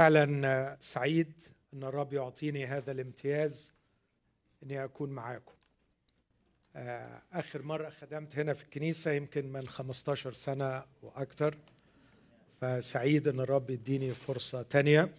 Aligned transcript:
فعلا 0.00 0.76
سعيد 0.80 1.32
إن 1.74 1.84
الرب 1.84 2.12
يعطيني 2.12 2.66
هذا 2.66 2.92
الامتياز 2.92 3.72
إني 4.62 4.84
أكون 4.84 5.10
معاكم. 5.10 5.52
آه، 6.76 7.22
آخر 7.32 7.62
مرة 7.62 7.90
خدمت 7.90 8.38
هنا 8.38 8.54
في 8.54 8.62
الكنيسة 8.62 9.10
يمكن 9.10 9.52
من 9.52 9.68
15 9.68 10.32
سنة 10.32 10.84
وأكثر 11.02 11.56
فسعيد 12.60 13.28
إن 13.28 13.40
الرب 13.40 13.70
يديني 13.70 14.10
فرصة 14.10 14.62
تانية. 14.62 15.14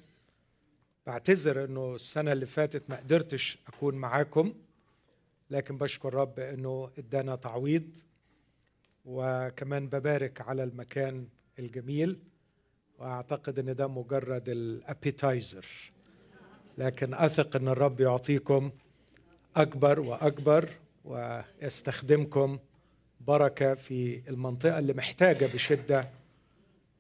بعتذر 1.08 1.66
إنه 1.66 1.96
السنة 1.96 2.32
اللي 2.32 2.46
فاتت 2.46 2.90
ما 2.90 2.96
قدرتش 2.96 3.58
أكون 3.68 3.96
معاكم 3.96 4.54
لكن 5.50 5.78
بشكر 5.78 6.08
الرب 6.08 6.40
إنه 6.40 6.92
إدانا 6.98 7.36
تعويض. 7.36 7.98
وكمان 9.06 9.88
ببارك 9.88 10.42
على 10.42 10.64
المكان 10.64 11.28
الجميل. 11.60 12.31
وأعتقد 13.02 13.60
إن 13.60 13.76
ده 13.76 13.88
مجرد 13.88 14.50
الأبيتايزر. 14.50 15.66
لكن 16.78 17.14
أثق 17.14 17.56
إن 17.56 17.68
الرب 17.68 18.00
يعطيكم 18.00 18.72
أكبر 19.56 20.00
وأكبر 20.00 20.70
ويستخدمكم 21.06 22.60
بركة 23.28 23.74
في 23.74 24.30
المنطقة 24.30 24.80
اللي 24.80 24.94
محتاجة 24.94 25.46
بشدة 25.46 26.08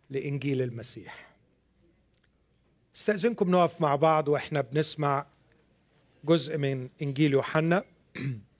لإنجيل 0.09 0.61
المسيح. 0.61 1.31
استأذنكم 2.95 3.51
نقف 3.51 3.81
مع 3.81 3.95
بعض 3.95 4.27
وإحنا 4.27 4.61
بنسمع 4.61 5.25
جزء 6.23 6.57
من 6.57 6.89
إنجيل 7.01 7.31
يوحنا. 7.33 7.83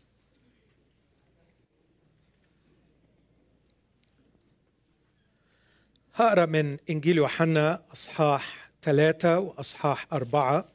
هقرأ 6.13 6.45
من 6.45 6.77
إنجيل 6.89 7.17
يوحنا 7.17 7.83
أصحاح 7.93 8.71
ثلاثة 8.81 9.39
وأصحاح 9.39 10.07
أربعة. 10.13 10.65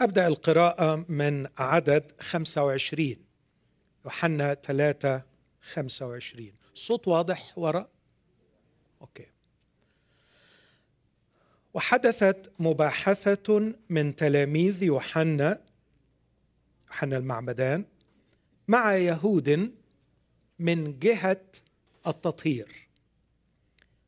أبدأ 0.00 0.26
القراءة 0.26 1.04
من 1.08 1.46
عدد 1.58 2.12
25 2.20 3.16
يوحنا 4.04 4.54
3 4.54 5.22
25 5.62 6.52
الصوت 6.74 7.08
واضح 7.08 7.58
وراء؟ 7.58 7.88
أوكي. 9.00 9.26
وحدثت 11.74 12.52
مباحثة 12.58 13.74
من 13.88 14.16
تلاميذ 14.16 14.82
يوحنا 14.82 15.71
يوحنا 16.92 17.16
المعمدان 17.16 17.84
مع 18.68 18.96
يهود 18.96 19.74
من 20.58 20.98
جهة 20.98 21.40
التطهير. 22.06 22.88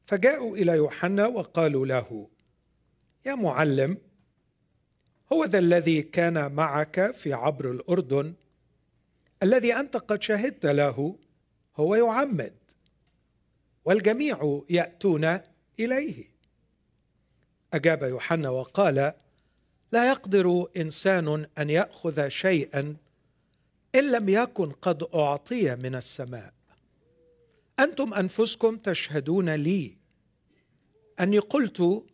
فجاءوا 0.06 0.56
إلى 0.56 0.72
يوحنا 0.72 1.26
وقالوا 1.26 1.86
له 1.86 2.28
يا 3.26 3.34
معلم 3.34 3.98
هو 5.32 5.44
ذا 5.44 5.58
الذي 5.58 6.02
كان 6.02 6.52
معك 6.52 7.10
في 7.10 7.32
عبر 7.32 7.70
الأردن؟ 7.70 8.34
الذي 9.42 9.74
أنت 9.74 9.96
قد 9.96 10.22
شهدت 10.22 10.66
له 10.66 11.18
هو 11.76 11.94
يعمد 11.94 12.54
والجميع 13.84 14.62
يأتون 14.70 15.38
إليه. 15.80 16.24
أجاب 17.72 18.02
يوحنا 18.02 18.48
وقال 18.48 19.12
لا 19.94 20.08
يقدر 20.08 20.66
إنسان 20.76 21.46
أن 21.58 21.70
يأخذ 21.70 22.28
شيئا 22.28 22.96
إن 23.94 24.12
لم 24.12 24.28
يكن 24.28 24.72
قد 24.72 25.02
أعطي 25.14 25.76
من 25.76 25.94
السماء. 25.94 26.52
أنتم 27.78 28.14
أنفسكم 28.14 28.76
تشهدون 28.76 29.54
لي 29.54 29.96
أني 31.20 31.38
قلت 31.38 32.04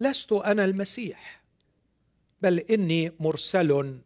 لست 0.00 0.32
أنا 0.32 0.64
المسيح 0.64 1.44
بل 2.42 2.58
إني 2.58 3.12
مرسل 3.20 4.00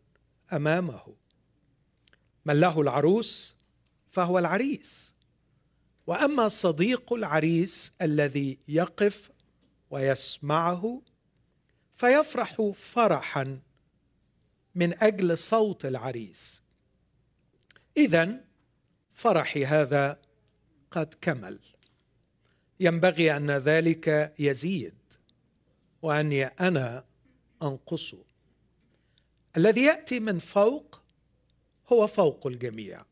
أمامه. 0.52 1.02
من 2.44 2.60
له 2.60 2.80
العروس 2.80 3.56
فهو 4.10 4.38
العريس 4.38 5.14
وأما 6.06 6.48
صديق 6.48 7.12
العريس 7.12 7.92
الذي 8.02 8.58
يقف 8.68 9.30
ويسمعه 9.90 11.02
فيفرح 11.94 12.70
فرحا 12.74 13.60
من 14.74 15.02
أجل 15.02 15.38
صوت 15.38 15.84
العريس. 15.84 16.62
اذا 17.96 18.44
فرحي 19.12 19.64
هذا 19.64 20.20
قد 20.90 21.14
كمل. 21.20 21.58
ينبغي 22.80 23.36
أن 23.36 23.50
ذلك 23.50 24.34
يزيد 24.38 24.94
وأني 26.02 26.44
أنا 26.44 27.04
أنقص. 27.62 28.14
الذي 29.56 29.84
يأتي 29.84 30.20
من 30.20 30.38
فوق 30.38 31.02
هو 31.92 32.06
فوق 32.06 32.46
الجميع 32.46 33.04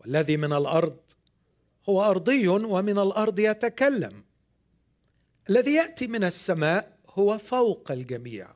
والذي 0.00 0.36
من 0.36 0.52
الأرض 0.52 0.98
هو 1.88 2.02
أرضي 2.02 2.48
ومن 2.48 2.98
الأرض 2.98 3.38
يتكلم. 3.38 4.24
الذي 5.50 5.74
يأتي 5.74 6.06
من 6.06 6.24
السماء 6.24 6.95
هو 7.18 7.38
فوق 7.38 7.92
الجميع. 7.92 8.48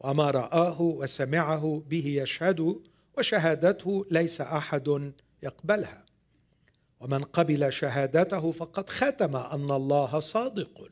وما 0.00 0.30
رآه 0.30 0.82
وسمعه 0.82 1.82
به 1.88 2.06
يشهد 2.06 2.80
وشهادته 3.18 4.06
ليس 4.10 4.40
أحد 4.40 5.12
يقبلها. 5.42 6.06
ومن 7.00 7.24
قبل 7.24 7.72
شهادته 7.72 8.52
فقد 8.52 8.88
ختم 8.88 9.36
أن 9.36 9.70
الله 9.70 10.20
صادق. 10.20 10.90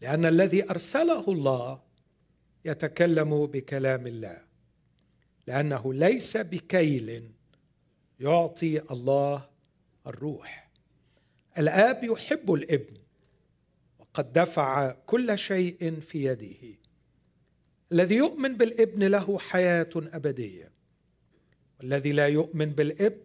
لأن 0.00 0.26
الذي 0.26 0.70
أرسله 0.70 1.32
الله 1.32 1.82
يتكلم 2.64 3.46
بكلام 3.46 4.06
الله. 4.06 4.38
لأنه 5.46 5.94
ليس 5.94 6.36
بكيل 6.36 7.30
يعطي 8.20 8.80
الله 8.90 9.48
الروح. 10.06 10.70
الآب 11.58 12.04
يحب 12.04 12.52
الإبن. 12.52 13.03
وقد 14.14 14.32
دفع 14.32 14.90
كل 14.90 15.38
شيء 15.38 16.00
في 16.00 16.24
يده. 16.24 16.78
الذي 17.92 18.14
يؤمن 18.14 18.56
بالابن 18.56 19.02
له 19.02 19.38
حياة 19.38 19.90
أبدية. 19.96 20.72
والذي 21.80 22.12
لا 22.12 22.28
يؤمن 22.28 22.66
بالابن 22.66 23.20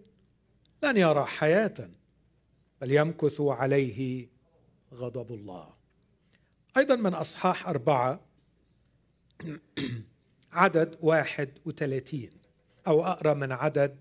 لن 0.84 0.98
يرى 0.98 1.26
حياة 1.26 1.90
بل 2.82 2.92
يمكث 2.92 3.42
عليه 3.42 4.28
غضب 4.94 5.34
الله. 5.34 5.74
أيضا 6.78 6.96
من 6.96 7.14
أصحاح 7.14 7.68
أربعة 7.68 8.22
عدد 10.52 10.98
واحد 11.02 11.50
وثلاثين 11.66 12.32
أو 12.88 13.06
أقرأ 13.06 13.34
من 13.34 13.52
عدد 13.52 13.98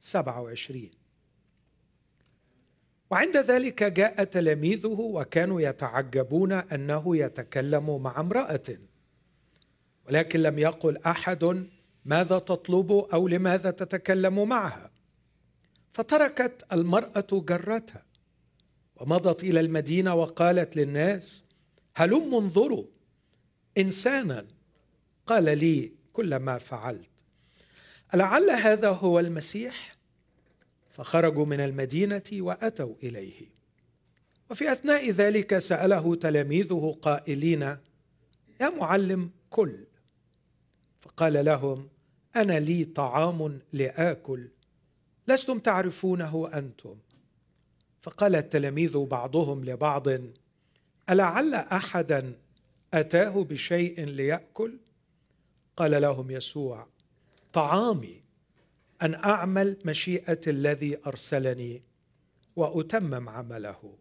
سبعة 0.00 0.40
وعشرين. 0.40 0.97
وعند 3.10 3.36
ذلك 3.36 3.82
جاء 3.82 4.24
تلاميذه 4.24 5.00
وكانوا 5.00 5.60
يتعجبون 5.60 6.52
أنه 6.52 7.16
يتكلم 7.16 8.02
مع 8.02 8.20
امرأة. 8.20 8.78
ولكن 10.06 10.40
لم 10.40 10.58
يقل 10.58 10.96
أحد 10.96 11.66
ماذا 12.04 12.38
تطلب 12.38 12.92
أو 12.92 13.28
لماذا 13.28 13.70
تتكلم 13.70 14.48
معها. 14.48 14.90
فتركت 15.92 16.64
المرأة 16.72 17.26
جرتها 17.32 18.02
ومضت 18.96 19.44
إلى 19.44 19.60
المدينة 19.60 20.14
وقالت 20.14 20.76
للناس 20.76 21.44
هلم 21.96 22.34
انظروا. 22.34 22.84
إنسانا. 23.78 24.46
قال 25.26 25.44
لي 25.44 25.92
كل 26.12 26.36
ما 26.36 26.58
فعلت. 26.58 27.10
لعل 28.14 28.50
هذا 28.50 28.88
هو 28.88 29.18
المسيح؟ 29.18 29.97
فخرجوا 30.98 31.46
من 31.46 31.60
المدينة 31.60 32.22
وأتوا 32.32 32.94
إليه. 33.02 33.50
وفي 34.50 34.72
أثناء 34.72 35.10
ذلك 35.10 35.58
سأله 35.58 36.14
تلاميذه 36.14 36.96
قائلين 37.02 37.62
يا 38.60 38.70
معلم 38.80 39.30
كل. 39.50 39.86
فقال 41.00 41.44
لهم 41.44 41.88
أنا 42.36 42.58
لي 42.58 42.84
طعام 42.84 43.58
لآكل 43.72 44.48
لستم 45.28 45.58
تعرفونه 45.58 46.50
أنتم. 46.54 46.96
فقال 48.02 48.36
التلاميذ 48.36 48.98
بعضهم 48.98 49.64
لبعض 49.64 50.08
ألعل 51.10 51.54
أحدا 51.54 52.32
أتاه 52.94 53.44
بشيء 53.44 54.04
ليأكل؟ 54.04 54.78
قال 55.76 56.02
لهم 56.02 56.30
يسوع 56.30 56.86
طعامي. 57.52 58.27
أن 59.02 59.14
أعمل 59.14 59.78
مشيئة 59.84 60.40
الذي 60.46 60.98
أرسلني 61.06 61.82
وأتمم 62.56 63.28
عمله. 63.28 63.98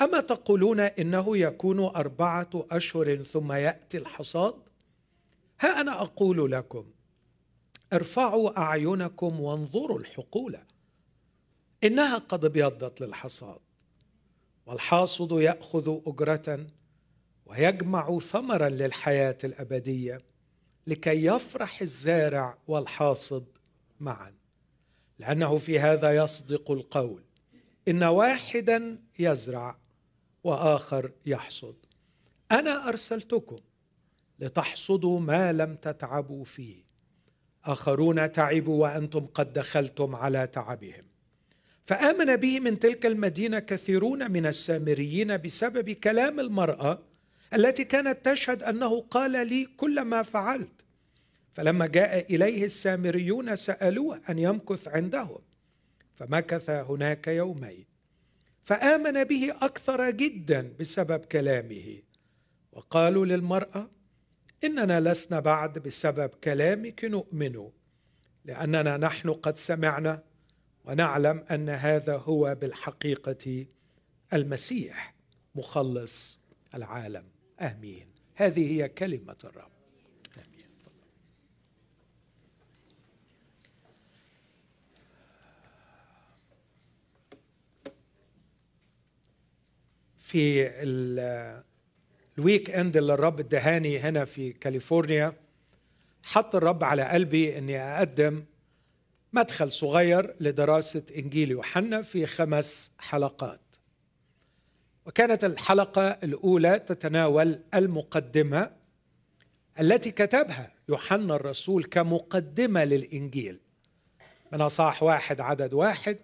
أما 0.00 0.20
تقولون 0.20 0.80
إنه 0.80 1.36
يكون 1.36 1.80
أربعة 1.80 2.50
أشهر 2.54 3.22
ثم 3.22 3.52
يأتي 3.52 3.98
الحصاد؟ 3.98 4.54
ها 5.60 5.80
أنا 5.80 6.02
أقول 6.02 6.52
لكم 6.52 6.90
ارفعوا 7.92 8.58
أعينكم 8.58 9.40
وانظروا 9.40 9.98
الحقول. 9.98 10.58
إنها 11.84 12.18
قد 12.18 12.44
ابيضت 12.44 13.00
للحصاد 13.00 13.58
والحاصد 14.66 15.32
يأخذ 15.32 16.00
أجرة 16.06 16.66
ويجمع 17.46 18.18
ثمرا 18.18 18.68
للحياة 18.68 19.38
الأبدية 19.44 20.22
لكي 20.86 21.24
يفرح 21.24 21.82
الزارع 21.82 22.58
والحاصد 22.68 23.55
معا 24.00 24.34
لأنه 25.18 25.58
في 25.58 25.78
هذا 25.78 26.16
يصدق 26.16 26.70
القول. 26.70 27.22
إن 27.88 28.02
واحدا 28.02 28.98
يزرع 29.18 29.78
وآخر 30.44 31.12
يحصد. 31.26 31.76
أنا 32.52 32.88
أرسلتكم 32.88 33.58
لتحصدوا 34.38 35.20
ما 35.20 35.52
لم 35.52 35.76
تتعبوا 35.76 36.44
فيه. 36.44 36.84
آخرون 37.64 38.32
تعبوا 38.32 38.82
وأنتم 38.82 39.26
قد 39.26 39.52
دخلتم 39.52 40.14
على 40.14 40.46
تعبهم. 40.46 41.04
فآمن 41.84 42.36
به 42.36 42.60
من 42.60 42.78
تلك 42.78 43.06
المدينة 43.06 43.58
كثيرون 43.58 44.30
من 44.30 44.46
السامريين 44.46 45.36
بسبب 45.36 45.90
كلام 45.90 46.40
المرأة 46.40 47.02
التي 47.54 47.84
كانت 47.84 48.28
تشهد 48.28 48.62
أنه 48.62 49.00
قال 49.00 49.48
لي 49.48 49.64
كل 49.64 50.02
ما 50.02 50.22
فعلت. 50.22 50.75
فلما 51.56 51.86
جاء 51.86 52.34
إليه 52.34 52.64
السامريون 52.64 53.56
سألوه 53.56 54.20
أن 54.30 54.38
يمكث 54.38 54.88
عندهم 54.88 55.38
فمكث 56.14 56.70
هناك 56.70 57.28
يومين 57.28 57.86
فآمن 58.64 59.24
به 59.24 59.52
أكثر 59.62 60.10
جدا 60.10 60.74
بسبب 60.80 61.24
كلامه. 61.24 62.02
وقالوا 62.72 63.26
للمرأة 63.26 63.90
إننا 64.64 65.00
لسنا 65.00 65.40
بعد 65.40 65.78
بسبب 65.78 66.28
كلامك 66.44 67.04
نؤمن 67.04 67.70
لأننا 68.44 68.96
نحن 68.96 69.30
قد 69.30 69.56
سمعنا 69.56 70.22
ونعلم 70.84 71.44
أن 71.50 71.68
هذا 71.68 72.16
هو 72.16 72.54
بالحقيقة 72.54 73.66
المسيح 74.32 75.14
مخلص 75.54 76.38
العالم. 76.74 77.24
آمين. 77.60 78.06
هذه 78.34 78.72
هي 78.72 78.88
كلمة 78.88 79.36
الرب. 79.44 79.75
في 90.26 90.70
ال 92.38 92.70
weekend 92.70 92.96
اللي 92.96 93.14
الرب 93.14 93.40
ادهاني 93.40 93.98
هنا 93.98 94.24
في 94.24 94.52
كاليفورنيا 94.52 95.32
حط 96.22 96.54
الرب 96.54 96.84
على 96.84 97.02
قلبي 97.02 97.58
إني 97.58 97.78
أقدم 97.78 98.44
مدخل 99.32 99.72
صغير 99.72 100.36
لدراسة 100.40 101.02
إنجيل 101.18 101.50
يوحنا 101.50 102.02
في 102.02 102.26
خمس 102.26 102.92
حلقات. 102.98 103.60
وكانت 105.06 105.44
الحلقة 105.44 106.08
الأولى 106.08 106.78
تتناول 106.78 107.60
المقدمة 107.74 108.70
التي 109.80 110.10
كتبها 110.10 110.72
يوحنا 110.88 111.36
الرسول 111.36 111.84
كمقدمة 111.84 112.84
للإنجيل. 112.84 113.60
من 114.52 114.60
أصحاح 114.60 115.02
واحد 115.02 115.40
عدد 115.40 115.74
واحد 115.74 116.18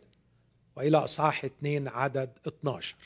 وإلى 0.76 0.96
أصحاح 0.96 1.44
اثنين 1.44 1.88
عدد 1.88 2.30
12 2.46 2.96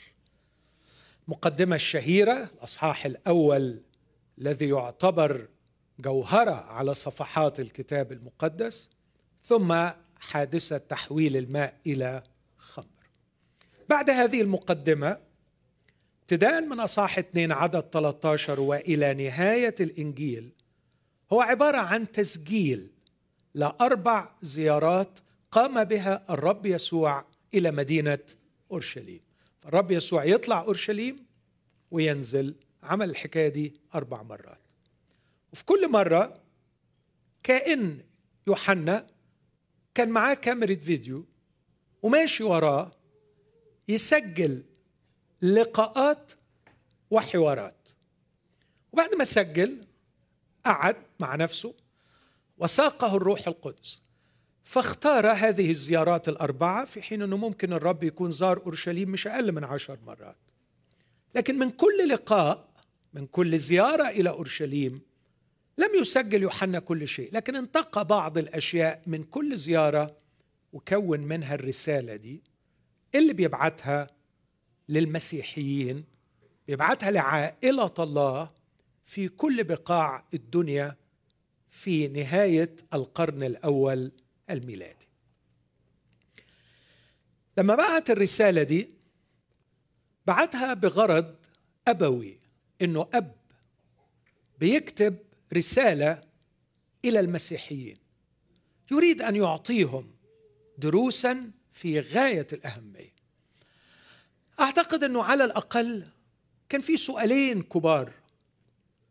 المقدمة 1.27 1.75
الشهيرة 1.75 2.49
الأصحاح 2.57 3.05
الأول 3.05 3.81
الذي 4.37 4.69
يعتبر 4.69 5.47
جوهرة 5.99 6.51
على 6.51 6.93
صفحات 6.93 7.59
الكتاب 7.59 8.11
المقدس 8.11 8.89
ثم 9.43 9.87
حادثة 10.19 10.77
تحويل 10.77 11.37
الماء 11.37 11.77
إلى 11.87 12.23
خمر. 12.57 12.85
بعد 13.89 14.09
هذه 14.09 14.41
المقدمة 14.41 15.17
ابتداء 16.21 16.61
من 16.61 16.79
أصحاح 16.79 17.17
2 17.17 17.51
عدد 17.51 17.83
13 17.91 18.59
وإلى 18.59 19.13
نهاية 19.13 19.75
الإنجيل 19.79 20.49
هو 21.33 21.41
عبارة 21.41 21.77
عن 21.77 22.11
تسجيل 22.11 22.91
لأربع 23.53 24.29
زيارات 24.41 25.19
قام 25.51 25.83
بها 25.83 26.25
الرب 26.29 26.65
يسوع 26.65 27.25
إلى 27.53 27.71
مدينة 27.71 28.19
أورشليم. 28.71 29.26
الرب 29.67 29.91
يسوع 29.91 30.23
يطلع 30.23 30.61
أورشليم 30.61 31.25
وينزل. 31.91 32.55
عمل 32.83 33.09
الحكاية 33.09 33.47
دي 33.49 33.73
أربع 33.95 34.23
مرات. 34.23 34.61
وفي 35.53 35.65
كل 35.65 35.91
مرة 35.91 36.41
كائن 37.43 38.03
يوحنا 38.47 39.07
كان 39.95 40.09
معاه 40.09 40.33
كاميرا 40.33 40.75
فيديو 40.75 41.25
وماشي 42.01 42.43
وراه 42.43 42.91
يسجل 43.87 44.63
لقاءات 45.41 46.31
وحوارات 47.11 47.89
وبعد 48.91 49.15
ما 49.15 49.23
سجل 49.23 49.87
قعد 50.65 50.95
مع 51.19 51.35
نفسه 51.35 51.73
وساقه 52.57 53.15
الروح 53.15 53.47
القدس. 53.47 54.01
فاختار 54.67 55.31
هذه 55.31 55.71
الزيارات 55.71 56.29
الأربعة 56.29 56.85
في 56.85 57.01
حين 57.01 57.21
أنه 57.21 57.37
ممكن 57.37 57.73
الرب 57.73 58.03
يكون 58.03 58.31
زار 58.31 58.57
أورشليم 58.65 59.09
مش 59.09 59.27
أقل 59.27 59.51
من 59.51 59.63
عشر 59.63 59.97
مرات. 60.05 60.35
لكن 61.35 61.59
من 61.59 61.69
كل 61.69 62.09
لقاء 62.09 62.69
من 63.13 63.25
كل 63.27 63.59
زيارة 63.59 64.09
إلى 64.09 64.29
أورشليم 64.29 65.01
لم 65.77 65.89
يسجل 66.01 66.41
يوحنا 66.41 66.79
كل 66.79 67.07
شيء. 67.07 67.29
لكن 67.33 67.55
انتقى 67.55 68.05
بعض 68.05 68.37
الأشياء 68.37 69.01
من 69.07 69.23
كل 69.23 69.57
زيارة 69.57 70.15
وكون 70.73 71.19
منها 71.19 71.55
الرسالة 71.55 72.15
دي 72.15 72.41
اللي 73.15 73.33
بيبعتها 73.33 74.07
للمسيحيين 74.89 76.03
بيبعتها 76.67 77.11
لعائلة 77.11 77.93
الله 77.99 78.49
في 79.05 79.27
كل 79.27 79.63
بقاع 79.63 80.23
الدنيا 80.33 80.95
في 81.69 82.07
نهاية 82.07 82.75
القرن 82.93 83.43
الأول 83.43 84.11
الميلادي 84.49 85.07
لما 87.57 87.75
بعت 87.75 88.09
الرسالة 88.09 88.63
دي 88.63 88.89
بعتها 90.27 90.73
بغرض 90.73 91.35
أبوي 91.87 92.39
إنه 92.81 93.09
أب 93.13 93.35
بيكتب 94.59 95.17
رسالة 95.53 96.23
إلى 97.05 97.19
المسيحيين 97.19 97.97
يريد 98.91 99.21
أن 99.21 99.35
يعطيهم 99.35 100.11
دروسا 100.77 101.51
في 101.73 101.99
غاية 101.99 102.47
الأهمية. 102.53 103.15
أعتقد 104.59 105.03
إنه 105.03 105.23
على 105.23 105.43
الأقل 105.43 106.07
كان 106.69 106.81
في 106.81 106.97
سؤالين 106.97 107.63
كبار. 107.63 108.13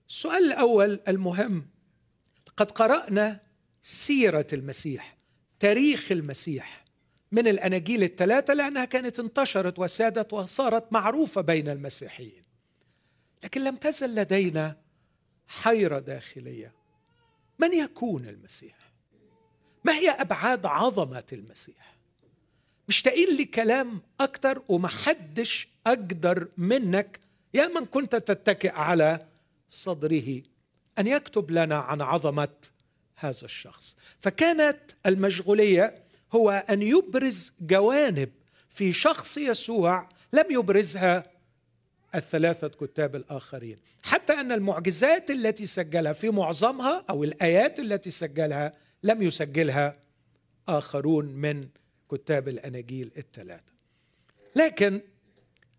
السؤال 0.08 0.44
الأول 0.44 1.00
المهم 1.08 1.68
قد 2.56 2.70
قرأنا 2.70 3.40
سيرة 3.82 4.46
المسيح. 4.52 5.15
تاريخ 5.60 6.12
المسيح 6.12 6.84
من 7.32 7.48
الأناجيل 7.48 8.02
الثلاثة 8.02 8.54
لأنها 8.54 8.84
كانت 8.84 9.18
انتشرت 9.18 9.78
وسادت 9.78 10.32
وصارت 10.32 10.92
معروفة 10.92 11.40
بين 11.40 11.68
المسيحيين. 11.68 12.42
لكن 13.44 13.64
لم 13.64 13.76
تزل 13.76 14.14
لدينا 14.14 14.76
حيرة 15.48 15.98
داخلية. 15.98 16.72
من 17.58 17.72
يكون 17.74 18.28
المسيح؟ 18.28 18.76
ما 19.84 19.92
هي 19.92 20.10
أبعاد 20.10 20.66
عظمة 20.66 21.24
المسيح؟ 21.32 21.96
مشتاقين 22.88 23.36
لكلام 23.36 24.00
أكتر 24.20 24.62
ومحدش 24.68 25.68
أقدر 25.86 26.48
منك 26.56 27.20
يا 27.54 27.66
من 27.66 27.84
كنت 27.84 28.16
تتكئ 28.16 28.72
على 28.72 29.26
صدره 29.70 30.42
أن 30.98 31.06
يكتب 31.06 31.50
لنا 31.50 31.76
عن 31.76 32.02
عظمة 32.02 32.48
هذا 33.16 33.44
الشخص. 33.44 33.96
فكانت 34.20 34.78
المشغولية 35.06 36.02
هو 36.32 36.50
أن 36.70 36.82
يبرز 36.82 37.52
جوانب 37.60 38.30
في 38.68 38.92
شخص 38.92 39.38
يسوع 39.38 40.08
لم 40.32 40.44
يبرزها 40.50 41.30
الثلاثة 42.14 42.68
كتاب 42.68 43.16
الآخرين. 43.16 43.78
حتى 44.02 44.32
أن 44.32 44.52
المعجزات 44.52 45.30
التي 45.30 45.66
سجلها 45.66 46.12
في 46.12 46.30
معظمها 46.30 47.04
أو 47.10 47.24
الآيات 47.24 47.78
التي 47.78 48.10
سجلها 48.10 48.72
لم 49.02 49.22
يسجلها 49.22 49.98
آخرون 50.68 51.26
من 51.26 51.68
كتاب 52.10 52.48
الاناجيل 52.48 53.12
الثلاثة. 53.16 53.72
لكن 54.56 55.00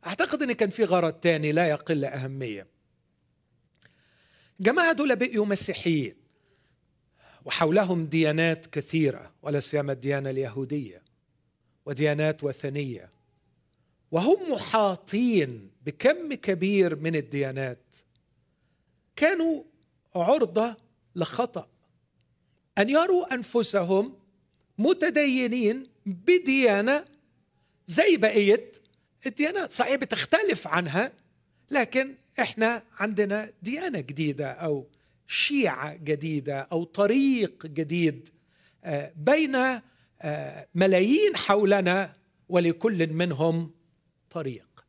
أعتقد 0.06 0.44
إن 0.44 0.52
كان 0.52 0.70
في 0.70 0.84
غرض 0.84 1.20
ثاني 1.24 1.52
لا 1.52 1.68
يقل 1.68 2.06
أهمية. 2.06 2.68
جماعة 4.60 4.92
دول 4.92 5.16
بقيوا 5.16 5.46
مسيحيين. 5.46 6.16
وحولهم 7.48 8.06
ديانات 8.06 8.66
كثيرة 8.68 9.34
ولا 9.42 9.60
سيما 9.60 9.94
الديانة 9.94 10.30
اليهودية 10.30 11.02
وديانات 11.86 12.44
وثنية. 12.44 13.10
وهم 14.12 14.52
محاطين 14.52 15.70
بكم 15.86 16.34
كبير 16.34 16.96
من 16.96 17.16
الديانات. 17.16 17.96
كانوا 19.16 19.64
عرضة 20.16 20.76
لخطأ. 21.16 21.68
أن 22.78 22.90
يروا 22.90 23.34
أنفسهم 23.34 24.14
متدينين 24.78 25.88
بديانة 26.06 27.06
زي 27.88 28.18
بقية 28.18 28.72
الديانات 29.26 29.72
صحيح 29.72 29.96
بتختلف 29.96 30.68
عنها 30.68 31.12
لكن 31.72 32.16
إحنا 32.40 32.84
عندنا 33.00 33.54
ديانة 33.62 34.00
جديدة 34.00 34.52
أو 34.52 34.88
شيعة 35.28 35.96
جديدة 35.96 36.60
أو 36.60 36.84
طريق 36.84 37.66
جديد 37.66 38.30
آه، 38.84 39.14
بين 39.16 39.56
آه، 40.22 40.68
ملايين 40.76 41.36
حولنا 41.36 42.14
ولكل 42.50 43.14
منهم 43.14 43.72
طريق. 44.30 44.86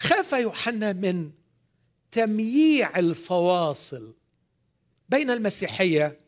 خاف 0.00 0.32
يوحنا 0.32 0.92
من 0.92 1.30
تمييع 2.10 2.98
الفواصل 2.98 4.14
بين 5.08 5.30
المسيحية 5.30 6.20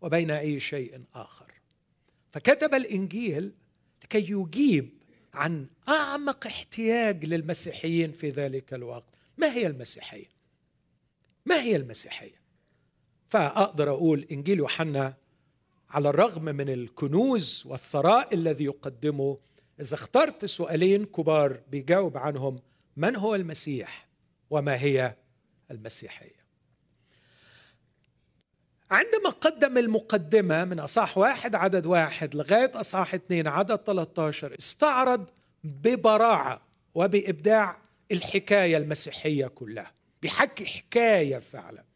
وبين 0.00 0.30
أي 0.30 0.60
شيء 0.60 1.04
آخر. 1.14 1.52
فكتب 2.32 2.74
الإنجيل 2.74 3.52
لكي 4.04 4.32
يجيب 4.32 5.02
عن 5.34 5.66
أعمق 5.88 6.46
احتياج 6.46 7.24
للمسيحيين 7.24 8.12
في 8.12 8.30
ذلك 8.30 8.74
الوقت. 8.74 9.14
ما 9.36 9.52
هي 9.52 9.66
المسيحية؟ 9.66 10.30
ما 11.46 11.62
هي 11.62 11.76
المسيحية؟ 11.76 12.39
فأقدر 13.30 13.90
أقول 13.90 14.26
إنجيل 14.32 14.58
يوحنا 14.58 15.14
على 15.90 16.08
الرغم 16.08 16.44
من 16.44 16.68
الكنوز 16.68 17.62
والثراء 17.66 18.34
الذي 18.34 18.64
يقدمه 18.64 19.38
إذا 19.80 19.94
اخترت 19.94 20.44
سؤالين 20.44 21.04
كبار 21.04 21.60
بيجاوب 21.70 22.16
عنهم 22.16 22.60
من 22.96 23.16
هو 23.16 23.34
المسيح 23.34 24.08
وما 24.50 24.82
هي 24.82 25.16
المسيحية؟ 25.70 26.40
عندما 28.90 29.30
قدم 29.30 29.78
المقدمة 29.78 30.64
من 30.64 30.80
أصح 30.80 31.18
واحد 31.18 31.54
عدد 31.54 31.86
واحد 31.86 32.34
لغاية 32.34 32.70
أصح 32.74 33.14
اثنين 33.14 33.48
عدد 33.48 33.76
13 33.76 34.54
استعرض 34.58 35.30
ببراعة 35.64 36.62
وبإبداع 36.94 37.76
الحكاية 38.12 38.76
المسيحية 38.76 39.46
كلها 39.46 39.92
بيحكي 40.22 40.66
حكاية 40.66 41.38
فعلا. 41.38 41.89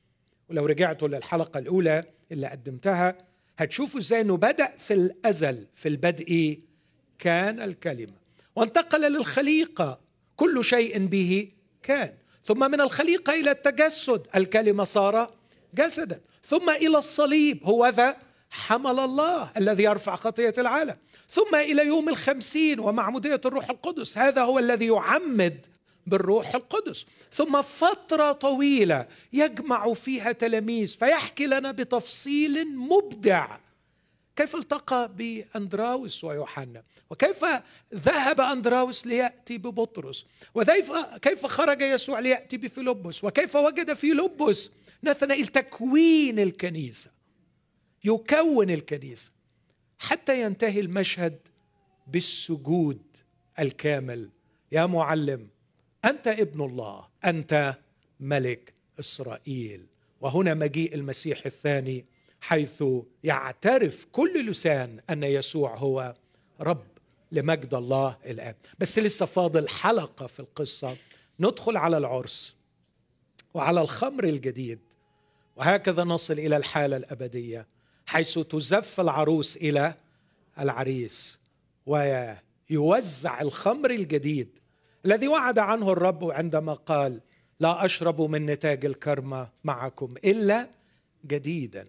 ولو 0.50 0.66
رجعتوا 0.66 1.08
للحلقة 1.08 1.58
الأولى 1.58 2.04
اللي 2.32 2.46
قدمتها 2.46 3.18
هتشوفوا 3.58 4.00
إزاي 4.00 4.20
إنه 4.20 4.36
بدأ 4.36 4.76
في 4.78 4.94
الأزل 4.94 5.66
في 5.74 5.88
البدء 5.88 6.58
كان 7.18 7.60
الكلمة. 7.60 8.12
وانتقل 8.56 9.12
للخليقة 9.12 10.00
كل 10.36 10.64
شيء 10.64 11.06
به 11.06 11.48
كان. 11.82 12.12
ثم 12.44 12.70
من 12.70 12.80
الخليقة 12.80 13.40
إلى 13.40 13.50
التجسد 13.50 14.26
الكلمة 14.36 14.84
صار 14.84 15.34
جسدا. 15.74 16.20
ثم 16.44 16.70
إلى 16.70 16.98
الصليب 16.98 17.64
هو 17.64 17.86
ذا 17.88 18.16
حمل 18.50 18.98
الله 18.98 19.50
الذي 19.56 19.82
يرفع 19.82 20.16
خطية 20.16 20.54
العالم. 20.58 20.96
ثم 21.28 21.54
إلى 21.54 21.86
يوم 21.86 22.08
الخمسين 22.08 22.80
ومعموديه 22.80 23.40
الروح 23.44 23.70
القدس 23.70 24.18
هذا 24.18 24.42
هو 24.42 24.58
الذي 24.58 24.86
يعمد 24.86 25.66
بالروح 26.06 26.54
القدس. 26.54 27.06
ثم 27.32 27.62
فترة 27.62 28.32
طويلة 28.32 29.08
يجمع 29.32 29.92
فيها 29.92 30.32
تلاميذ 30.32 30.96
فيحكي 30.96 31.46
لنا 31.46 31.72
بتفصيل 31.72 32.76
مبدع. 32.76 33.58
كيف 34.36 34.56
التقى 34.56 35.12
بأندراوس 35.16 36.24
ويوحنا؟ 36.24 36.82
وكيف 37.10 37.44
ذهب 37.94 38.40
أندراوس 38.40 39.06
ليأتي 39.06 39.58
ببطرس؟ 39.58 40.26
وكيف 40.54 40.92
كيف 41.22 41.46
خرج 41.46 41.80
يسوع 41.80 42.18
ليأتي 42.18 42.56
بفيلبس؟ 42.56 43.24
وكيف 43.24 43.56
وجد 43.56 43.92
فيلبس؟ 43.92 44.70
نثنائيل 45.04 45.46
تكوين 45.46 46.38
الكنيسة. 46.38 47.10
يكون 48.04 48.70
الكنيسة 48.70 49.32
حتى 49.98 50.42
ينتهي 50.42 50.80
المشهد 50.80 51.38
بالسجود 52.06 53.02
الكامل. 53.58 54.30
يا 54.72 54.86
معلم 54.86 55.48
أنت 56.04 56.28
ابن 56.28 56.60
الله 56.60 57.06
أنت 57.24 57.74
ملك 58.20 58.74
إسرائيل. 59.00 59.86
وهنا 60.20 60.54
مجيء 60.54 60.94
المسيح 60.94 61.46
الثاني 61.46 62.04
حيث 62.40 62.84
يعترف 63.24 64.06
كل 64.12 64.46
لسان 64.46 65.00
أن 65.10 65.22
يسوع 65.22 65.76
هو 65.76 66.14
رب 66.60 66.86
لمجد 67.32 67.74
الله 67.74 68.16
الاب 68.26 68.56
بس 68.78 68.98
لسه 68.98 69.26
فاضل 69.26 69.68
حلقة 69.68 70.26
في 70.26 70.40
القصة. 70.40 70.96
ندخل 71.40 71.76
على 71.76 71.96
العرس 71.96 72.56
وعلى 73.54 73.80
الخمر 73.80 74.24
الجديد 74.24 74.80
وهكذا 75.56 76.04
نصل 76.04 76.34
إلى 76.34 76.56
الحالة 76.56 76.96
الأبدية 76.96 77.66
حيث 78.06 78.38
تزف 78.38 79.00
العروس 79.00 79.56
إلى 79.56 79.94
العريس 80.58 81.40
ويوزع 81.86 83.40
الخمر 83.40 83.90
الجديد 83.90 84.58
الذي 85.06 85.28
وعد 85.28 85.58
عنه 85.58 85.92
الرب 85.92 86.30
عندما 86.30 86.72
قال 86.72 87.20
لا 87.60 87.84
أشرب 87.84 88.20
من 88.20 88.46
نتاج 88.46 88.84
الكرمة 88.84 89.48
معكم 89.64 90.14
إلا 90.24 90.68
جديدا. 91.26 91.88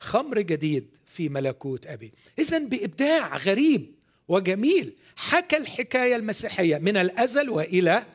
خمر 0.00 0.40
جديد 0.40 0.96
في 1.06 1.28
ملكوت 1.28 1.86
أبي. 1.86 2.12
اذا 2.38 2.58
بإبداع 2.58 3.36
غريب 3.36 3.94
وجميل 4.28 4.96
حكى 5.16 5.56
الحكاية 5.56 6.16
المسيحية 6.16 6.78
من 6.78 6.96
الأزل 6.96 7.50
وإلى 7.50 8.06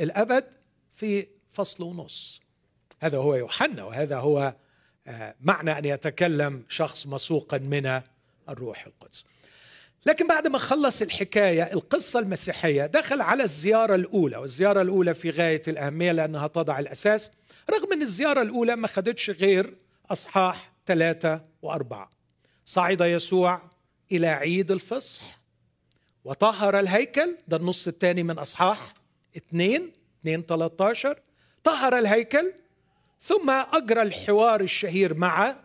الأبد 0.00 0.44
في 0.94 1.26
فصل 1.52 1.84
ونص. 1.84 2.40
هذا 3.00 3.18
هو 3.18 3.34
يوحنا 3.34 3.84
وهذا 3.84 4.16
هو 4.18 4.54
آه، 5.06 5.34
معنى 5.40 5.78
أن 5.78 5.84
يتكلم 5.84 6.64
شخص 6.68 7.06
مسوقا 7.06 7.58
من 7.58 8.00
الروح 8.48 8.86
القدس. 8.86 9.24
لكن 10.06 10.26
بعد 10.26 10.46
ما 10.48 10.58
خلص 10.58 11.02
الحكاية 11.02 11.62
القصة 11.72 12.18
المسيحية 12.18 12.86
دخل 12.86 13.20
على 13.20 13.42
الزيارة 13.42 13.94
الأولى 13.94 14.36
والزيارة 14.36 14.82
الأولى 14.82 15.14
في 15.14 15.30
غاية 15.30 15.62
الأهمية 15.68 16.12
لأنها 16.12 16.46
تضع 16.46 16.78
الأساس 16.78 17.30
رغم 17.70 17.92
إن 17.92 18.02
الزيارة 18.02 18.42
الأولى 18.42 18.76
ما 18.76 18.88
خدتش 18.88 19.30
غير 19.30 19.76
أصحاح 20.10 20.72
ثلاثة 20.86 21.40
وأربعة. 21.62 22.10
صعد 22.66 23.00
يسوع 23.00 23.62
إلى 24.12 24.26
عيد 24.26 24.70
الفصح 24.70 25.22
وطهر 26.24 26.78
الهيكل 26.80 27.36
ده 27.48 27.56
النص 27.56 27.88
الثاني 27.88 28.22
من 28.22 28.38
أصحاح 28.38 28.94
اثنين 29.36 29.92
اثنين 30.20 30.42
13 30.42 31.18
طهر 31.64 31.98
الهيكل 31.98 32.52
ثم 33.20 33.50
أجرى 33.50 34.02
الحوار 34.02 34.60
الشهير 34.60 35.14
مع 35.14 35.56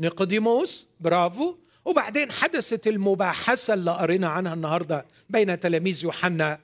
نيقوديموس 0.00 0.86
برافو 1.00 1.56
وبعدين 1.86 2.32
حدثت 2.32 2.86
المباحثة 2.86 3.74
اللي 3.74 3.90
قرينا 3.90 4.28
عنها 4.28 4.54
النهارده 4.54 5.06
بين 5.30 5.60
تلاميذ 5.60 6.04
يوحنا 6.04 6.60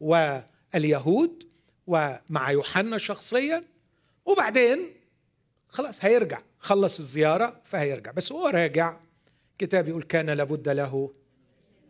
واليهود 0.00 1.48
ومع 1.86 2.50
يوحنا 2.50 2.98
شخصيا. 2.98 3.64
وبعدين 4.24 4.78
خلاص 5.68 6.04
هيرجع 6.04 6.38
خلص 6.58 6.98
الزيارة 6.98 7.60
فهيرجع. 7.64 8.10
بس 8.10 8.32
هو 8.32 8.46
راجع 8.46 8.96
كتاب 9.58 9.88
يقول 9.88 10.02
كان 10.02 10.30
لابد 10.30 10.68
له 10.68 11.12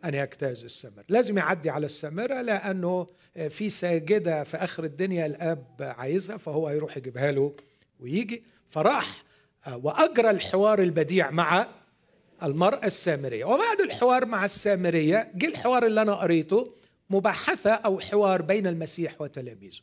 أن 0.05 0.13
يجتاز 0.13 0.63
السمر. 0.63 1.03
لازم 1.09 1.37
يعدي 1.37 1.69
على 1.69 1.85
السامره 1.85 2.41
لأنه 2.41 3.07
في 3.49 3.69
ساجدة 3.69 4.43
في 4.43 4.57
آخر 4.57 4.83
الدنيا 4.83 5.25
الأب 5.25 5.95
عايزها 5.97 6.37
فهو 6.37 6.67
هيروح 6.67 6.97
يجيبها 6.97 7.31
له 7.31 7.55
ويجي. 7.99 8.43
فراح 8.67 9.23
وأجرى 9.73 10.29
الحوار 10.29 10.81
البديع 10.81 11.31
مع 11.31 11.67
المرأة 12.43 12.85
السامرية. 12.85 13.45
وبعد 13.45 13.81
الحوار 13.81 14.25
مع 14.25 14.45
السامرية 14.45 15.31
جه 15.35 15.47
الحوار 15.47 15.85
اللي 15.85 16.01
أنا 16.01 16.13
قريته 16.13 16.73
مباحثة 17.09 17.71
أو 17.71 17.99
حوار 17.99 18.41
بين 18.41 18.67
المسيح 18.67 19.21
وتلاميذه. 19.21 19.81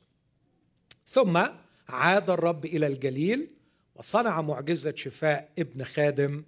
ثم 1.06 1.42
عاد 1.88 2.30
الرب 2.30 2.64
إلى 2.64 2.86
الجليل 2.86 3.50
وصنع 3.94 4.40
معجزة 4.40 4.94
شفاء 4.96 5.48
ابن 5.58 5.84
خادم 5.84 6.44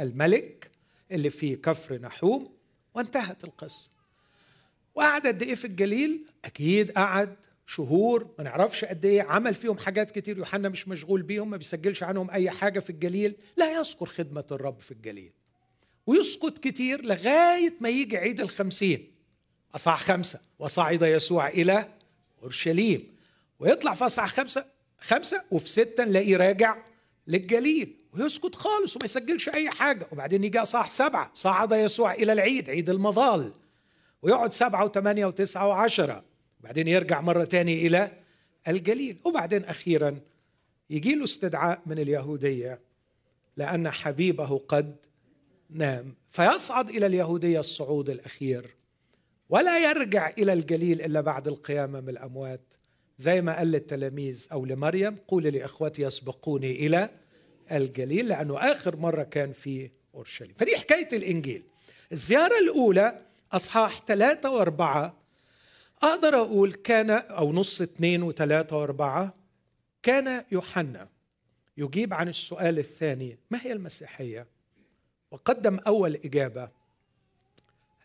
الملك 0.00 0.70
اللي 1.10 1.30
في 1.30 1.56
كفر 1.56 1.98
نحوم 1.98 2.54
وانتهت 2.94 3.44
القصة. 3.44 3.90
وقعد 4.94 5.26
قد 5.26 5.42
إيه 5.42 5.54
في 5.54 5.64
الجليل؟ 5.64 6.24
أكيد 6.44 6.90
قعد 6.90 7.36
شهور 7.66 8.34
ما 8.38 8.44
نعرفش 8.44 8.84
قد 8.84 9.04
إيه 9.04 9.22
عمل 9.22 9.54
فيهم 9.54 9.78
حاجات 9.78 10.10
كتير 10.10 10.38
يوحنا 10.38 10.68
مش 10.68 10.88
مشغول 10.88 11.22
بيهم 11.22 11.50
ما 11.50 11.56
بيسجلش 11.56 12.02
عنهم 12.02 12.30
أي 12.30 12.50
حاجة 12.50 12.80
في 12.80 12.90
الجليل. 12.90 13.36
لا 13.56 13.78
يذكر 13.78 14.06
خدمة 14.06 14.44
الرب 14.52 14.80
في 14.80 14.90
الجليل. 14.90 15.32
ويسقط 16.06 16.58
كتير 16.58 17.04
لغاية 17.04 17.74
ما 17.80 17.88
يجي 17.88 18.16
عيد 18.16 18.40
الخمسين. 18.40 19.14
اصح 19.74 20.00
خمسة 20.00 20.40
وصعد 20.58 21.02
يسوع 21.02 21.48
إلى 21.48 21.88
أورشليم. 22.42 23.14
ويطلع 23.58 23.94
في 23.94 24.06
اصح 24.06 24.26
خمسة 24.26 24.64
خمسة 25.00 25.44
وفي 25.50 25.68
ستة 25.68 26.04
نلاقيه 26.04 26.36
راجع 26.36 26.76
للجليل. 27.26 27.96
ويسكت 28.12 28.54
خالص 28.54 28.96
وما 28.96 29.04
يسجلش 29.04 29.48
أي 29.48 29.70
حاجة. 29.70 30.06
وبعدين 30.12 30.44
يجي 30.44 30.58
اصح 30.58 30.90
سبعة 30.90 31.30
صعد 31.34 31.72
يسوع 31.72 32.14
إلى 32.14 32.32
العيد 32.32 32.70
عيد 32.70 32.90
المظال. 32.90 33.52
ويقعد 34.22 34.52
سبعة 34.52 34.84
وثمانية 34.84 35.26
وتسعة 35.26 35.68
وعشرة. 35.68 36.24
وبعدين 36.60 36.88
يرجع 36.88 37.20
مرة 37.20 37.44
تاني 37.44 37.86
إلى 37.86 38.12
الجليل. 38.68 39.18
وبعدين 39.24 39.64
أخيرا 39.64 40.20
يجي 40.90 41.14
له 41.14 41.24
استدعاء 41.24 41.82
من 41.86 41.98
اليهودية 41.98 42.80
لأن 43.56 43.90
حبيبه 43.90 44.58
قد 44.58 44.96
نام 45.74 46.14
فيصعد 46.28 46.90
إلى 46.90 47.06
اليهودية 47.06 47.60
الصعود 47.60 48.10
الأخير 48.10 48.76
ولا 49.48 49.90
يرجع 49.90 50.32
إلى 50.38 50.52
الجليل 50.52 51.02
إلا 51.02 51.20
بعد 51.20 51.48
القيامة 51.48 52.00
من 52.00 52.08
الأموات. 52.08 52.74
زي 53.18 53.42
ما 53.42 53.56
قال 53.56 53.70
للتلاميذ 53.70 54.46
أو 54.52 54.64
لمريم 54.64 55.16
قولي 55.28 55.50
لإخوتي 55.50 56.02
يسبقوني 56.02 56.86
إلى 56.86 57.10
الجليل 57.72 58.28
لأنه 58.28 58.58
آخر 58.72 58.96
مرة 58.96 59.22
كان 59.22 59.52
في 59.52 59.90
أورشليم. 60.14 60.54
فدي 60.58 60.76
حكاية 60.76 61.08
الإنجيل. 61.12 61.62
الزيارة 62.12 62.58
الأولى 62.58 63.22
أصحاح 63.52 64.04
ثلاثة 64.06 64.50
وأربعة. 64.50 65.16
أقدر 66.02 66.34
أقول 66.34 66.72
كان 66.72 67.10
أو 67.10 67.52
نص 67.52 67.80
اثنين 67.80 68.22
وثلاثة 68.22 68.78
وأربعة 68.78 69.34
كان 70.02 70.44
يوحنا 70.52 71.08
يجيب 71.76 72.14
عن 72.14 72.28
السؤال 72.28 72.78
الثاني 72.78 73.38
ما 73.50 73.58
هي 73.62 73.72
المسيحية؟ 73.72 74.53
وقدم 75.34 75.78
أول 75.78 76.14
إجابة 76.14 76.70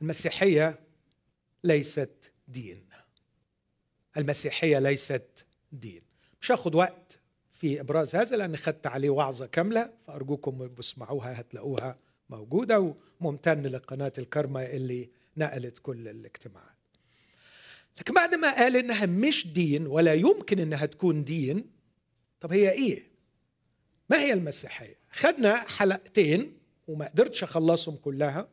المسيحية 0.02 0.80
ليست 1.64 2.32
دين. 2.48 2.86
المسيحية 4.18 4.80
ليست 4.80 5.46
دين. 5.72 6.02
مش 6.42 6.52
هاخد 6.52 6.76
وقت 6.76 7.20
في 7.54 7.80
إبراز 7.82 8.16
هذا 8.16 8.38
لأن 8.38 8.58
خدت 8.58 8.88
عليه 8.88 9.10
وعظة 9.10 9.46
كاملة 9.46 9.94
فأرجوكم 10.08 10.58
بسمعوها 10.68 11.40
هتلاقوها 11.40 11.98
موجودة 12.30 12.96
وممتن 13.22 13.64
لقناة 13.64 14.14
الكرمة 14.18 14.62
اللي 14.62 15.10
نقلت 15.38 15.80
كل 15.80 16.08
الاجتماعات. 16.08 16.78
لكن 18.00 18.14
بعد 18.14 18.36
ما 18.36 18.56
قال 18.56 18.78
إنها 18.78 19.06
مش 19.06 19.48
دين 19.48 19.88
ولا 19.88 20.14
يمكن 20.14 20.60
إنها 20.60 20.86
تكون 20.86 21.24
دين 21.24 21.72
طب 22.40 22.54
هي 22.54 22.72
إيه؟ 22.72 23.04
ما 24.10 24.18
هي 24.20 24.34
المسيحية؟ 24.34 24.96
خدنا 25.12 25.56
حلقتين 25.56 26.59
وما 26.90 27.08
قدرتش 27.08 27.44
أخلصهم 27.44 27.96
كلها. 27.96 28.48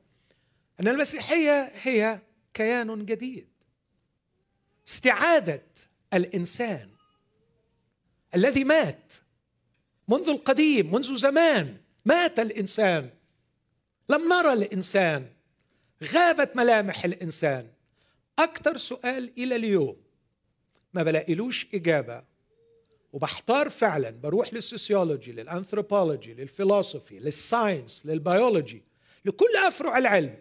أن 0.80 0.88
المسيحية 0.88 1.72
هي 1.82 2.20
كيان 2.54 3.04
جديد. 3.04 3.48
استعادة 4.88 5.66
الإنسان. 6.14 6.90
الذي 8.34 8.64
مات 8.64 9.12
منذ 10.08 10.28
القديم 10.28 10.94
منذ 10.94 11.16
زمان 11.16 11.76
مات 12.04 12.40
الإنسان. 12.40 13.10
لم 14.08 14.28
نرى 14.28 14.52
الإنسان. 14.52 15.30
غابت 16.04 16.56
ملامح 16.56 17.04
الإنسان. 17.04 17.70
أكثر 18.38 18.76
سؤال 18.76 19.32
إلى 19.38 19.56
اليوم. 19.56 19.96
ما 20.94 21.02
بلاقيلوش 21.02 21.66
إجابة. 21.74 22.24
وبحتار 23.16 23.70
فعلا 23.70 24.10
بروح 24.10 24.54
للسوسيولوجي 24.54 25.32
للأنثروبولوجي 25.32 26.34
للفلسفي 26.34 27.18
للساينس 27.18 28.06
للبيولوجي 28.06 28.82
لكل 29.24 29.56
أفرع 29.66 29.98
العلم. 29.98 30.36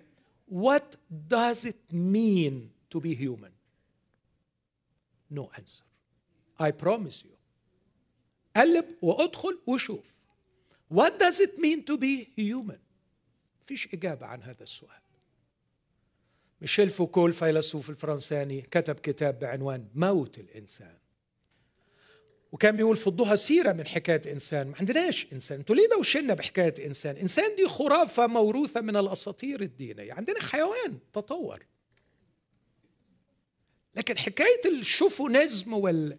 What 0.52 0.96
does 1.30 1.66
it 1.66 1.94
mean 1.94 2.70
to 2.90 3.00
be 3.00 3.16
human? 3.16 3.54
No 5.32 5.50
answer. 5.58 5.86
I 6.60 6.72
promise 6.72 7.24
you. 7.24 7.38
قلب 8.56 8.86
وأدخل 9.02 9.60
وشوف. 9.68 10.18
What 10.94 11.20
does 11.20 11.40
it 11.40 11.58
mean 11.58 11.84
to 11.86 11.98
be 11.98 12.30
human? 12.38 12.80
فيش 13.66 13.94
إجابة 13.94 14.26
عن 14.26 14.44
هذا 14.44 14.64
السؤال. 14.64 15.02
ميشيل 16.62 16.90
فوكو 16.90 17.28
الفيلسوف 17.28 17.90
الفرنساني 17.90 18.62
كتب 18.62 18.96
كتاب 18.96 19.40
بعنوان 19.40 19.88
موت 19.96 20.40
الإنسان. 20.40 21.05
وكان 22.56 22.76
بيقول 22.76 22.96
فضوها 22.98 23.36
سيرة 23.36 23.72
من 23.72 23.88
حكاية 23.88 24.22
إنسان. 24.32 24.68
ما 24.68 24.76
عندناش 24.80 25.28
إنسان. 25.34 25.58
أنتوا 25.60 25.76
ليه 25.76 25.88
دوشنا 25.96 26.34
بحكاية 26.34 26.74
إنسان؟ 26.86 27.16
إنسان 27.16 27.56
دي 27.56 27.68
خرافة 27.68 28.28
موروثة 28.28 28.82
من 28.82 28.98
الأساطير 28.98 29.62
الدينية. 29.62 30.14
عندنا 30.14 30.42
حيوان 30.42 31.00
تطور. 31.14 31.66
لكن 33.96 34.18
حكاية 34.18 34.62
ال 34.66 34.75
chauvinism 34.75 35.74
وال 35.74 36.18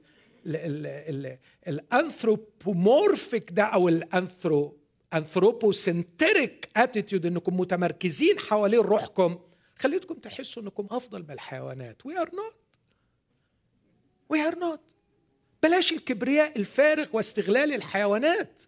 anthropomorphic 1.68 3.50
ده 3.52 3.62
أو 3.64 3.88
ال 3.88 4.01
anthro 4.01 4.78
anthropocentric 5.14 6.68
attitude 6.76 7.26
إنكم 7.26 7.60
متمركزين 7.60 8.38
حوالين 8.38 8.80
روحكم 8.80 9.38
خليتكم 9.78 10.14
تحسوا 10.14 10.62
إنكم 10.62 10.86
أفضل 10.90 11.22
من 11.22 11.30
الحيوانات. 11.30 12.06
we 12.06 12.18
are 12.18 12.30
not 12.34 12.56
we 14.28 14.40
are 14.40 14.58
not 14.58 14.95
بلاش 15.66 15.92
الكبرياء 15.92 16.58
الفارغ 16.58 17.08
واستغلال 17.12 17.74
الحيوانات. 17.74 18.62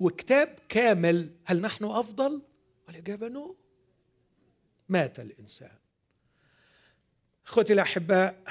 وكتاب 0.00 0.58
كامل 0.68 1.30
هل 1.44 1.60
نحن 1.60 1.84
أفضل؟ 1.84 2.42
والإجابة 2.86 3.28
no 3.28 3.56
مات 4.88 5.20
الإنسان. 5.20 5.76
أخوتي 7.46 7.72
الأحباء 7.72 8.42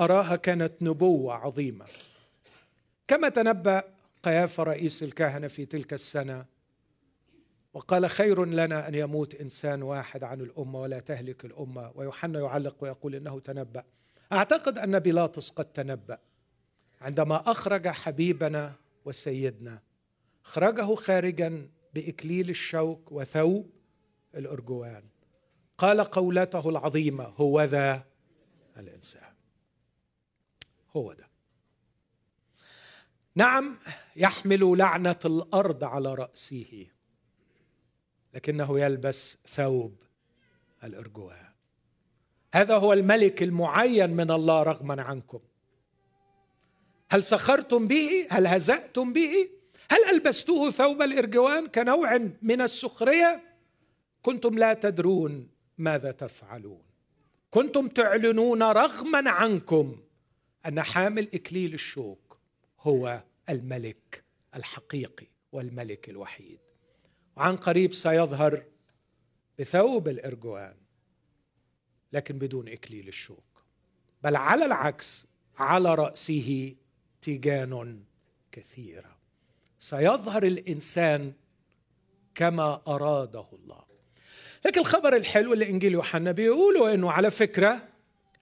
أراها 0.00 0.36
كانت 0.36 0.72
نبوة 0.82 1.34
عظيمة. 1.34 1.86
كما 3.08 3.28
تنبأ 3.28 3.82
قيافه 4.22 4.62
رئيس 4.62 5.02
الكهنة 5.02 5.48
في 5.48 5.66
تلك 5.66 5.92
السنة 5.92 6.44
وقال 7.74 8.10
خير 8.10 8.44
لنا 8.44 8.88
أن 8.88 8.94
يموت 8.94 9.34
إنسان 9.34 9.82
واحد 9.82 10.24
عن 10.24 10.40
الأمة 10.40 10.80
ولا 10.80 11.00
تهلك 11.00 11.44
الأمة. 11.44 11.92
ويوحنا 11.94 12.40
يعلق 12.40 12.76
ويقول 12.80 13.14
إنه 13.14 13.40
تنبأ. 13.40 13.84
أعتقد 14.32 14.78
أن 14.78 14.98
بيلاطس 14.98 15.50
قد 15.50 15.64
تنبأ. 15.64 16.18
عندما 17.00 17.50
أخرج 17.50 17.88
حبيبنا 17.88 18.74
وسيدنا 19.04 19.82
اخرجه 20.44 20.94
خارجا 20.94 21.68
بإكليل 21.94 22.50
الشوك 22.50 23.12
وثوب 23.12 23.70
الأرجوان. 24.34 25.02
قال 25.78 26.00
قولته 26.00 26.68
العظيمة 26.68 27.24
هو 27.24 27.62
ذا 27.62 28.06
الإنسان. 28.76 29.34
هو 30.96 31.12
ده 31.12 31.30
نعم 33.34 33.78
يحمل 34.16 34.78
لعنة 34.78 35.18
الأرض 35.24 35.84
على 35.84 36.14
رأسه 36.14 36.86
لكنه 38.34 38.80
يلبس 38.80 39.38
ثوب 39.46 40.02
الأرجوان. 40.84 41.50
هذا 42.54 42.76
هو 42.76 42.92
الملك 42.92 43.42
المعين 43.42 44.10
من 44.10 44.30
الله 44.30 44.62
رغما 44.62 45.02
عنكم. 45.02 45.40
هل 47.10 47.24
سخرتم 47.24 47.88
به؟ 47.88 48.26
هل 48.30 48.46
هزأتم 48.46 49.12
به؟ 49.12 49.50
هل 49.90 50.04
ألبستوه 50.10 50.70
ثوب 50.70 51.02
الإرجوان 51.02 51.66
كنوع 51.66 52.18
من 52.42 52.60
السخرية؟ 52.60 53.42
كنتم 54.22 54.58
لا 54.58 54.74
تدرون 54.74 55.48
ماذا 55.78 56.12
تفعلون. 56.12 56.82
كنتم 57.50 57.88
تعلنون 57.88 58.62
رغما 58.62 59.30
عنكم 59.30 60.00
أن 60.66 60.82
حامل 60.82 61.28
إكليل 61.34 61.74
الشوك 61.74 62.38
هو 62.80 63.22
الملك 63.48 64.24
الحقيقي 64.56 65.26
والملك 65.52 66.08
الوحيد. 66.08 66.58
وعن 67.36 67.56
قريب 67.56 67.94
سيظهر 67.94 68.64
بثوب 69.58 70.08
الإرجوان 70.08 70.74
لكن 72.12 72.38
بدون 72.38 72.68
إكليل 72.68 73.08
الشوك. 73.08 73.64
بل 74.22 74.36
على 74.36 74.64
العكس 74.64 75.26
على 75.58 75.94
رأسه 75.94 76.76
تيجان 77.20 78.02
كثيرة. 78.52 79.16
سيظهر 79.78 80.42
الإنسان 80.42 81.32
كما 82.34 82.82
أراده 82.88 83.46
الله. 83.52 83.84
لكن 84.66 84.80
الخبر 84.80 85.16
الحلو 85.16 85.52
اللي 85.52 85.68
إنجيل 85.68 85.92
يوحنا 85.92 86.32
بيقولوا 86.32 86.94
إنه 86.94 87.10
على 87.10 87.30
فكرة 87.30 87.88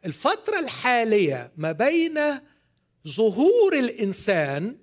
الفترة 0.05 0.59
الحالية 0.59 1.53
ما 1.57 1.73
بين 1.73 2.21
ظهور 3.09 3.79
الإنسان 3.79 4.79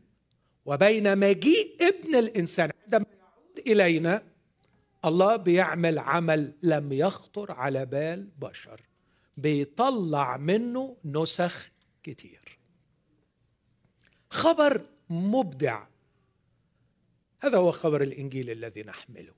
وبين 0.66 1.18
مجيء 1.18 1.76
ابن 1.82 2.16
الإنسان 2.16 2.70
عندما 2.84 3.06
يعود 3.20 3.68
إلينا 3.68 4.24
الله 5.06 5.36
بيعمل 5.36 6.00
عمل 6.00 6.54
لم 6.64 6.94
يخطر 6.94 7.52
على 7.52 7.86
بال 7.86 8.30
بشر 8.40 8.82
بيطلع 9.38 10.38
منه 10.38 10.98
نسخ 11.06 11.72
كتير. 12.04 12.45
خبر 14.36 14.82
مبدع. 15.10 15.86
هذا 17.40 17.58
هو 17.58 17.72
خبر 17.72 18.02
الإنجيل 18.02 18.50
الذي 18.50 18.84
نحمله. 18.84 19.34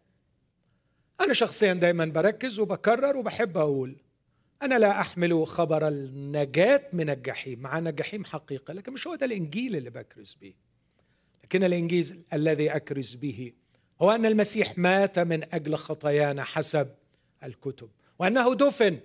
أنا 1.22 1.34
شخصيا 1.34 1.74
دائما 1.74 2.06
بركز 2.06 2.60
وبكرر 2.60 3.18
وبحب 3.18 3.58
أقول 3.58 3.96
أنا 4.62 4.80
لا 4.80 5.02
أحمل 5.02 5.48
خبر 5.48 5.88
النجاة 5.88 6.84
من 6.94 7.10
الجحيم 7.10 7.60
مع 7.60 7.78
الجحيم 7.78 8.26
حقيقة 8.26 8.74
لكن 8.74 8.94
مش 8.94 9.08
هو 9.08 9.16
ده 9.16 9.26
الإنجيل 9.26 9.76
اللي 9.76 9.90
بكرز 9.90 10.38
به. 10.42 10.54
لكن 11.44 11.64
الانجيل 11.64 12.24
الذي 12.34 12.70
أكرز 12.70 13.16
به 13.16 13.54
هو 14.02 14.12
أن 14.12 14.26
المسيح 14.26 14.78
مات 14.78 15.20
من 15.20 15.54
أجل 15.54 15.76
خطايانا 15.76 16.44
حسب 16.44 16.90
الكتب 17.44 17.90
وأنه 18.20 18.56
دفن 18.56 19.00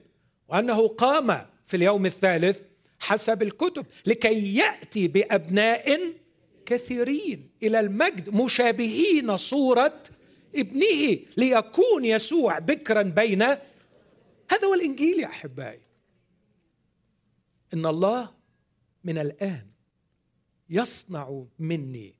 وأنه 0.49 0.89
قام 0.89 1.47
في 1.67 1.77
اليوم 1.77 2.07
الثالث 2.07 2.61
حسب 3.03 3.43
الكتب 3.43 3.87
لكي 4.07 4.57
يأتي 4.57 5.09
بأبناء 5.09 6.15
كثيرين 6.67 7.51
إلى 7.63 7.81
المجد 7.81 8.35
مشابهين 8.35 9.37
صورة 9.37 10.03
ابنه 10.55 11.19
ليكون 11.37 12.05
يسوع 12.05 12.59
بكرا 12.59 13.03
بين. 13.03 13.43
هذا 13.43 14.65
هو 14.67 14.75
الإنجيل 14.75 15.21
يا 15.21 15.27
أحبائي. 15.27 15.83
إن 17.75 17.87
الله 17.87 18.35
من 19.05 19.19
الآن 19.19 19.67
يصنع 20.71 21.45
مني. 21.59 22.15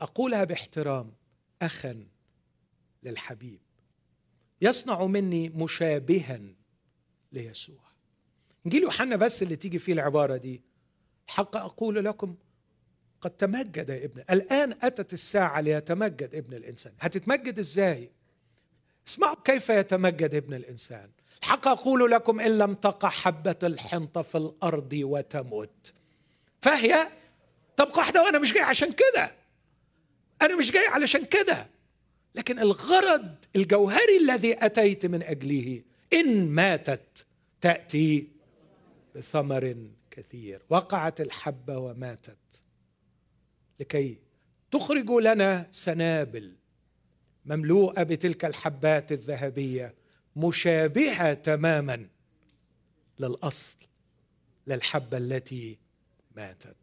أقولها 0.00 0.44
باحترام 0.44 1.12
اخا 1.62 2.06
للحبيب. 3.02 3.60
يصنع 4.62 5.06
مني 5.06 5.48
مشابها 5.48 6.40
ليسوع. 7.32 7.83
انجيل 8.66 8.82
يوحنا 8.82 9.16
بس 9.16 9.42
اللي 9.42 9.56
تيجي 9.56 9.78
فيه 9.78 9.92
العبارة 9.92 10.36
دي. 10.36 10.62
حق 11.26 11.56
أقول 11.56 12.04
لكم 12.04 12.34
قد 13.20 13.30
تمجد 13.30 13.90
ابن 13.90 14.22
الآن 14.30 14.74
أتت 14.82 15.12
الساعة 15.12 15.60
ليتمجد 15.60 16.34
ابن 16.34 16.54
الإنسان. 16.54 16.92
هتتمجد 17.00 17.58
إزاي؟ 17.58 18.10
اسمعوا 19.08 19.36
كيف 19.44 19.68
يتمجد 19.68 20.34
ابن 20.34 20.54
الإنسان. 20.54 21.10
الحق 21.42 21.68
أقول 21.68 22.10
لكم 22.10 22.40
إن 22.40 22.58
لم 22.58 22.74
تقع 22.74 23.08
حبة 23.08 23.56
الحنطة 23.62 24.22
في 24.22 24.38
الأرض 24.38 24.92
وتموت. 24.92 25.92
فهي 26.62 27.08
تبقى 27.76 27.98
واحدة 27.98 28.22
وأنا 28.22 28.38
مش 28.38 28.52
جاي 28.52 28.62
عشان 28.62 28.92
كده. 28.92 29.34
أنا 30.42 30.56
مش 30.56 30.70
جاي 30.70 30.86
علشان 30.86 31.24
كده. 31.24 31.66
لكن 32.34 32.58
الغرض 32.58 33.34
الجوهري 33.56 34.16
الذي 34.22 34.64
أتيت 34.66 35.06
من 35.06 35.22
أجله 35.22 35.82
إن 36.12 36.48
ماتت 36.48 37.26
تأتي 37.60 38.33
بثمر 39.14 39.90
كثير. 40.10 40.62
وقعت 40.70 41.20
الحبة 41.20 41.78
وماتت. 41.78 42.62
لكي 43.80 44.18
تخرج 44.70 45.10
لنا 45.10 45.68
سنابل 45.70 46.56
مملوءة 47.44 48.02
بتلك 48.02 48.44
الحبات 48.44 49.12
الذهبية 49.12 49.94
مشابهة 50.36 51.34
تماما 51.34 52.08
للأصل 53.18 53.78
للحبة 54.66 55.16
التي 55.16 55.78
ماتت. 56.36 56.76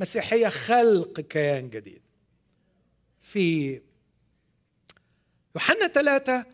مسيحية 0.00 0.48
خلق 0.48 1.20
كيان 1.20 1.70
جديد. 1.70 2.02
في 3.20 3.80
يوحنا 5.54 5.88
ثلاثة 5.88 6.46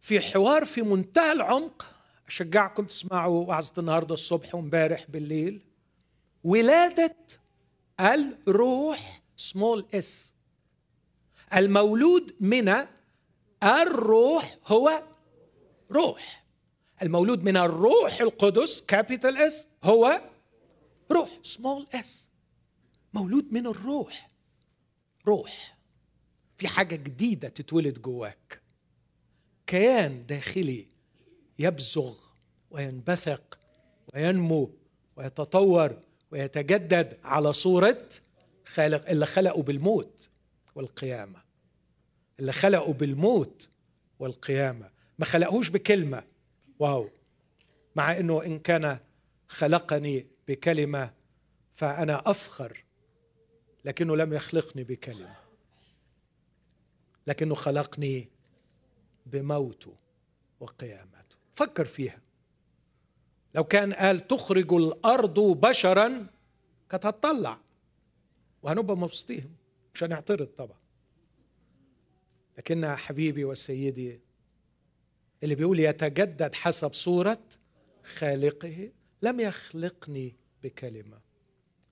في 0.00 0.20
حوار 0.20 0.64
في 0.64 0.82
منتهى 0.82 1.32
العمق 1.32 1.95
أشجعكم 2.28 2.84
تسمعوا 2.84 3.46
وعظة 3.46 3.72
النهاردة 3.78 4.14
الصبح 4.14 4.54
وامبارح 4.54 5.04
بالليل. 5.10 5.60
ولادة 6.44 7.16
الروح 8.00 9.22
small 9.36 9.86
s 9.94 10.34
المولود 11.54 12.34
من 12.40 12.74
الروح 13.62 14.58
هو 14.66 15.02
روح. 15.90 16.44
المولود 17.02 17.44
من 17.44 17.56
الروح 17.56 18.20
القدس 18.20 18.82
capital 18.82 19.36
S 19.36 19.66
هو 19.84 20.20
روح 21.12 21.30
small 21.42 21.86
s 21.94 22.30
مولود 23.14 23.52
من 23.52 23.66
الروح 23.66 24.30
روح. 25.26 25.76
في 26.58 26.68
حاجة 26.68 26.96
جديدة 26.96 27.48
تتولد 27.48 28.02
جواك. 28.02 28.62
كيان 29.66 30.26
داخلي 30.26 30.86
يبزغ 31.58 32.16
وينبثق 32.70 33.58
وينمو 34.14 34.70
ويتطور 35.16 36.02
ويتجدد 36.30 37.18
على 37.24 37.52
صورة 37.52 38.08
خالق 38.66 39.10
اللي 39.10 39.26
خلقه 39.26 39.62
بالموت 39.62 40.28
والقيامة. 40.74 41.42
اللي 42.40 42.52
خلقه 42.52 42.92
بالموت 42.92 43.68
والقيامة. 44.18 44.90
ما 45.18 45.24
خلقهوش 45.24 45.68
بكلمة. 45.68 46.24
واو. 46.78 47.08
مع 47.96 48.18
إنه 48.18 48.44
إن 48.44 48.58
كان 48.58 48.98
خلقني 49.48 50.26
بكلمة 50.48 51.14
فأنا 51.74 52.22
أفخر 52.30 52.84
لكنه 53.84 54.16
لم 54.16 54.32
يخلقني 54.32 54.84
بكلمة. 54.84 55.36
لكنه 57.26 57.54
خلقني 57.54 58.28
بموته 59.26 59.94
وقيامته 60.60 61.25
فكر 61.56 61.84
فيها. 61.84 62.20
لو 63.54 63.64
كان 63.64 63.92
قال 63.92 64.26
تخرج 64.26 64.72
الأرض 64.72 65.40
بشرا 65.40 66.26
كانت 66.90 67.06
هتطلع 67.06 67.60
وهنبقى 68.62 68.96
مبسوطين 68.96 69.56
مش 69.94 70.04
هنعترض 70.04 70.46
طبعا. 70.46 70.78
لكن 72.58 72.86
حبيبي 72.96 73.44
وسيدي 73.44 74.20
اللي 75.42 75.54
بيقول 75.54 75.80
يتجدد 75.80 76.54
حسب 76.54 76.92
صورة 76.92 77.42
خالقه 78.04 78.90
لم 79.22 79.40
يخلقني 79.40 80.36
بكلمة 80.62 81.20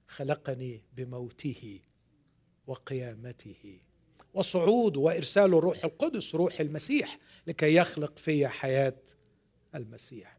خلقني 0.08 0.82
بموته 0.96 1.80
وقيامته. 2.66 3.78
وصعود 4.34 4.96
وإرسال 4.96 5.54
الروح 5.54 5.84
القدس 5.84 6.34
روح 6.34 6.60
المسيح 6.60 7.18
لكي 7.46 7.74
يخلق 7.74 8.18
في 8.18 8.48
حياة 8.48 8.96
المسيح. 9.74 10.36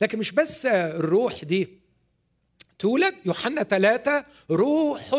لكن 0.00 0.18
مش 0.18 0.32
بس 0.32 0.66
الروح 0.66 1.44
دي 1.44 1.78
تولد 2.78 3.14
يوحنا 3.24 3.62
ثلاثة 3.62 4.26
روح 4.50 5.10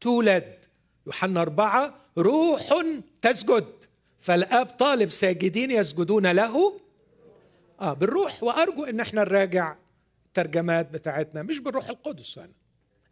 تولد. 0.00 0.64
يوحنا 1.06 1.42
أربعة 1.42 1.94
روح 2.18 2.84
تسجد. 3.22 3.84
فالآب 4.20 4.66
طالب 4.66 5.10
ساجدين 5.10 5.70
يسجدون 5.70 6.26
له. 6.26 6.80
آه 7.80 7.92
بالروح. 7.92 8.42
وأرجو 8.42 8.84
إن 8.84 9.00
إحنا 9.00 9.20
نراجع 9.20 9.76
الترجمات 10.26 10.90
بتاعتنا. 10.90 11.42
مش 11.42 11.58
بالروح 11.58 11.88
القدس 11.88 12.38
أنا. 12.38 12.52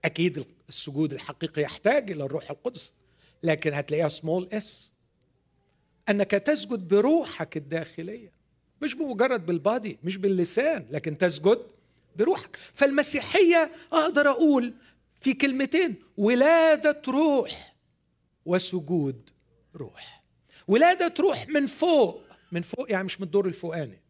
أكيد 0.04 0.46
السجود 0.68 1.12
الحقيقي 1.12 1.62
يحتاج 1.62 2.10
إلى 2.10 2.24
الروح 2.24 2.50
القدس 2.50 2.92
لكن 3.42 3.72
هتلاقيها 3.74 4.08
small 4.08 4.48
s 4.52 4.90
أنك 6.08 6.30
تسجد 6.30 6.88
بروحك 6.88 7.56
الداخلية. 7.56 8.32
مش 8.84 8.94
بمجرد 8.94 9.46
بال 9.46 9.64
body 9.64 9.98
مش 10.04 10.16
باللسان 10.16 10.86
لكن 10.90 11.18
تسجد 11.18 11.58
بروحك. 12.16 12.58
فالمسيحية 12.74 13.72
أقدر 13.92 14.30
أقول 14.30 14.74
في 15.20 15.34
كلمتين 15.34 15.94
ولادة 16.16 17.02
روح 17.08 17.74
وسجود 18.46 19.30
روح. 19.76 20.24
ولادة 20.68 21.14
روح 21.20 21.48
من 21.48 21.66
فوق 21.66 22.22
من 22.52 22.62
فوق 22.62 22.90
يعني 22.92 23.04
مش 23.04 23.20
من 23.20 23.26
الدور 23.26 23.46
الفوقاني 23.46 24.00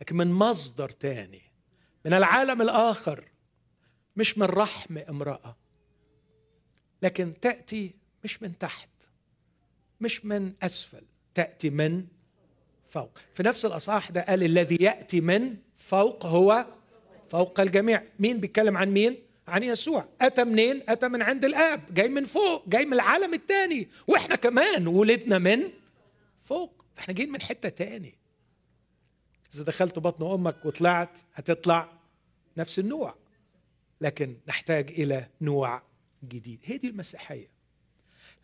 لكن 0.00 0.16
من 0.16 0.32
مصدر 0.32 0.88
تاني 0.90 1.42
من 2.04 2.12
العالم 2.12 2.62
الآخر 2.62 3.24
مش 4.16 4.38
من 4.38 4.46
رحم 4.46 4.98
امرأة 4.98 5.56
لكن 7.02 7.40
تأتي 7.40 7.94
مش 8.24 8.42
من 8.42 8.58
تحت 8.58 8.88
مش 10.00 10.24
من 10.24 10.52
أسفل 10.62 11.02
تأتي 11.34 11.70
من 11.70 12.06
فوق. 12.96 13.18
في 13.34 13.42
نفس 13.42 13.64
الأصحاح 13.64 14.10
ده 14.10 14.20
قال 14.20 14.42
الذي 14.42 14.78
يأتي 14.80 15.20
من 15.20 15.56
فوق 15.76 16.26
هو 16.26 16.66
فوق 17.30 17.60
الجميع. 17.60 18.02
مين 18.18 18.40
بيتكلم 18.40 18.76
عن 18.76 18.90
مين؟ 18.90 19.16
عن 19.48 19.62
يسوع. 19.62 20.08
أتى 20.20 20.44
منين؟ 20.44 20.82
أتى 20.88 21.08
من 21.08 21.22
عند 21.22 21.44
الآب. 21.44 21.94
جاي 21.94 22.08
من 22.08 22.24
فوق 22.24 22.68
جاي 22.68 22.84
من 22.84 22.92
العالم 22.92 23.34
الثاني 23.34 23.88
وإحنا 24.06 24.36
كمان 24.36 24.86
ولدنا 24.86 25.38
من 25.38 25.70
فوق. 26.42 26.84
إحنا 26.98 27.14
جايين 27.14 27.32
من 27.32 27.42
حتة 27.42 27.68
تاني. 27.68 28.14
إذا 29.54 29.64
دخلت 29.64 29.98
بطن 29.98 30.30
أمك 30.32 30.64
وطلعت 30.64 31.18
هتطلع 31.34 31.92
نفس 32.56 32.78
النوع. 32.78 33.14
لكن 34.00 34.36
نحتاج 34.48 34.90
إلى 34.90 35.28
نوع 35.40 35.82
جديد. 36.24 36.60
هي 36.64 36.78
دي 36.78 36.88
المسيحية. 36.88 37.48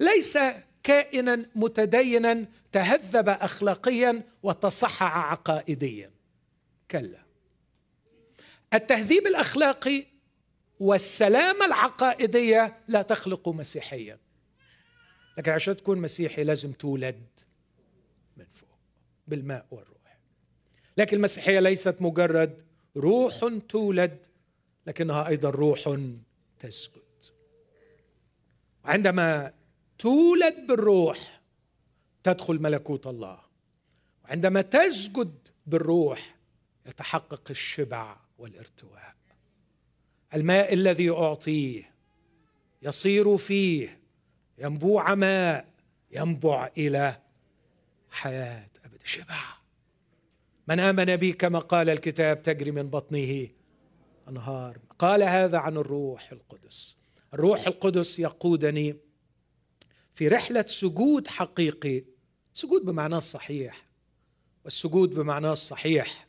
ليس 0.01 0.39
كائنا 0.83 1.47
متدينا 1.55 2.47
تهذب 2.73 3.29
اخلاقيا 3.29 4.23
وتصحع 4.43 5.31
عقائديا. 5.31 6.11
كلا. 6.91 7.23
التهذيب 8.75 9.27
الأخلاقي 9.27 10.05
والسلامة 10.81 11.67
العقائدية 11.67 12.77
لا 12.89 13.03
تخلق 13.03 13.49
مسيحيا. 13.49 14.19
لكن 15.39 15.53
عشان 15.53 15.77
تكون 15.77 15.99
مسيحي 15.99 16.45
لازم 16.45 16.73
تولد 16.73 17.27
من 18.37 18.47
فوق 18.53 18.79
بالماء 19.29 19.67
والروح. 19.71 20.19
لكن 20.97 21.17
المسيحية 21.17 21.61
ليست 21.61 21.97
مجرد 22.03 22.63
روح 22.97 23.35
تولد 23.69 24.27
لكنها 24.87 25.29
أيضا 25.29 25.51
روح 25.51 25.99
تسجد. 26.59 27.03
وعندما 28.85 29.53
تولد 30.03 30.67
بالروح 30.67 31.41
تدخل 32.25 32.63
ملكوت 32.63 33.07
الله. 33.07 33.39
وعندما 34.25 34.63
تسجد 34.63 35.49
بالروح 35.67 36.37
يتحقق 36.87 37.43
الشبع 37.51 38.17
والارتواء. 38.39 39.15
الماء 40.35 40.75
الذي 40.75 41.11
أعطيه 41.11 41.95
يصير 42.83 43.37
فيه 43.37 44.01
ينبوع 44.59 45.15
ماء 45.15 45.69
ينبع 46.11 46.71
إلى 46.79 47.19
حياة 48.11 48.69
أبد. 48.85 49.01
شبع. 49.05 49.43
من 50.69 50.81
آمن 50.81 51.17
بي 51.17 51.33
كما 51.33 51.59
قال 51.59 51.91
الكتاب 51.91 52.43
تجري 52.43 52.71
من 52.71 52.91
بطنه 52.91 53.49
أنهار. 54.29 54.79
قال 54.99 55.23
هذا 55.23 55.59
عن 55.59 55.77
الروح 55.77 56.33
القدس. 56.33 56.97
الروح 57.35 57.67
القدس 57.67 58.19
يقودني 58.19 58.97
في 60.15 60.29
رحلة 60.29 60.65
سجود 60.69 61.29
حقيقي. 61.29 62.05
سجود 62.55 62.85
بمعناه 62.85 63.19
الصحيح 63.19 63.87
والسجود 64.65 65.15
بمعناه 65.15 65.53
الصحيح 65.53 66.27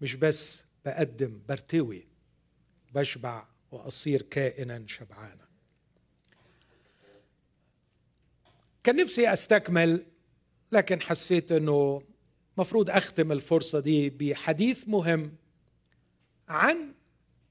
مش 0.00 0.14
بس 0.14 0.64
بقدم 0.84 1.40
برتوي 1.48 2.06
بشبع 2.94 3.46
وأصير 3.72 4.22
كائنا 4.22 4.84
شبعانا. 4.86 5.48
كان 8.84 8.96
نفسي 8.96 9.32
أستكمل 9.32 10.06
لكن 10.72 11.00
حسيت 11.00 11.52
إنه 11.52 12.02
مفروض 12.58 12.90
أختم 12.90 13.32
الفرصة 13.32 13.80
دي 13.80 14.10
بحديث 14.10 14.88
مهم 14.88 15.32
عن 16.48 16.94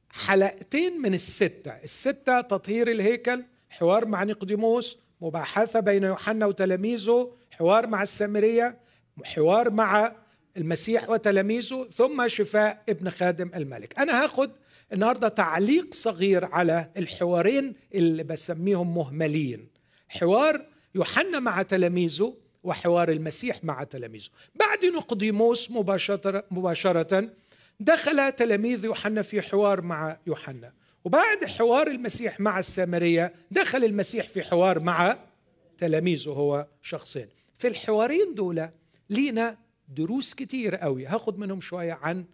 حلقتين 0.10 1.02
من 1.02 1.14
الستة. 1.14 1.72
الستة 1.72 2.42
تطهير 2.42 2.92
الهيكل 2.92 3.46
حوار 3.70 4.06
مع 4.06 4.24
نيقوديموس 4.24 4.98
مباحثة 5.22 5.80
بين 5.80 6.04
يوحنا 6.04 6.46
وتلاميذه 6.46 7.32
حوار 7.52 7.88
مع 7.88 8.04
السامرية 8.04 8.78
حوار 9.24 9.70
مع 9.70 10.16
المسيح 10.58 11.10
وتلاميذه 11.10 11.90
ثم 11.94 12.28
شفاء 12.28 12.84
ابن 12.90 13.10
خادم 13.10 13.52
الملك. 13.56 14.00
أنا 14.00 14.24
هاخد 14.24 14.52
النهارده 14.94 15.28
تعليق 15.28 15.94
صغير 15.94 16.46
على 16.46 16.90
الحوارين 16.98 17.74
اللي 17.96 18.24
بسميهم 18.24 18.96
مهملين 18.96 19.68
حوار 20.10 20.66
يوحنا 20.96 21.40
مع 21.40 21.62
تلاميذه 21.62 22.38
وحوار 22.64 23.12
المسيح 23.12 23.64
مع 23.64 23.84
تلاميذه. 23.84 24.30
بعد 24.56 24.86
نقديموس 24.86 25.72
مباشرة, 25.72 26.44
مباشرة 26.52 27.30
دخل 27.80 28.32
تلاميذ 28.32 28.86
يوحنا 28.86 29.22
في 29.22 29.42
حوار 29.42 29.82
مع 29.82 30.18
يوحنا. 30.28 30.74
وبعد 31.06 31.46
حوار 31.46 31.88
المسيح 31.88 32.40
مع 32.40 32.60
السامرية 32.60 33.34
دخل 33.52 33.84
المسيح 33.84 34.28
في 34.28 34.44
حوار 34.44 34.80
مع 34.84 35.20
تلاميذه 35.78 36.30
هو 36.30 36.68
شخصين. 36.82 37.28
في 37.58 37.68
الحوارين 37.68 38.36
دول 38.36 38.70
لينا 39.10 39.58
دروس 39.88 40.34
كتير 40.34 40.76
قوي. 40.76 41.06
هاخد 41.06 41.40
منهم 41.40 41.62
شوية 41.62 41.94
عن 41.94 42.26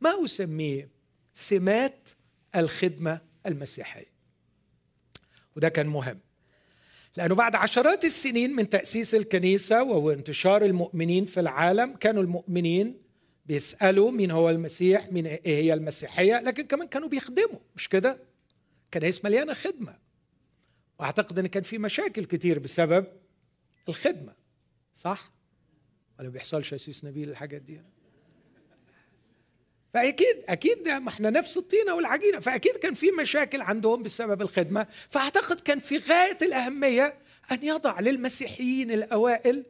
ما 0.00 0.24
أسميه 0.24 0.90
سمات 1.34 2.08
الخدمة 2.56 3.20
المسيحية. 3.46 4.12
وده 5.56 5.68
كان 5.68 5.86
مهم. 5.86 6.18
لأنه 7.16 7.34
بعد 7.34 7.54
عشرات 7.56 8.04
السنين 8.04 8.56
من 8.56 8.70
تأسيس 8.70 9.14
الكنيسة 9.14 9.82
وانتشار 9.82 10.64
المؤمنين 10.64 11.26
في 11.26 11.40
العالم 11.40 11.96
كانوا 11.96 12.22
المؤمنين 12.22 13.07
بيسألوا 13.48 14.10
مين 14.10 14.30
هو 14.30 14.50
المسيح 14.50 15.12
مين 15.12 15.26
إيه 15.26 15.62
هي 15.62 15.74
المسيحية 15.74 16.40
لكن 16.40 16.66
كمان 16.66 16.88
كانوا 16.88 17.08
بيخدموا 17.08 17.58
مش 17.76 17.88
كده؟ 17.88 18.20
كنائس 18.94 19.24
مليانة 19.24 19.54
خدمة. 19.54 19.98
وأعتقد 20.98 21.38
أن 21.38 21.46
كان 21.46 21.62
في 21.62 21.78
مشاكل 21.78 22.24
كتير 22.24 22.58
بسبب 22.58 23.06
الخدمة 23.88 24.34
صح؟ 24.94 25.32
ولا 26.18 26.28
بيحصلش 26.28 26.72
يا 26.72 26.76
سيس 26.78 27.04
نبيل 27.04 27.30
الحاجات 27.30 27.62
دي؟ 27.62 27.80
فأكيد 29.94 30.44
أكيد 30.48 30.88
ما 30.88 31.08
إحنا 31.08 31.30
نفس 31.30 31.56
الطينة 31.56 31.94
والعجينة. 31.94 32.40
فأكيد 32.40 32.76
كان 32.76 32.94
في 32.94 33.10
مشاكل 33.10 33.60
عندهم 33.60 34.02
بسبب 34.02 34.42
الخدمة. 34.42 34.86
فأعتقد 35.10 35.60
كان 35.60 35.78
في 35.78 35.98
غاية 35.98 36.38
الأهمية 36.42 37.18
أن 37.52 37.62
يضع 37.62 38.00
للمسيحيين 38.00 38.90
الأوائل 38.90 39.66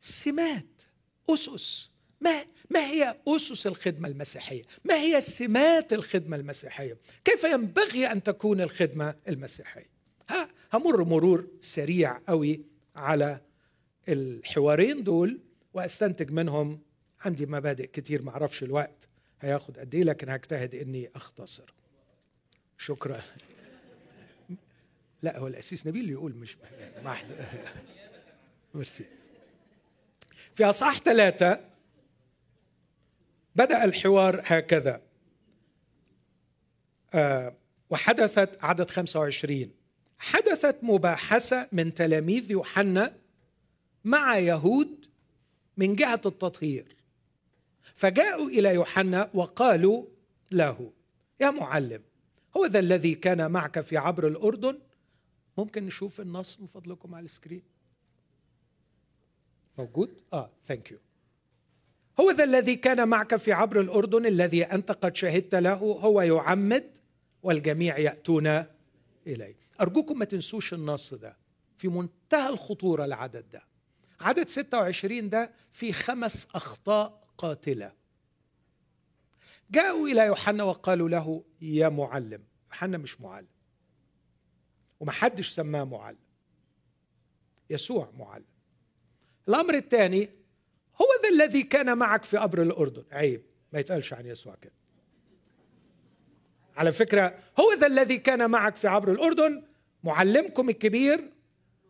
سمات 0.00 0.82
أسس. 1.30 1.90
ما 2.20 2.44
ما 2.70 2.80
هي 2.80 3.16
أسس 3.28 3.66
الخدمة 3.66 4.08
المسيحية؟ 4.08 4.62
ما 4.84 4.94
هي 4.94 5.20
سمات 5.20 5.92
الخدمة 5.92 6.36
المسيحية؟ 6.36 6.96
كيف 7.24 7.44
ينبغي 7.44 8.06
أن 8.06 8.22
تكون 8.22 8.60
الخدمة 8.60 9.14
المسيحية؟ 9.28 9.90
ها 10.28 10.48
همر 10.72 11.04
مرور 11.04 11.46
سريع 11.60 12.20
قوي 12.28 12.60
على 12.96 13.40
الحوارين 14.08 15.02
دول 15.02 15.40
وأستنتج 15.74 16.30
منهم 16.32 16.80
عندي 17.24 17.46
مبادئ 17.46 17.86
كتير 17.86 18.22
ما 18.22 18.30
أعرفش 18.30 18.62
الوقت 18.62 19.08
هياخد 19.40 19.78
قد 19.78 19.94
إيه 19.94 20.02
لكن 20.02 20.28
هجتهد 20.28 20.74
إني 20.74 21.10
أختصر 21.16 21.74
شكرا 22.78 23.20
لا 25.22 25.38
هو 25.38 25.46
الاسيس 25.46 25.86
نبيل 25.86 26.00
اللي 26.00 26.12
يقول 26.12 26.34
مش 26.34 26.56
ما 27.04 27.16
ميرسي 28.74 29.04
في 30.54 30.64
أصحاح 30.64 30.98
ثلاثة 30.98 31.60
بدأ 33.58 33.84
الحوار 33.84 34.42
هكذا. 34.44 35.02
آه 37.14 37.56
وحدثت 37.90 38.64
عدد 38.64 38.90
25 38.90 39.70
حدثت 40.18 40.76
مباحثة 40.82 41.68
من 41.72 41.94
تلاميذ 41.94 42.50
يوحنا 42.50 43.16
مع 44.04 44.38
يهود 44.38 45.06
من 45.76 45.94
جهة 45.94 46.20
التطهير. 46.26 46.96
فجاءوا 47.94 48.48
إلى 48.48 48.74
يوحنا 48.74 49.30
وقالوا 49.34 50.06
له 50.52 50.92
يا 51.40 51.50
معلم 51.50 52.02
هو 52.56 52.66
ذا 52.66 52.78
الذي 52.78 53.14
كان 53.14 53.50
معك 53.50 53.80
في 53.80 53.96
عبر 53.96 54.26
الأردن؟ 54.26 54.78
ممكن 55.58 55.86
نشوف 55.86 56.20
النص 56.20 56.60
من 56.60 56.66
فضلكم 56.66 57.14
على 57.14 57.24
ال 57.24 57.29
screen. 57.29 57.62
موجود؟ 59.78 60.22
آه 60.32 60.50
thank 60.64 60.90
you 60.90 60.98
هو 62.20 62.30
ذا 62.30 62.44
الذي 62.44 62.76
كان 62.76 63.08
معك 63.08 63.36
في 63.36 63.52
عبر 63.52 63.80
الأردن 63.80 64.26
الذي 64.26 64.64
أنت 64.64 64.92
قد 64.92 65.16
شهدت 65.16 65.54
له 65.54 65.74
هو 65.74 66.20
يعمد 66.20 66.98
والجميع 67.42 67.98
يأتون 67.98 68.46
إليه. 69.26 69.56
أرجوكم 69.80 70.18
ما 70.18 70.24
تنسوش 70.24 70.74
النص 70.74 71.14
ده. 71.14 71.36
في 71.78 71.88
منتهى 71.88 72.48
الخطورة 72.48 73.04
العدد 73.04 73.50
ده. 73.50 73.62
عدد 74.20 74.48
26 74.48 75.28
ده 75.28 75.50
في 75.72 75.92
خمس 75.92 76.48
أخطاء 76.54 77.20
قاتلة. 77.38 77.92
جاءوا 79.70 80.08
إلى 80.08 80.20
يوحنا 80.26 80.64
وقالوا 80.64 81.08
له 81.08 81.44
يا 81.60 81.88
معلم. 81.88 82.42
يوحنا 82.70 82.98
مش 82.98 83.20
معلم. 83.20 83.48
ومحدش 85.00 85.48
سماه 85.50 85.84
معلم. 85.84 86.18
يسوع 87.70 88.10
معلم. 88.18 88.44
الأمر 89.48 89.74
الثاني 89.74 90.37
هو 91.02 91.06
ذا 91.22 91.28
الذي 91.28 91.62
كان 91.62 91.98
معك 91.98 92.24
في 92.24 92.36
قبر 92.36 92.62
الأردن. 92.62 93.04
عيب 93.12 93.42
ما 93.72 93.80
يتقالش 93.80 94.12
عن 94.12 94.26
يسوع 94.26 94.54
كده. 94.62 94.72
على 96.76 96.92
فكرة 96.92 97.38
هو 97.60 97.72
ذا 97.72 97.86
الذي 97.86 98.18
كان 98.18 98.50
معك 98.50 98.76
في 98.76 98.88
عبر 98.88 99.12
الأردن 99.12 99.62
معلمكم 100.04 100.68
الكبير 100.68 101.32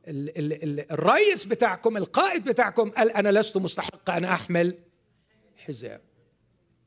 ال 0.08 0.38
ال 0.38 0.64
ال 0.64 0.92
الرئيس 0.92 1.44
بتاعكم 1.44 1.96
القائد 1.96 2.44
بتاعكم 2.44 2.90
قال 2.90 3.12
أنا 3.12 3.38
لست 3.38 3.56
مستحق 3.56 4.10
أن 4.10 4.24
أحمل 4.24 4.78
حزام 5.56 6.00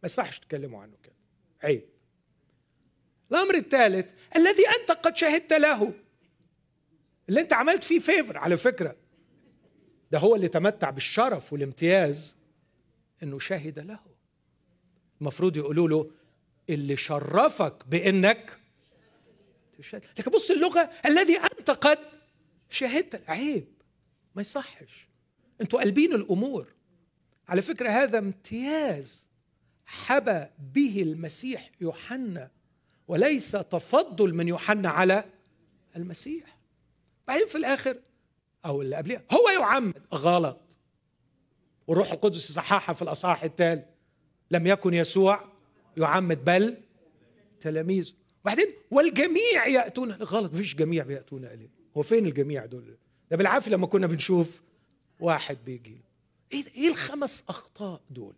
ما 0.04 0.06
يصحش 0.06 0.40
تتكلموا 0.40 0.82
عنه 0.82 0.94
كده. 1.04 1.14
عيب. 1.64 1.86
الأمر 3.32 3.56
الثالث 3.56 4.12
الذي 4.36 4.64
أنت 4.82 4.92
قد 4.92 5.18
شهدت 5.18 5.54
له 5.54 5.94
اللي 7.30 7.42
أنت 7.42 7.54
عملت 7.54 7.84
فيه 7.84 8.00
فيفر 8.00 8.38
على 8.38 8.58
فكرة. 8.58 8.96
ده 10.12 10.20
هو 10.20 10.36
اللي 10.36 10.48
تمتع 10.48 10.90
بالشرف 10.90 11.54
والامتياز 11.54 12.36
إنه 13.24 13.40
شهد 13.40 13.80
له. 13.80 14.00
المفروض 15.22 15.58
يقولوا 15.58 15.88
له 15.88 16.12
اللي 16.70 16.98
شرفك 16.98 17.88
بإنك 17.88 18.60
تشهد. 19.78 20.06
لكن 20.20 20.32
بص 20.32 20.52
اللغة 20.52 20.90
الذي 21.06 21.38
أنت 21.38 21.72
قد 21.72 22.00
شهدت. 22.70 23.30
عيب 23.30 23.68
ما 24.36 24.42
يصحش. 24.42 25.08
أنتوا 25.62 25.82
قلبين 25.82 26.14
الأمور. 26.14 26.68
على 27.48 27.62
فكرة 27.62 27.90
هذا 27.90 28.18
امتياز 28.18 29.28
حبى 29.86 30.46
به 30.74 31.02
المسيح 31.02 31.72
يوحنا 31.82 32.52
وليس 33.08 33.52
تفضل 33.52 34.34
من 34.34 34.48
يوحنا 34.48 34.90
على 34.90 35.24
المسيح. 35.96 36.58
بعدين 37.28 37.48
في 37.48 37.58
الآخر 37.58 38.00
أو 38.66 38.82
اللي 38.82 38.96
قبلها 38.96 39.24
هو 39.32 39.50
يعمد. 39.50 40.04
غلط. 40.14 40.78
والروح 41.88 42.12
القدس 42.12 42.52
صححها 42.52 42.94
في 42.94 43.02
الأصحاح 43.02 43.44
التالي. 43.44 43.86
لم 44.52 44.68
يكن 44.68 44.94
يسوع 44.94 45.50
يعمد 45.98 46.46
بل 46.46 46.78
تلاميذه 47.60 48.14
وبعدين 48.44 48.74
والجميع 48.92 49.68
يأتون. 49.68 50.12
غلط. 50.12 50.54
مفيش 50.54 50.76
جميع 50.76 51.04
بيأتون 51.04 51.46
إليه. 51.46 51.70
هو 51.98 52.02
فين 52.04 52.26
الجميع 52.26 52.66
دول؟ 52.66 52.98
ده 53.32 53.38
بالعافية 53.38 53.72
لما 53.72 53.88
كنا 53.88 54.08
بنشوف 54.08 54.62
واحد 55.20 55.58
بيجي. 55.66 56.02
إيه 56.54 56.66
إيه 56.76 56.88
الخمس 56.88 57.44
أخطاء 57.50 58.02
دول؟ 58.10 58.36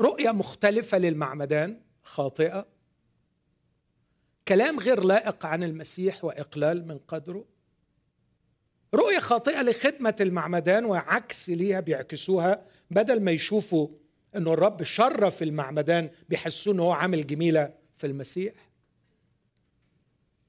رؤية 0.00 0.30
مختلفة 0.30 0.98
للمعمدان. 0.98 1.80
خاطئة. 2.02 2.73
كلام 4.48 4.80
غير 4.80 5.04
لائق 5.04 5.46
عن 5.46 5.62
المسيح 5.62 6.24
وإقلال 6.24 6.88
من 6.88 6.98
قدره. 6.98 7.44
رؤية 8.94 9.18
خاطئة 9.18 9.62
لخدمة 9.62 10.16
المعمدان 10.20 10.84
وعكس 10.84 11.50
ليها 11.50 11.80
بيعكسوها 11.80 12.66
بدل 12.90 13.20
ما 13.20 13.30
يشوفوا 13.30 13.88
إنه 14.36 14.52
الرب 14.52 14.82
شرف 14.82 15.42
المعمدان 15.42 16.10
بيحسوا 16.28 16.72
إنه 16.72 16.82
هو 16.82 16.92
عامل 16.92 17.26
جميلة 17.26 17.74
في 17.96 18.06
المسيح. 18.06 18.54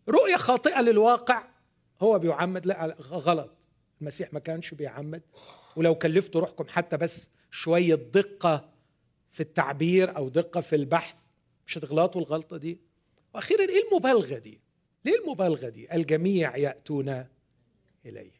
رؤية 0.09 0.35
خاطئة 0.35 0.81
للواقع 0.81 1.43
هو 2.01 2.19
بيعمد. 2.19 2.65
لا 2.65 2.95
غلط. 3.01 3.51
المسيح 4.01 4.33
ما 4.33 4.39
كانش 4.39 4.73
بيعمد. 4.73 5.21
ولو 5.75 5.95
كلفتوا 5.95 6.41
روحكم 6.41 6.65
حتى 6.69 6.97
بس 6.97 7.29
شوية 7.51 7.95
دقة 7.95 8.69
في 9.31 9.39
التعبير 9.39 10.17
أو 10.17 10.29
دقة 10.29 10.61
في 10.61 10.75
البحث 10.75 11.15
مش 11.67 11.77
هتغلطوا 11.77 12.21
الغلطة 12.21 12.57
دي. 12.57 12.79
وأخيرا 13.35 13.69
إيه 13.69 13.87
المبالغة 13.89 14.37
دي؟ 14.37 14.59
ليه 15.05 15.19
المبالغة 15.19 15.69
دي؟ 15.69 15.95
الجميع 15.95 16.57
يأتون 16.57 17.25
إليه. 18.05 18.31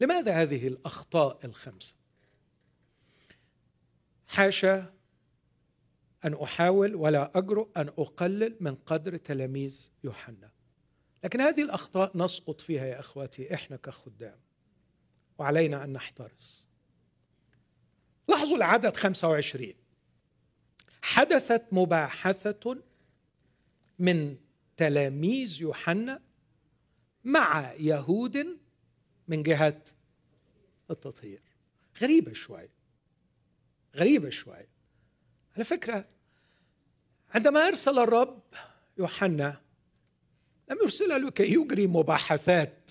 لماذا 0.00 0.32
هذه 0.42 0.68
الأخطاء 0.68 1.38
الخمسة؟ 1.44 1.94
حاشا 4.26 4.94
أن 6.24 6.34
أحاول 6.34 6.94
ولا 6.94 7.32
أجرؤ 7.34 7.68
أن 7.76 7.88
أقلل 7.88 8.56
من 8.60 8.74
قدر 8.74 9.16
تلاميذ 9.16 9.90
يوحنا. 10.04 10.50
لكن 11.24 11.40
هذه 11.40 11.62
الأخطاء 11.62 12.18
نسقط 12.18 12.60
فيها 12.60 12.86
يا 12.86 13.00
أخواتي 13.00 13.54
إحنا 13.54 13.76
كخدام 13.76 14.38
وعلينا 15.38 15.84
أن 15.84 15.92
نحترس. 15.92 16.64
لاحظوا 18.28 18.56
العدد 18.56 18.96
25 18.96 19.74
حدثت 21.02 21.64
مباحثة 21.72 22.82
من 23.98 24.36
تلاميذ 24.76 25.62
يوحنا 25.62 26.22
مع 27.24 27.72
يهود 27.72 28.58
من 29.28 29.42
جهة 29.42 29.82
التطهير. 30.90 31.42
غريبة 32.02 32.32
شوية 32.32 32.70
غريبة 33.96 34.30
شوية 34.30 34.68
على 35.56 35.64
فكرة 35.64 36.08
عندما 37.34 37.68
أرسل 37.68 37.98
الرب 37.98 38.42
يوحنا 38.98 39.60
لم 40.70 40.78
يرسله 40.82 41.16
لكي 41.16 41.52
يجري 41.52 41.86
مباحثات 41.86 42.90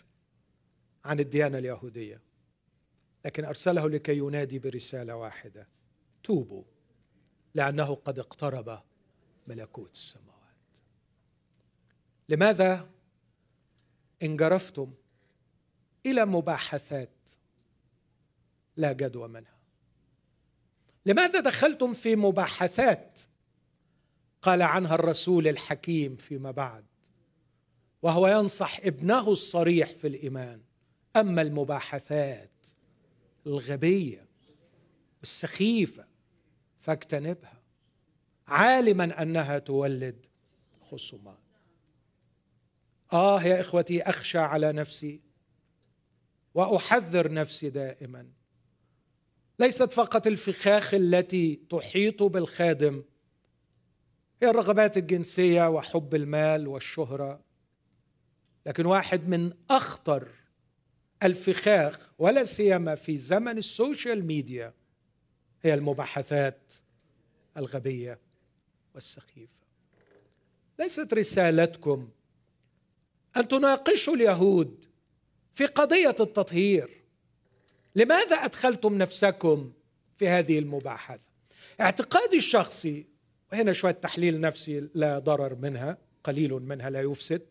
عن 1.05 1.19
الديانة 1.19 1.57
اليهودية 1.57 2.21
لكن 3.25 3.45
أرسله 3.45 3.89
لكي 3.89 4.17
ينادي 4.17 4.59
برسالة 4.59 5.15
واحدة 5.15 5.67
توبوا 6.23 6.63
لأنه 7.53 7.95
قد 7.95 8.19
اقترب 8.19 8.83
ملكوت 9.47 9.95
السماوات 9.95 10.26
لماذا 12.29 12.89
انجرفتم 14.23 14.93
إلى 16.05 16.25
مباحثات 16.25 17.29
لا 18.77 18.93
جدوى 18.93 19.27
منها؟ 19.27 19.57
لماذا 21.05 21.39
دخلتم 21.39 21.93
في 21.93 22.15
مباحثات 22.15 23.19
قال 24.41 24.61
عنها 24.61 24.95
الرسول 24.95 25.47
الحكيم 25.47 26.15
فيما 26.15 26.51
بعد؟ 26.51 26.85
وهو 28.01 28.27
ينصح 28.27 28.79
ابنه 28.79 29.31
الصريح 29.31 29.93
في 29.93 30.07
الإيمان. 30.07 30.61
أما 31.15 31.41
المباحثات 31.41 32.65
الغبية 33.45 34.27
والسخيفة 35.19 36.07
فاجتنبها. 36.79 37.61
عالما 38.47 39.21
أنها 39.21 39.59
تولد 39.59 40.25
خصومات. 40.81 41.46
آه 43.13 43.43
يا 43.43 43.61
إخوتي 43.61 44.01
أخشى 44.01 44.37
على 44.37 44.71
نفسي 44.71 45.21
وأحذر 46.53 47.31
نفسي 47.31 47.69
دائما. 47.69 48.29
ليست 49.59 49.93
فقط 49.93 50.27
الفخاخ 50.27 50.93
التي 50.93 51.55
تحيط 51.69 52.23
بالخادم 52.23 53.03
هي 54.41 54.49
الرغبات 54.49 54.97
الجنسية 54.97 55.69
وحب 55.69 56.15
المال 56.15 56.67
والشهرة. 56.67 57.41
لكن 58.65 58.85
واحد 58.85 59.27
من 59.27 59.53
أخطر 59.69 60.27
الفخاخ 61.23 62.11
ولا 62.19 62.43
سيما 62.43 62.95
في 62.95 63.17
زمن 63.17 63.57
ال 63.57 63.67
social 63.67 64.25
media 64.25 64.73
هي 65.61 65.73
المباحثات 65.73 66.73
الغبية 67.57 68.19
والسخيفة. 68.95 69.57
ليست 70.79 71.13
رسالتكم 71.13 72.09
أن 73.37 73.47
تناقشوا 73.47 74.15
اليهود 74.15 74.85
في 75.53 75.65
قضية 75.65 76.15
التطهير. 76.19 77.03
لماذا 77.95 78.35
أدخلتم 78.35 78.97
نفسكم 78.97 79.71
في 80.17 80.27
هذه 80.27 80.59
المباحثه 80.59 81.31
اعتقادي 81.81 82.37
الشخصي 82.37 83.05
وهنا 83.51 83.73
شوية 83.73 83.91
تحليل 83.91 84.41
نفسي 84.41 84.89
لا 84.93 85.19
ضرر 85.19 85.55
منها 85.55 85.97
قليل 86.23 86.53
منها 86.53 86.89
لا 86.89 87.01
يفسد 87.01 87.41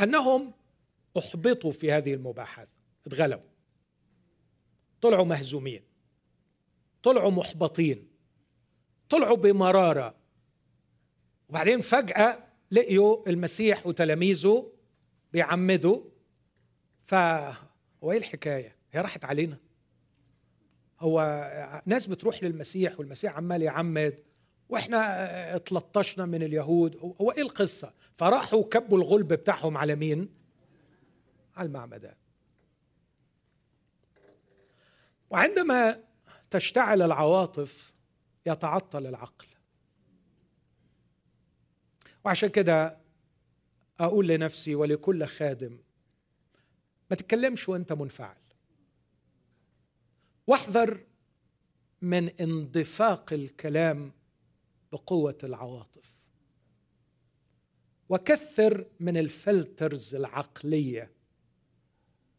أنهم 0.00 0.52
أحبطوا 1.18 1.72
في 1.72 1.92
هذه 1.92 2.14
المباحثه 2.14 2.68
اتغلبوا 3.06 3.48
طلعوا 5.00 5.24
مهزومين 5.24 5.82
طلعوا 7.02 7.30
محبطين 7.30 8.08
طلعوا 9.08 9.36
بمرارة 9.36 10.14
وبعدين 11.48 11.80
فجأة 11.80 12.45
لقيوا 12.70 13.28
المسيح 13.28 13.86
وتلاميذه 13.86 14.72
بيعمدوا 15.32 16.00
ف 17.06 17.14
هو 18.04 18.12
إيه 18.12 18.18
الحكاية؟ 18.18 18.76
هي 18.92 19.00
راحت 19.00 19.24
علينا 19.24 19.58
هو 21.00 21.82
ناس 21.86 22.06
بتروح 22.06 22.42
للمسيح 22.42 22.98
والمسيح 22.98 23.36
عمال 23.36 23.62
يعمد 23.62 24.18
وإحنا 24.68 25.56
اتلطشنا 25.56 26.26
من 26.26 26.42
اليهود 26.42 27.14
هو 27.20 27.30
إيه 27.30 27.42
القصة؟ 27.42 27.92
فراحوا 28.16 28.62
كبوا 28.62 28.98
الغلب 28.98 29.28
بتاعهم 29.32 29.76
على 29.76 29.94
مين؟ 29.94 30.28
على 31.56 31.66
المعمدان 31.66 32.14
وعندما 35.30 36.00
تشتعل 36.50 37.02
العواطف 37.02 37.92
يتعطل 38.46 39.06
العقل 39.06 39.46
وعشان 42.26 42.48
كده 42.48 42.98
أقول 44.00 44.28
لنفسي 44.28 44.74
ولكل 44.74 45.24
خادم 45.26 45.78
ما 47.10 47.16
تتكلمش 47.16 47.68
وأنت 47.68 47.92
منفعل. 47.92 48.36
واحذر 50.46 51.06
من 52.02 52.28
اندفاق 52.28 53.32
الكلام 53.32 54.12
بقوة 54.92 55.38
العواطف. 55.44 56.24
وكثر 58.08 58.86
من 59.00 59.16
الفلترز 59.16 60.14
العقلية 60.14 61.10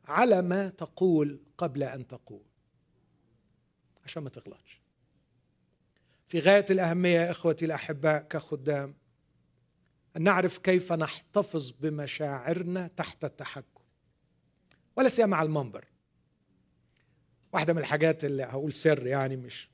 على 0.06 0.42
ما 0.42 0.70
تقول 0.70 1.40
قبل 1.58 1.84
أن 1.84 2.08
تقول. 2.08 2.46
عشان 4.06 4.24
ما 4.24 4.30
تغلطش. 4.30 4.82
في 6.28 6.40
غاية 6.40 6.66
الأهمية 6.70 7.20
يا 7.20 7.32
إخوتي 7.32 7.66
الأحباء 7.66 8.22
كخدام 8.24 8.96
ان 10.18 10.24
نعرف 10.24 10.58
كيف 10.58 10.94
نحتفظ 10.94 11.72
بمشاعرنا 11.72 12.88
تحت 12.88 13.26
التحكم. 13.26 13.82
ولا 14.96 15.10
سيما 15.10 15.36
على 15.38 15.46
المنبر. 15.46 15.86
واحدة 17.54 17.74
من 17.74 17.80
الحاجات 17.80 18.26
اللي 18.26 18.44
هقول 18.44 18.74
سر 18.74 19.08
يعني 19.08 19.38
مش 19.38 19.70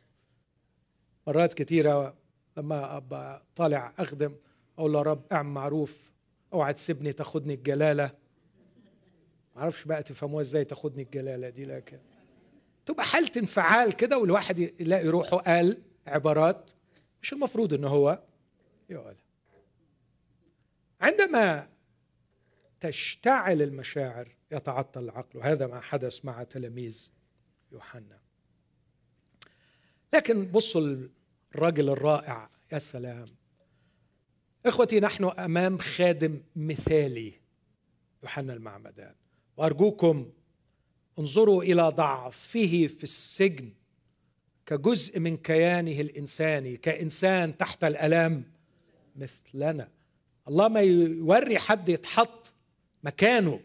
مرات 1.28 1.54
كتيرة 1.54 2.18
لما 2.58 2.98
أبقى 2.98 3.46
طالع 3.56 3.94
أخدم 4.00 4.36
أقول 4.78 4.94
له 4.94 5.00
يا 5.00 5.04
رب 5.04 5.24
اعمل 5.32 5.50
معروف 5.50 6.12
اوعى 6.54 6.74
تسيبني 6.74 7.14
تاخدني 7.14 7.54
الجلالة. 7.54 8.12
ما 9.56 9.62
أعرفش 9.62 9.84
بقى 9.84 10.04
تفهموها 10.04 10.42
إزاي 10.42 10.66
تاخدني 10.66 11.02
الجلالة 11.02 11.50
دي 11.50 11.66
لكن 11.66 12.00
تبقى 12.86 13.06
حالة 13.06 13.32
انفعال 13.38 13.94
كده 13.94 14.18
والواحد 14.18 14.60
يلاقي 14.60 15.08
روحه 15.08 15.38
قال 15.38 15.82
عبارات 16.08 16.72
مش 17.22 17.34
المفروض 17.34 17.74
إن 17.74 17.84
هو 17.84 18.24
يقولها. 18.90 19.23
عندما 21.04 21.70
تشتعل 22.80 23.62
المشاعر 23.62 24.28
يتعطل 24.52 25.04
العقل 25.04 25.40
وهذا 25.40 25.68
ما 25.68 25.82
حدث 25.82 26.26
مع 26.26 26.44
تلاميذ 26.44 27.12
يوحنا. 27.72 28.20
لكن 30.14 30.46
بصوا 30.46 31.08
الراجل 31.56 31.90
الرائع 31.90 32.50
يا 32.72 32.80
سلام. 32.80 33.26
إخوتي 34.66 35.00
نحن 35.00 35.24
أمام 35.24 35.78
خادم 35.78 36.42
مثالي 36.56 37.34
يوحنا 38.24 38.54
المعمدان. 38.54 39.16
وأرجوكم 39.58 40.32
انظروا 41.20 41.64
إلى 41.64 41.82
ضعفه 41.82 42.88
في 42.88 43.04
السجن 43.04 43.74
كجزء 44.66 45.20
من 45.20 45.38
كيانه 45.38 46.02
الإنساني 46.02 46.78
كإنسان 46.78 47.58
تحت 47.58 47.84
الألام 47.84 48.52
مثلنا. 49.16 49.90
الله 50.48 50.68
ما 50.68 50.80
يوري 50.82 51.60
حد 51.60 51.90
يتحط 51.90 52.54
مكانه 53.04 53.60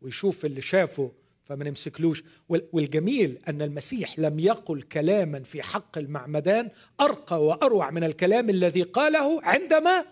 ويشوف 0.00 0.44
اللي 0.44 0.60
شافه 0.60 1.12
فما 1.44 1.64
نمسكلوش. 1.64 2.24
والجميل 2.48 3.38
أن 3.48 3.62
المسيح 3.62 4.18
لم 4.18 4.38
يقل 4.38 4.82
كلاما 4.82 5.42
في 5.42 5.62
حق 5.62 5.98
المعمدان 5.98 6.70
أرقى 7.00 7.44
وأروع 7.44 7.90
من 7.90 8.04
الكلام 8.04 8.50
الذي 8.50 8.82
قاله 8.82 9.42
عندما 9.42 10.04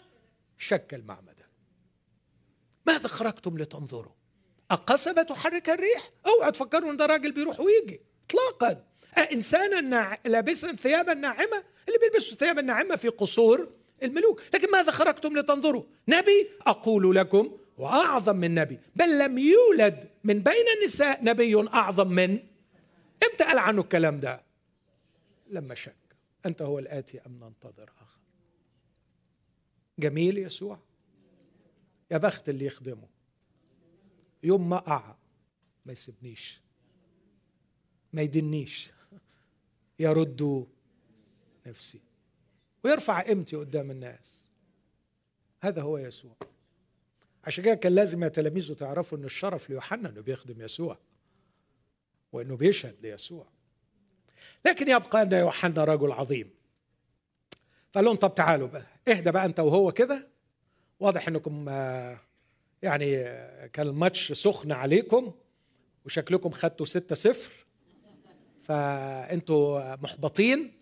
شك 0.59 0.95
المعمدان. 0.95 1.31
ماذا 2.87 3.09
خرجتم 3.09 3.59
لتنظروا؟ 3.59 4.13
القصبة 4.73 5.23
تحرك 5.23 5.71
الريح؟ 5.71 6.11
أوعى 6.27 6.53
تفكروا 6.53 6.91
إن 6.91 6.97
ده 6.97 7.07
راجل 7.07 7.33
بيروح 7.33 7.61
ويجي 7.61 8.01
اطلاقا. 8.25 8.85
انسانا 9.33 10.19
لابسا 10.27 10.73
ثيابا 10.73 11.15
ناعمة؟ 11.15 11.65
اللي 11.89 11.99
بيلبسوا 11.99 12.37
ثيابا 12.37 12.63
ناعمة 12.63 12.97
في 12.97 13.09
قصور 13.09 13.69
الملوك. 14.03 14.43
لكن 14.55 14.71
ماذا 14.71 14.91
خرجتم 14.91 15.39
لتنظروا؟ 15.39 15.85
نبي؟ 16.09 16.51
أقول 16.67 17.17
لكم 17.17 17.59
وأعظم 17.79 18.37
من 18.37 18.55
نبي. 18.55 18.79
بل 18.97 19.19
لم 19.19 19.39
يولد 19.39 20.11
من 20.25 20.43
بين 20.43 20.65
النساء 20.81 21.25
نبي 21.25 21.69
أعظم 21.69 22.09
من؟ 22.09 22.31
إمتى 23.31 23.45
قال 23.45 23.59
عنه 23.59 23.81
الكلام 23.81 24.21
ده. 24.21 24.43
لما 25.51 25.75
شك. 25.75 25.97
أنت 26.47 26.63
هو 26.63 26.79
الآتي 26.79 27.21
أم 27.27 27.45
ننتظر 27.45 27.91
آخر؟ 28.03 28.21
جميل 29.99 30.39
يسوع. 30.39 30.79
يا 32.11 32.19
بخت 32.19 32.49
اللي 32.49 32.65
يخدمه. 32.67 33.09
يوم 34.43 34.69
ما 34.69 34.77
اقع 34.77 35.15
ما 35.87 35.93
يسيبنيش. 35.93 36.61
ما 38.13 38.23
يدنيش. 38.23 38.91
يرد 39.99 40.67
نفسي. 41.67 42.01
ويرفع 42.85 43.21
قيمتي 43.21 43.57
قدام 43.57 43.91
الناس. 43.91 44.45
هذا 45.63 45.83
هو 45.83 45.99
يسوع. 45.99 46.37
عشان 47.45 47.65
كده 47.65 47.75
كان 47.75 47.95
لازم 47.95 48.25
يا 48.25 48.29
تلاميذه 48.29 48.73
تعرفوا 48.75 49.19
إن 49.19 49.25
الشرف 49.25 49.71
ليوحنا 49.71 50.09
إنه 50.09 50.21
بيخدم 50.21 50.61
يسوع 50.63 50.99
وإنه 52.33 52.57
بيشهد 52.57 52.97
ليسوع. 53.03 53.47
لكن 54.67 54.89
يبقى 54.89 55.23
أن 55.23 55.33
يوحنا 55.33 55.85
رجل 55.85 56.13
عظيم. 56.13 56.51
فقال 57.93 58.05
لهم 58.05 58.17
طب 58.17 58.35
تعالوا 58.35 58.69
بقى. 58.69 58.87
اهدى 59.09 59.31
بقى 59.31 59.45
أنت 59.45 59.61
وهو 59.61 59.93
كده. 59.93 60.29
واضح 61.01 61.29
إنكم 61.29 61.67
آه، 61.69 62.21
يعني 62.83 63.17
آه، 63.17 63.67
كان 63.67 63.87
الماتش 63.87 64.33
سخن 64.33 64.73
عليكم 64.73 65.33
وشكلكم 66.05 66.51
خدتوا 66.51 66.87
ستة 66.87 67.15
صفر. 67.15 67.53
فأنتوا 68.65 69.97
محبطين. 69.97 70.80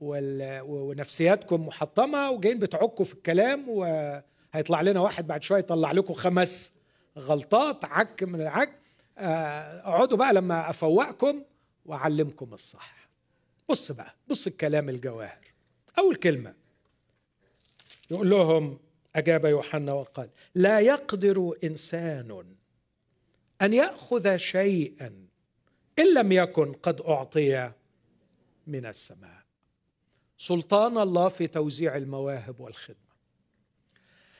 ونفسياتكم 0.00 1.66
محطمة 1.66 2.30
وجايين 2.30 2.58
بتعكوا 2.58 3.04
في 3.04 3.14
الكلام 3.14 3.68
وهيطلع 3.68 4.80
لنا 4.82 5.00
واحد 5.00 5.26
بعد 5.26 5.42
شوية 5.42 5.58
يطلع 5.58 5.92
لكم 5.92 6.14
خمس 6.14 6.72
غلطات 7.18 7.84
عك 7.84 8.22
من 8.22 8.40
العك. 8.40 8.78
آه، 9.18 9.80
اقعدوا 9.80 10.18
بقى 10.18 10.32
لما 10.34 10.70
افوقكم 10.70 11.42
واعلمكم 11.86 12.54
الصح. 12.54 13.08
بص 13.68 13.92
بقى 13.92 14.14
بص 14.28 14.46
الكلام 14.46 14.88
الجواهر. 14.88 15.44
أول 15.98 16.14
كلمة 16.14 16.54
يقول 18.10 18.30
لهم 18.30 18.78
أجاب 19.16 19.44
يوحنا 19.44 19.92
وقال 19.92 20.30
لا 20.54 20.80
يقدر 20.80 21.52
إنسان 21.64 22.44
أن 23.62 23.72
يأخذ 23.72 24.36
شيئا 24.36 25.26
إن 25.98 26.14
لم 26.14 26.32
يكن 26.32 26.72
قد 26.72 27.00
أعطي 27.00 27.72
من 28.66 28.86
السماء. 28.86 29.37
سلطان 30.38 30.98
الله 30.98 31.28
في 31.28 31.46
توزيع 31.46 31.96
المواهب 31.96 32.60
والخدمة. 32.60 33.08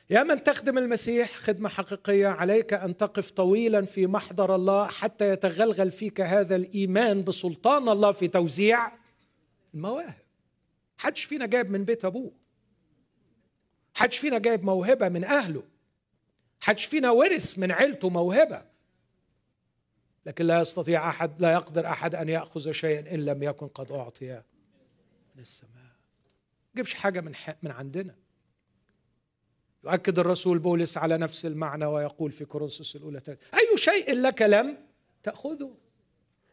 يا 0.09 0.23
من 0.23 0.43
تخدم 0.43 0.77
المسيح 0.77 1.35
خدمة 1.35 1.69
حقيقية 1.69 2.27
عليك 2.27 2.73
أن 2.73 2.97
تقف 2.97 3.31
طويلا 3.31 3.85
في 3.85 4.07
محضر 4.07 4.55
الله 4.55 4.87
حتى 4.87 5.29
يتغلغل 5.29 5.91
فيك 5.91 6.21
هذا 6.21 6.55
الإيمان 6.55 7.23
بسلطان 7.23 7.89
الله 7.89 8.11
في 8.11 8.27
توزيع 8.27 8.91
المواهب. 9.73 10.23
حدش 10.97 11.23
فينا 11.23 11.45
جايب 11.45 11.71
من 11.71 11.85
بيت 11.85 12.05
أبوه. 12.05 12.31
حدش 13.93 14.17
فينا 14.17 14.37
جايب 14.37 14.63
موهبة 14.63 15.09
من 15.09 15.23
أهله. 15.23 15.63
حدش 16.61 16.85
فينا 16.85 17.11
ورث 17.11 17.59
من 17.59 17.71
عيلته 17.71 18.09
موهبة. 18.09 18.65
لكن 20.25 20.45
لا 20.45 20.61
يستطيع 20.61 21.09
أحد 21.09 21.41
لا 21.41 21.53
يقدر 21.53 21.87
أحد 21.87 22.15
أن 22.15 22.29
يأخذ 22.29 22.71
شيئا 22.71 23.15
إن 23.15 23.25
لم 23.25 23.43
يكن 23.43 23.67
قد 23.67 23.91
أعطي 23.91 24.41
من 25.35 25.41
السماء. 25.41 25.78
جيبش 26.75 26.93
حاجة 26.93 27.21
من 27.21 27.35
من 27.63 27.71
عندنا. 27.71 28.15
يؤكد 29.83 30.19
الرسول 30.19 30.59
بولس 30.59 30.97
على 30.97 31.17
نفس 31.17 31.45
المعنى 31.45 31.85
ويقول 31.85 32.31
في 32.31 32.45
كورنثوس 32.45 32.95
الأولى 32.95 33.21
أي 33.53 33.77
شيء 33.77 34.13
لك 34.13 34.41
لم 34.41 34.77
تأخذه؟ 35.23 35.77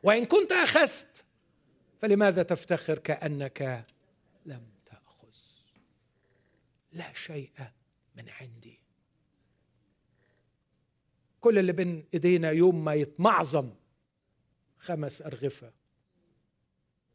وإن 0.03 0.25
كنت 0.25 0.53
أخذت 0.53 1.25
فلماذا 2.01 2.43
تفتخر 2.43 2.99
كأنك 2.99 3.87
لم 4.47 4.77
لا 6.97 7.13
شيء 7.13 7.51
من 8.17 8.29
عندي. 8.29 8.81
كل 11.41 11.59
اللي 11.59 11.73
بين 11.73 12.07
إيدينا 12.15 12.51
يوم 12.51 12.85
ما 12.85 12.95
يتمعظم 12.95 13.75
خمس 14.79 15.23
أرغفة 15.23 15.73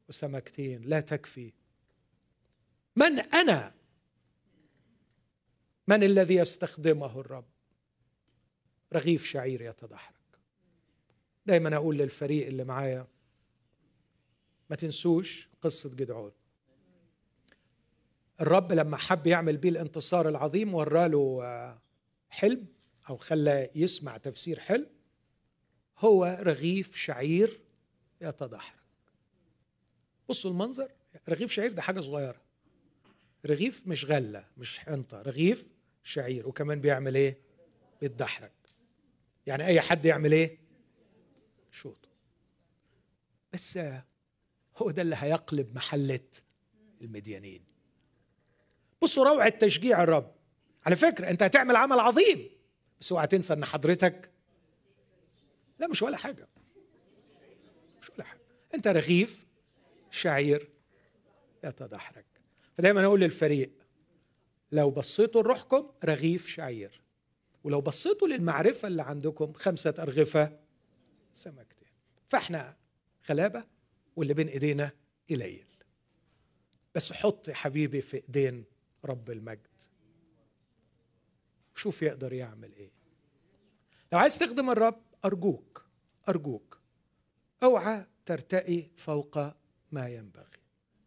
وسمكتين 0.09 0.81
لا 0.81 1.01
تكفي. 1.01 1.53
من 2.95 3.19
أنا؟ 3.19 3.73
من 5.87 6.03
الذي 6.03 6.35
يستخدمه 6.35 7.19
الرب؟ 7.19 7.45
رغيف 8.93 9.25
شعير 9.25 9.61
يتدحرج 9.61 10.15
دايما 11.45 11.75
أقول 11.75 11.97
للفريق 11.97 12.47
اللي 12.47 12.63
معايا 12.63 13.07
ما 14.69 14.75
تنسوش 14.75 15.49
قصة 15.61 15.89
جدعون. 15.95 16.31
الرب 18.41 18.71
لما 18.73 18.97
حب 18.97 19.27
يعمل 19.27 19.57
بيه 19.57 19.69
الانتصار 19.69 20.29
العظيم 20.29 20.73
وراله 20.73 21.39
آه، 21.43 21.81
حلم 22.29 22.65
أو 23.09 23.17
خلى 23.17 23.69
يسمع 23.75 24.17
تفسير 24.17 24.59
حلم 24.59 24.87
هو 25.97 26.37
رغيف 26.41 26.95
شعير 26.95 27.59
يتدحرج 28.21 28.79
بصوا 30.29 30.51
المنظر 30.51 30.91
رغيف 31.29 31.51
شعير 31.51 31.73
ده 31.73 31.81
حاجة 31.81 31.99
صغيرة. 31.99 32.41
رغيف 33.45 33.87
مش 33.87 34.05
غلة 34.05 34.47
مش 34.57 34.79
حنطة 34.79 35.21
رغيف 35.21 35.67
شعير. 36.03 36.47
وكمان 36.47 36.81
بيعمل 36.81 37.15
إيه؟ 37.15 37.37
بيتدحرج. 38.01 38.51
يعني 39.45 39.65
أي 39.65 39.81
حد 39.81 40.05
يعمل 40.05 40.31
إيه؟ 40.31 40.57
شوط 41.71 42.09
بس 43.53 43.79
هو 44.77 44.91
ده 44.91 45.01
اللي 45.01 45.15
هيقلب 45.19 45.75
محلة 45.75 46.27
المديانين. 47.01 47.63
بصوا 49.01 49.25
روعة 49.25 49.49
تشجيع 49.49 50.03
الرب. 50.03 50.35
على 50.85 50.95
فكرة 50.95 51.29
أنت 51.29 51.43
هتعمل 51.43 51.75
عمل 51.75 51.99
عظيم. 51.99 52.49
بس 53.01 53.11
اوعى 53.11 53.27
تنسى 53.27 53.53
أن 53.53 53.65
حضرتك 53.65 54.31
لا 55.79 55.87
مش 55.87 56.01
ولا 56.01 56.17
حاجة. 56.17 56.47
مش 58.01 58.09
ولا 58.09 58.23
حاجة. 58.23 58.41
أنت 58.75 58.87
رغيف 58.87 59.45
شعير 60.11 60.69
يتدحرج. 61.63 62.25
فدايما 62.77 63.05
أقول 63.05 63.21
للفريق 63.21 63.71
لو 64.71 64.91
بصيتوا 64.91 65.41
لروحكم 65.41 65.91
رغيف 66.05 66.47
شعير 66.47 67.01
ولو 67.63 67.81
بصيتوا 67.81 68.27
للمعرفة 68.27 68.87
اللي 68.87 69.01
عندكم 69.01 69.53
خمسة 69.53 69.93
أرغفة 69.99 70.59
سمكتين 71.33 71.87
فإحنا 72.29 72.77
غلابة 73.29 73.63
واللي 74.15 74.33
بين 74.33 74.47
إيدينا 74.47 74.91
قليل. 75.29 75.65
بس 76.95 77.13
حط 77.13 77.47
يا 77.47 77.53
حبيبي 77.53 78.01
في 78.01 78.17
إيدين 78.17 78.65
رب 79.05 79.31
المجد. 79.31 79.67
شوف 81.75 82.01
يقدر 82.01 82.33
يعمل 82.33 82.73
إيه. 82.73 82.91
لو 84.13 84.19
عايز 84.19 84.37
تخدم 84.37 84.69
الرب 84.69 85.01
أرجوك 85.25 85.85
أرجوك. 86.29 86.79
أوعى 87.63 88.05
ترتقي 88.25 88.89
فوق 88.95 89.37
ما 89.91 90.09
ينبغي. 90.09 90.59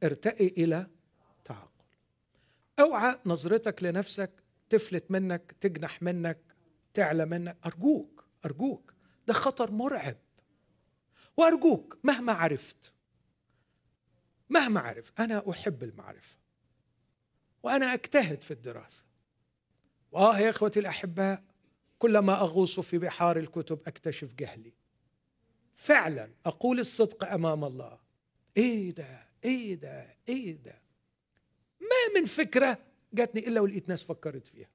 ارتقي 0.03 0.47
إلى 0.47 0.87
أوعى 2.81 3.19
نظرتك 3.27 3.83
لنفسك 3.83 4.31
تفلت 4.69 5.11
منك 5.11 5.55
تجنح 5.61 6.03
منك 6.03 6.39
تعلى 6.95 7.27
منك. 7.27 7.57
أرجوك 7.67 8.25
أرجوك. 8.45 8.95
ده 9.27 9.35
خطر 9.35 9.71
مرعب. 9.71 10.17
وأرجوك 11.37 11.99
مهما 12.05 12.33
عرفت 12.33 12.93
مهما 14.51 14.81
عرفت 14.81 15.21
أنا 15.21 15.51
أحب 15.51 15.83
المعرفة. 15.83 16.37
وأنا 17.63 17.95
أجتهد 17.95 18.43
في 18.43 18.51
الدراسة. 18.51 19.05
وآه 20.13 20.39
يا 20.39 20.51
إخوتي 20.51 20.81
الأحباء 20.81 21.45
كلما 21.99 22.33
أغوص 22.33 22.81
في 22.81 22.99
بحار 22.99 23.39
الكتب 23.39 23.79
أكتشف 23.87 24.35
جهلي. 24.35 24.75
فعلا 25.75 26.35
أقول 26.47 26.81
الصدق 26.81 27.33
أمام 27.33 27.65
الله. 27.65 27.99
إيه 28.57 28.91
ده؟ 28.91 29.29
إيه 29.45 29.75
ده؟ 29.75 30.17
إيه 30.29 30.57
ده؟ 30.57 30.84
ما 31.85 32.21
من 32.21 32.27
فكرة 32.27 32.79
جاتني 33.13 33.49
إلا 33.49 33.61
ولقيت 33.61 33.89
ناس 33.89 34.03
فكرت 34.03 34.47
فيها. 34.47 34.69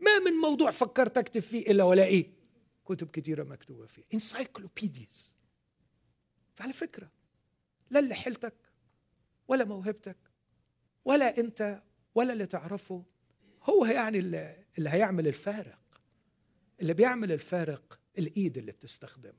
ما 0.00 0.18
من 0.18 0.32
موضوع 0.32 0.70
فكرت 0.70 1.18
أكتب 1.18 1.40
فيه 1.40 1.70
إلا 1.70 1.84
ولاقي 1.84 2.26
كتب 2.84 3.10
كتيرة 3.10 3.44
مكتوبة 3.44 3.86
فيه 3.86 4.04
انسايكلوبيديز 4.14 5.34
فعلى 6.56 6.72
فكرة 6.72 7.10
لا 7.90 7.98
اللي 7.98 8.14
حيلتك 8.14 8.54
ولا 9.48 9.64
موهبتك 9.64 10.16
ولا 11.04 11.38
أنت 11.38 11.82
ولا 12.14 12.32
اللي 12.32 12.46
تعرفه 12.46 13.04
هو 13.62 13.84
يعني 13.84 14.18
اللي 14.18 14.88
هيعمل 14.88 15.28
الفارق. 15.28 15.78
اللي 16.80 16.94
بيعمل 16.94 17.32
الفارق 17.32 18.00
الإيد 18.18 18.58
اللي 18.58 18.72
بتستخدمك. 18.72 19.34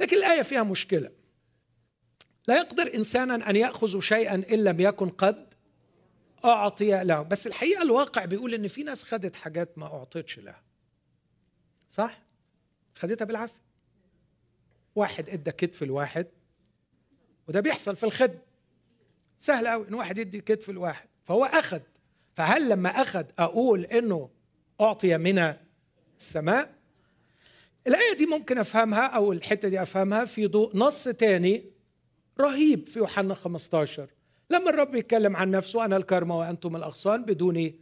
لكن 0.00 0.16
الآية 0.16 0.42
فيها 0.42 0.62
مشكلة. 0.62 1.12
لا 2.50 2.56
يقدر 2.56 2.94
إنسانا 2.94 3.50
أن 3.50 3.56
يأخذ 3.56 4.00
شيئا 4.00 4.34
إن 4.34 4.64
لم 4.64 4.80
يكن 4.80 5.08
قد 5.08 5.54
أعطي 6.44 7.04
له. 7.04 7.22
بس 7.22 7.46
الحقيقة 7.46 7.82
الواقع 7.82 8.24
بيقول 8.24 8.54
إن 8.54 8.68
في 8.68 8.82
ناس 8.82 9.04
خدت 9.04 9.36
حاجات 9.36 9.78
ما 9.78 9.86
اعطيتش 9.86 10.38
لها 10.38 10.62
صح؟ 11.90 12.22
خدتها 12.94 13.24
بالعافية. 13.24 13.60
واحد 14.94 15.28
إدى 15.28 15.52
كتف 15.52 15.82
لواحد 15.82 16.26
وده 17.48 17.60
بيحصل 17.60 17.96
في 17.96 18.04
الخدمة. 18.04 18.40
سهل 19.38 19.68
قوي 19.68 19.88
إن 19.88 19.94
واحد 19.94 20.18
يدي 20.18 20.40
كتف 20.40 20.70
لواحد 20.70 21.08
فهو 21.24 21.44
اخذ 21.44 21.80
فهل 22.34 22.68
لما 22.68 22.88
اخذ 22.88 23.24
أقول 23.38 23.84
إنه 23.84 24.30
أعطي 24.80 25.18
من 25.18 25.54
السماء؟ 26.18 26.74
الآية 27.86 28.16
دي 28.16 28.26
ممكن 28.26 28.58
أفهمها 28.58 29.06
أو 29.06 29.32
الحتة 29.32 29.68
دي 29.68 29.82
أفهمها 29.82 30.24
في 30.24 30.46
ضوء 30.46 30.76
نص 30.76 31.04
تاني 31.04 31.69
رهيب 32.40 32.88
في 32.88 32.98
يوحنا 32.98 33.34
15 33.34 34.08
لما 34.50 34.70
الرب 34.70 34.94
يتكلم 34.94 35.36
عن 35.36 35.50
نفسه 35.50 35.84
أنا 35.84 35.96
الكرمة 35.96 36.38
وأنتم 36.38 36.76
الأغصان 36.76 37.24
بدوني 37.24 37.74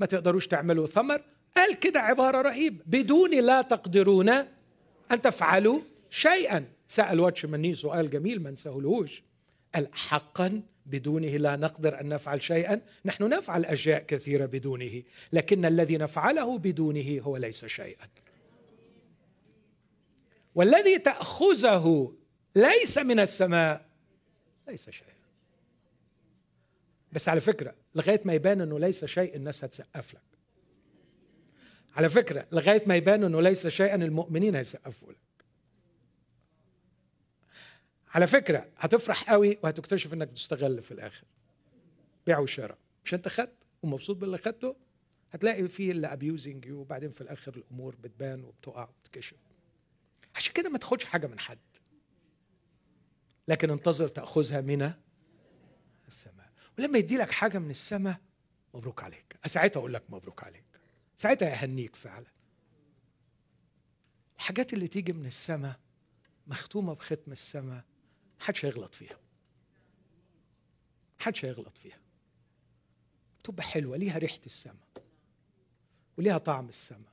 ما 0.00 0.06
تقدروش 0.06 0.46
تعملوا 0.46 0.86
ثمر. 0.86 1.22
قال 1.56 1.74
كده 1.80 2.00
عبارة 2.00 2.42
رهيب. 2.42 2.82
بدوني 2.86 3.40
لا 3.40 3.62
تقدرون 3.62 4.28
أن 5.12 5.22
تفعلوا 5.22 5.80
شيئا. 6.10 6.64
سأل 6.88 7.20
واتشمني 7.20 7.74
سؤال 7.74 8.10
جميل 8.10 8.42
ما 8.42 8.50
نسهلهوش 8.50 9.22
قال 9.74 9.88
حقا 9.92 10.62
بدونه 10.86 11.28
لا 11.28 11.56
نقدر 11.56 12.00
أن 12.00 12.08
نفعل 12.08 12.42
شيئا. 12.42 12.80
نحن 13.04 13.28
نفعل 13.28 13.64
أشياء 13.64 14.02
كثيرة 14.02 14.46
بدونه 14.46 15.02
لكن 15.32 15.64
الذي 15.64 15.96
نفعله 15.96 16.58
بدونه 16.58 17.20
هو 17.22 17.36
ليس 17.36 17.64
شيئا. 17.64 18.08
والذي 20.54 20.98
تأخذه 20.98 22.12
ليس 22.56 22.98
من 22.98 23.20
السماء. 23.20 23.89
ليس 24.70 24.90
شيئا. 24.90 25.14
بس 27.12 27.28
على 27.28 27.40
فكرة 27.40 27.74
لغاية 27.94 28.20
ما 28.24 28.34
يبان 28.34 28.60
إنه 28.60 28.78
ليس 28.78 29.04
شيء 29.04 29.36
الناس 29.36 29.64
هتسقف 29.64 30.14
لك. 30.14 30.22
على 31.96 32.08
فكرة 32.08 32.46
لغاية 32.52 32.82
ما 32.86 32.96
يبان 32.96 33.24
إنه 33.24 33.40
ليس 33.42 33.66
شيئا 33.66 33.94
المؤمنين 33.94 34.54
هيسقفوا 34.54 35.12
لك. 35.12 35.18
على 38.08 38.26
فكرة 38.26 38.68
هتفرح 38.76 39.30
قوي 39.30 39.58
وهتكتشف 39.62 40.14
إنك 40.14 40.28
بتستغل 40.28 40.82
في 40.82 40.90
الآخر. 40.90 41.24
بيع 42.26 42.38
وشراء. 42.38 42.78
مش 43.04 43.14
أنت 43.14 43.28
خدت 43.28 43.66
ومبسوط 43.82 44.16
باللي 44.16 44.38
خدته؟ 44.38 44.76
هتلاقي 45.30 45.68
في 45.68 45.90
اللي 45.90 46.06
abusing 46.06 46.64
you 46.64 46.80
وبعدين 46.80 47.10
في 47.10 47.20
الآخر 47.20 47.56
الأمور 47.56 47.96
بتبان 47.96 48.44
وبتقع 48.44 48.88
وبتكشف. 48.88 49.36
عشان 50.34 50.52
كده 50.52 50.70
ما 50.70 50.78
تاخدش 50.78 51.04
حاجة 51.04 51.26
من 51.26 51.38
حد. 51.38 51.58
لكن 53.50 53.70
انتظر 53.70 54.08
تأخذها 54.08 54.60
من 54.60 54.92
السماء. 56.06 56.52
ولما 56.78 56.98
يدي 56.98 57.16
لك 57.16 57.30
حاجة 57.30 57.58
من 57.58 57.70
السماء 57.70 58.20
مبروك 58.74 59.02
عليك. 59.02 59.36
ساعتها 59.46 59.80
أقول 59.80 59.94
لك 59.94 60.02
مبروك 60.08 60.44
عليك. 60.44 60.64
ساعتها 61.16 61.48
يهنيك 61.48 61.96
فعلا. 61.96 62.26
الحاجات 64.36 64.72
اللي 64.72 64.88
تيجي 64.88 65.12
من 65.12 65.26
السماء 65.26 65.80
مختومة 66.46 66.94
بختم 66.94 67.32
السماء 67.32 67.84
محدش 68.40 68.64
هيغلط 68.64 68.94
فيها. 68.94 69.18
محدش 71.20 71.44
هيغلط 71.44 71.78
فيها. 71.78 71.98
تبقى 73.44 73.62
حلوة 73.62 73.96
ليها 73.96 74.18
ريحة 74.18 74.40
السماء 74.46 74.88
وليها 76.18 76.38
طعم 76.38 76.68
السماء 76.68 77.12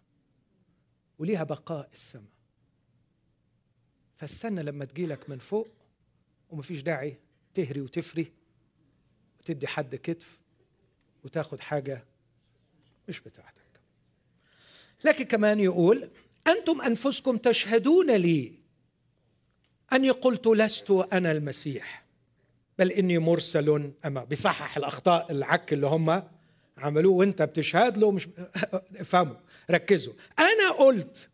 وليها 1.20 1.44
بقاء 1.44 1.90
السماء. 1.94 2.38
فاستنى 4.18 4.64
لما 4.64 4.86
تجيلك 4.86 5.30
من 5.30 5.38
فوق 5.38 5.76
ومفيش 6.50 6.82
داعي 6.82 7.18
تهري 7.54 7.82
وتفري 7.82 8.32
وتدي 9.39 9.68
حد 9.68 9.95
كتف 9.95 10.39
وتاخد 11.24 11.60
حاجة 11.60 12.04
مش 13.10 13.20
بتاعتك. 13.20 13.62
لكن 15.04 15.26
كمان 15.26 15.60
يقول 15.60 16.10
أنتم 16.48 16.82
أنفسكم 16.82 17.38
تشهدون 17.38 18.12
لي 18.12 18.54
أني 19.93 20.10
قلت 20.10 20.48
لست 20.48 20.91
أنا 20.91 21.32
المسيح 21.32 22.04
بل 22.80 22.91
إني 22.91 23.18
مرسل 23.18 23.93
أما. 24.06 24.24
بيصحح 24.24 24.78
الأخطاء 24.78 25.32
العك 25.32 25.74
اللي 25.74 25.88
هم 25.88 26.24
عملوه 26.78 27.14
وأنت 27.14 27.41
بتشهد 27.41 27.98
له 27.98 28.12
مش 28.12 28.28
افهموا 29.02 29.36
ركزوا. 29.72 30.14
أنا 30.39 30.72
قلت 30.72 31.30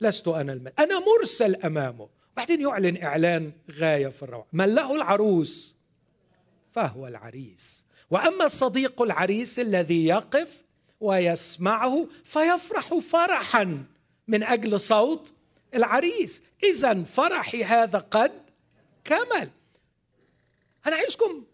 لست 0.00 0.28
أنا 0.28 0.52
المسيح 0.52 0.74
أنا 0.78 0.98
مرسل 0.98 1.54
أمامه. 1.56 2.08
بعدين 2.36 2.60
يعلن 2.60 3.02
إعلان 3.02 3.52
غاية 3.70 4.08
في 4.08 4.22
الروعة. 4.22 4.46
من 4.52 4.74
له 4.74 4.94
العروس 4.94 5.74
فهو 6.72 7.06
العريس. 7.06 7.84
وأما 8.10 8.48
صديق 8.48 9.02
العريس 9.02 9.58
الذي 9.58 10.06
يقف 10.06 10.64
ويسمعه 11.00 12.08
فيفرح 12.24 12.94
فرحا 12.94 13.84
من 14.28 14.42
أجل 14.42 14.80
صوت 14.80 15.32
العريس. 15.74 16.42
اذا 16.64 17.02
فرحي 17.02 17.64
هذا 17.64 17.98
قد 17.98 18.32
كمل. 19.04 19.50
أنا 20.86 20.96
عايزكم 20.96 21.44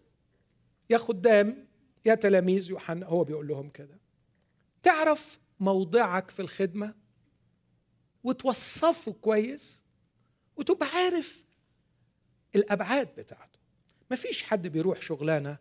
يا 0.89 0.97
خدام 0.97 1.67
يا 2.05 2.15
تلاميذ 2.15 2.69
يوحنا 2.69 3.05
هو 3.05 3.23
بيقول 3.23 3.47
لهم 3.47 3.69
كده. 3.69 3.99
تعرف 4.83 5.39
موضعك 5.59 6.31
في 6.31 6.41
الخدمة 6.41 6.93
وتوصفه 8.23 9.11
كويس؟ 9.11 9.83
وتبقى 10.59 10.87
عارف 10.87 11.43
الأبعاد 12.55 13.15
بتاعته. 13.17 13.59
مفيش 14.11 14.43
حد 14.43 14.67
بيروح 14.67 15.01
شغلانة 15.01 15.57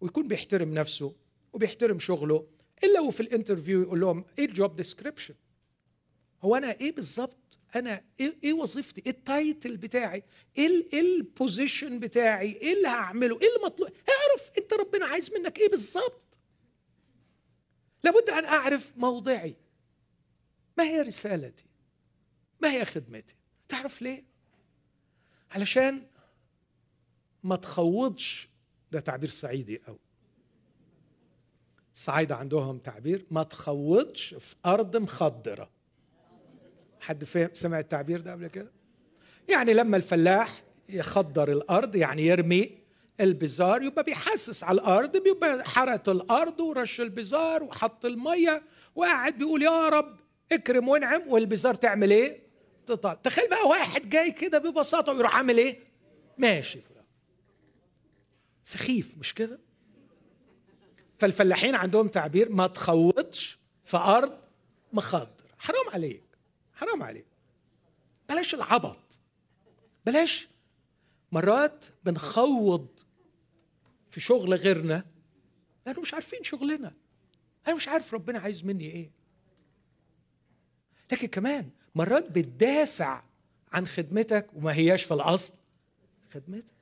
ويكون 0.00 0.28
بيحترم 0.28 0.74
نفسه 0.74 1.14
وبيحترم 1.52 1.98
شغله 1.98 2.46
إلا 2.84 3.00
وفي 3.00 3.20
ال 3.20 3.26
interview 3.26 3.82
يقول 3.82 4.00
لهم 4.00 4.24
إيه 4.38 4.44
ال 4.44 4.52
job 4.52 4.76
description 4.76 5.34
هو 6.42 6.56
أنا 6.56 6.72
إيه 6.72 6.92
بالظبط؟ 6.94 7.58
أنا 7.76 8.04
إيه, 8.20 8.36
إيه 8.44 8.52
وظيفتي؟ 8.52 9.02
إيه 9.06 9.10
ال 9.12 9.23
title 9.23 9.76
بتاعي؟ 9.76 10.22
إيه 10.58 11.00
ال 11.00 11.11
position 11.11 11.98
بتاعي؟ 12.00 12.52
إيه 12.52 12.72
اللي 12.76 12.88
هعمله؟ 12.88 13.40
إيه 13.40 13.48
المطلوب؟ 13.56 13.88
اعرف 13.90 14.50
أنت 14.58 14.72
ربنا 14.74 15.06
عايز 15.06 15.32
منك 15.32 15.58
إيه 15.58 15.68
بالظبط. 15.68 16.38
لابد 18.04 18.30
أن 18.30 18.44
أعرف 18.44 18.92
موضعي. 18.96 19.56
ما 20.78 20.84
هي 20.84 21.02
رسالتي؟ 21.02 21.64
ما 22.60 22.72
هي 22.72 22.84
خدمتي؟ 22.84 23.34
تعرف 23.68 24.02
ليه؟ 24.02 24.24
علشان 25.50 26.02
ما 27.42 27.56
تخوضش 27.56 28.48
ده 28.92 29.00
تعبير 29.00 29.28
صعيدي 29.28 29.82
قوي 29.86 29.98
الصعايدة 31.94 32.36
عندهم 32.36 32.78
تعبير 32.78 33.26
ما 33.30 33.42
تخوضش 33.42 34.34
في 34.34 34.54
أرض 34.66 34.96
مخضرة 34.96 35.70
حد 37.00 37.24
فهم 37.24 37.48
سمع 37.52 37.78
التعبير 37.78 38.20
ده 38.20 38.32
قبل 38.32 38.46
كده 38.46 38.72
يعني 39.48 39.74
لما 39.74 39.96
الفلاح 39.96 40.62
يخضر 40.88 41.52
الأرض 41.52 41.96
يعني 41.96 42.22
يرمي 42.26 42.78
البزار 43.20 43.82
يبقى 43.82 44.04
بيحسس 44.04 44.64
على 44.64 44.80
الأرض 44.80 45.16
بيبقى 45.16 45.64
حرت 45.64 46.08
الأرض 46.08 46.60
ورش 46.60 47.00
البزار 47.00 47.62
وحط 47.62 48.04
المية 48.04 48.62
وقاعد 48.94 49.38
بيقول 49.38 49.62
يا 49.62 49.88
رب 49.88 50.16
اكرم 50.52 50.88
وانعم 50.88 51.22
والبزار 51.28 51.74
تعمل 51.74 52.10
إيه؟ 52.10 52.47
تطلع. 52.88 53.14
تخيل 53.14 53.50
بقى 53.50 53.68
واحد 53.68 54.08
جاي 54.08 54.30
كده 54.30 54.58
ببساطة 54.58 55.12
ويروح 55.12 55.36
عامل 55.36 55.58
إيه؟ 55.58 55.78
ماشي. 56.38 56.80
سخيف 58.64 59.18
مش 59.18 59.34
كده؟ 59.34 59.60
فالفلاحين 61.18 61.74
عندهم 61.74 62.08
تعبير 62.08 62.48
ما 62.52 62.66
تخوضش 62.66 63.58
في 63.84 63.96
أرض 63.96 64.38
مخضر 64.92 65.44
حرام 65.58 65.88
عليك 65.92 66.24
حرام 66.74 67.02
عليك. 67.02 67.26
بلاش 68.28 68.54
العبط. 68.54 69.18
بلاش. 70.06 70.48
مرات 71.32 71.84
بنخوض 72.04 72.88
في 74.10 74.20
شغل 74.20 74.54
غيرنا 74.54 75.04
لأنه 75.86 76.00
مش 76.00 76.14
عارفين 76.14 76.42
شغلنا. 76.42 76.94
أنا 77.66 77.76
مش 77.76 77.88
عارف 77.88 78.14
ربنا 78.14 78.38
عايز 78.38 78.64
مني 78.64 78.84
إيه. 78.90 79.10
لكن 81.12 81.26
كمان 81.28 81.70
مرات 81.98 82.30
بتدافع 82.30 83.22
عن 83.72 83.86
خدمتك 83.86 84.46
وما 84.54 84.72
هياش 84.74 85.04
في 85.04 85.14
الأصل. 85.14 85.54
خدمتك؟ 86.30 86.74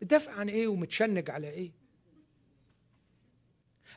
بتدافع 0.00 0.32
عن 0.32 0.48
إيه 0.48 0.68
ومتشنج 0.68 1.30
على 1.30 1.48
إيه؟ 1.48 1.70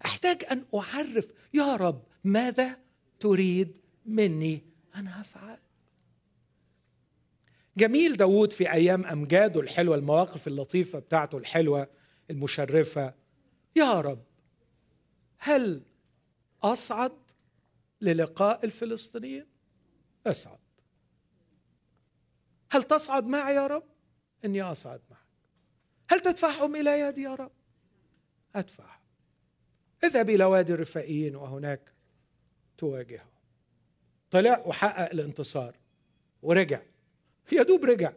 أحتاج 0.06 0.44
أن 0.52 0.66
أعرف 0.76 1.34
يا 1.54 1.76
رب 1.76 2.04
ماذا 2.24 2.78
تريد 3.20 3.78
مني؟ 4.06 4.62
أنا 4.96 5.22
افعل 5.22 5.58
جميل 7.78 8.18
داود 8.18 8.54
في 8.54 8.72
أيام 8.72 9.06
أمجاده 9.06 9.62
الحلوة 9.62 9.96
المواقف 9.96 10.48
اللطيفة 10.48 11.00
بتاعته 11.00 11.38
الحلوة 11.38 11.88
المشرفة. 12.30 13.14
يا 13.76 14.02
رب 14.02 14.24
هل 15.38 15.82
أصعد 16.64 17.14
للقاء 18.02 18.66
الفلسطينيين؟ 18.66 19.51
أصعد. 20.28 20.60
هل 22.72 22.84
تصعد 22.84 23.26
معي 23.26 23.56
يا 23.56 23.68
رب؟ 23.68 23.84
إني 24.46 24.62
أصعد 24.62 25.02
معك. 25.10 25.22
هل 26.12 26.20
تدفعهم 26.20 26.76
إلى 26.76 27.00
يدي 27.00 27.22
يا 27.22 27.36
رب؟ 27.36 27.52
ادفع 28.56 28.98
اذهب 30.04 30.30
إلى 30.30 30.44
وادي 30.44 30.74
الرفائيين 30.74 31.36
وهناك 31.36 31.94
تواجههم. 32.78 33.32
طلع 34.32 34.64
وحقق 34.66 35.12
الانتصار 35.12 35.76
ورجع. 36.42 36.82
يا 37.52 37.64
دوب 37.64 37.86
رجع. 37.86 38.14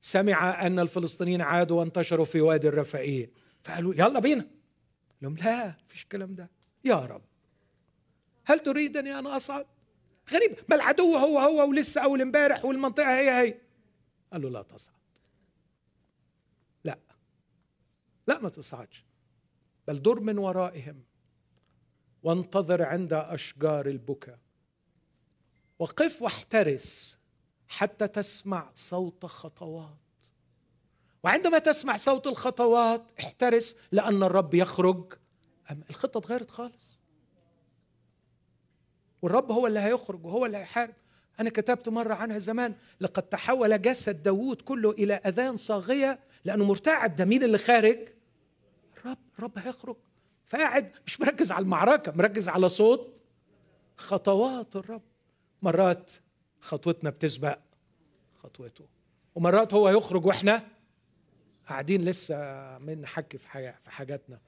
سمع 0.00 0.66
أن 0.66 0.78
الفلسطينيين 0.78 1.40
عادوا 1.40 1.80
وانتشروا 1.80 2.24
في 2.24 2.40
وادي 2.40 2.68
الرفائيين. 2.68 3.30
فقالوا 3.62 3.94
يلا 3.94 4.18
بينا. 4.18 4.46
لهم 5.22 5.36
لا 5.36 5.74
فيش 5.88 6.02
الكلام 6.02 6.34
ده. 6.34 6.50
يا 6.84 6.94
رب. 6.94 7.22
هل 8.44 8.60
تريدني 8.60 9.18
أن 9.18 9.26
أصعد؟ 9.26 9.66
غريب. 10.32 10.58
ما 10.68 10.76
العدو 10.76 11.16
هو 11.16 11.38
هو 11.38 11.68
ولسه 11.68 12.04
أول 12.04 12.20
امبارح 12.20 12.64
والمنطقة 12.64 13.18
هي 13.18 13.30
هي. 13.30 13.60
قال 14.32 14.42
له 14.42 14.50
لا 14.50 14.62
تصعد. 14.62 14.94
لا. 16.84 16.98
لا 18.26 18.40
ما 18.40 18.48
تصعدش. 18.48 19.04
بل 19.88 20.02
دور 20.02 20.20
من 20.20 20.38
ورائهم 20.38 21.02
وانتظر 22.22 22.82
عند 22.82 23.12
أشجار 23.12 23.86
البكا 23.86 24.38
وقف 25.78 26.22
واحترس 26.22 27.18
حتى 27.68 28.08
تسمع 28.08 28.70
صوت 28.74 29.26
خطوات. 29.26 29.98
وعندما 31.24 31.58
تسمع 31.58 31.96
صوت 31.96 32.26
الخطوات 32.26 33.02
احترس 33.20 33.76
لأن 33.92 34.22
الرب 34.22 34.54
يخرج. 34.54 35.12
الخطة 35.90 36.18
اتغيرت 36.18 36.50
خالص؟ 36.50 36.93
والرب 39.24 39.52
هو 39.52 39.66
اللي 39.66 39.80
هيخرج 39.80 40.24
وهو 40.24 40.46
اللي 40.46 40.56
هيحارب. 40.56 40.94
أنا 41.40 41.50
كتبت 41.50 41.88
مرة 41.88 42.14
عنها 42.14 42.38
زمان 42.38 42.74
لقد 43.00 43.22
تحول 43.22 43.82
جسد 43.82 44.22
داوود 44.22 44.62
كله 44.62 44.90
إلى 44.90 45.14
أذان 45.14 45.56
صاغية 45.56 46.18
لأنه 46.44 46.64
مرتعب 46.64 47.16
ده 47.16 47.24
مين 47.24 47.42
اللي 47.42 47.58
خارج؟ 47.58 47.98
الرب 48.96 49.18
الرب 49.38 49.58
هيخرج. 49.58 49.96
فقاعد 50.46 50.92
مش 51.06 51.20
مركز 51.20 51.52
على 51.52 51.62
المعركة 51.62 52.12
مركز 52.12 52.48
على 52.48 52.68
صوت 52.68 53.22
خطوات 53.96 54.76
الرب. 54.76 55.02
مرات 55.62 56.10
خطوتنا 56.60 57.10
بتسبق 57.10 57.58
خطوته 58.42 58.84
ومرات 59.34 59.74
هو 59.74 59.88
يخرج 59.88 60.26
وإحنا 60.26 60.62
قاعدين 61.68 62.04
لسه 62.04 62.36
من 62.78 63.00
نحكي 63.00 63.38
في 63.38 63.72
في 63.84 63.90
حاجاتنا. 63.90 64.38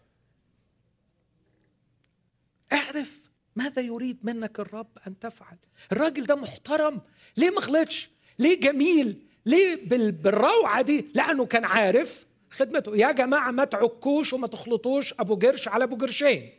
اعرف 2.73 3.26
ماذا 3.57 3.83
يريد 3.83 4.19
منك 4.23 4.61
الرب 4.61 4.89
أن 5.07 5.19
تفعل؟ 5.19 5.57
الراجل 5.93 6.25
ده 6.25 6.35
محترم. 6.35 7.01
ليه 7.37 7.51
ما 7.51 7.61
غلطش؟ 7.61 8.11
ليه 8.39 8.61
جميل؟ 8.61 9.27
ليه 9.47 9.77
بالروعة 10.13 10.83
دي؟ 10.83 11.07
لأنه 11.15 11.47
كان 11.47 11.65
عارف 11.65 12.27
خدمته. 12.51 12.97
يا 12.97 13.13
جماعة 13.13 13.51
ما 13.51 13.65
تعكوش 13.65 14.33
وما 14.33 14.47
تخلطوش 14.47 15.15
أبو 15.19 15.37
قرش 15.37 15.69
على 15.69 15.85
أبو 15.85 15.97
قرشين 15.97 16.53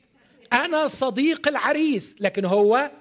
أنا 0.53 0.87
صديق 0.87 1.47
العريس 1.47 2.15
لكن 2.19 2.45
هو 2.45 2.91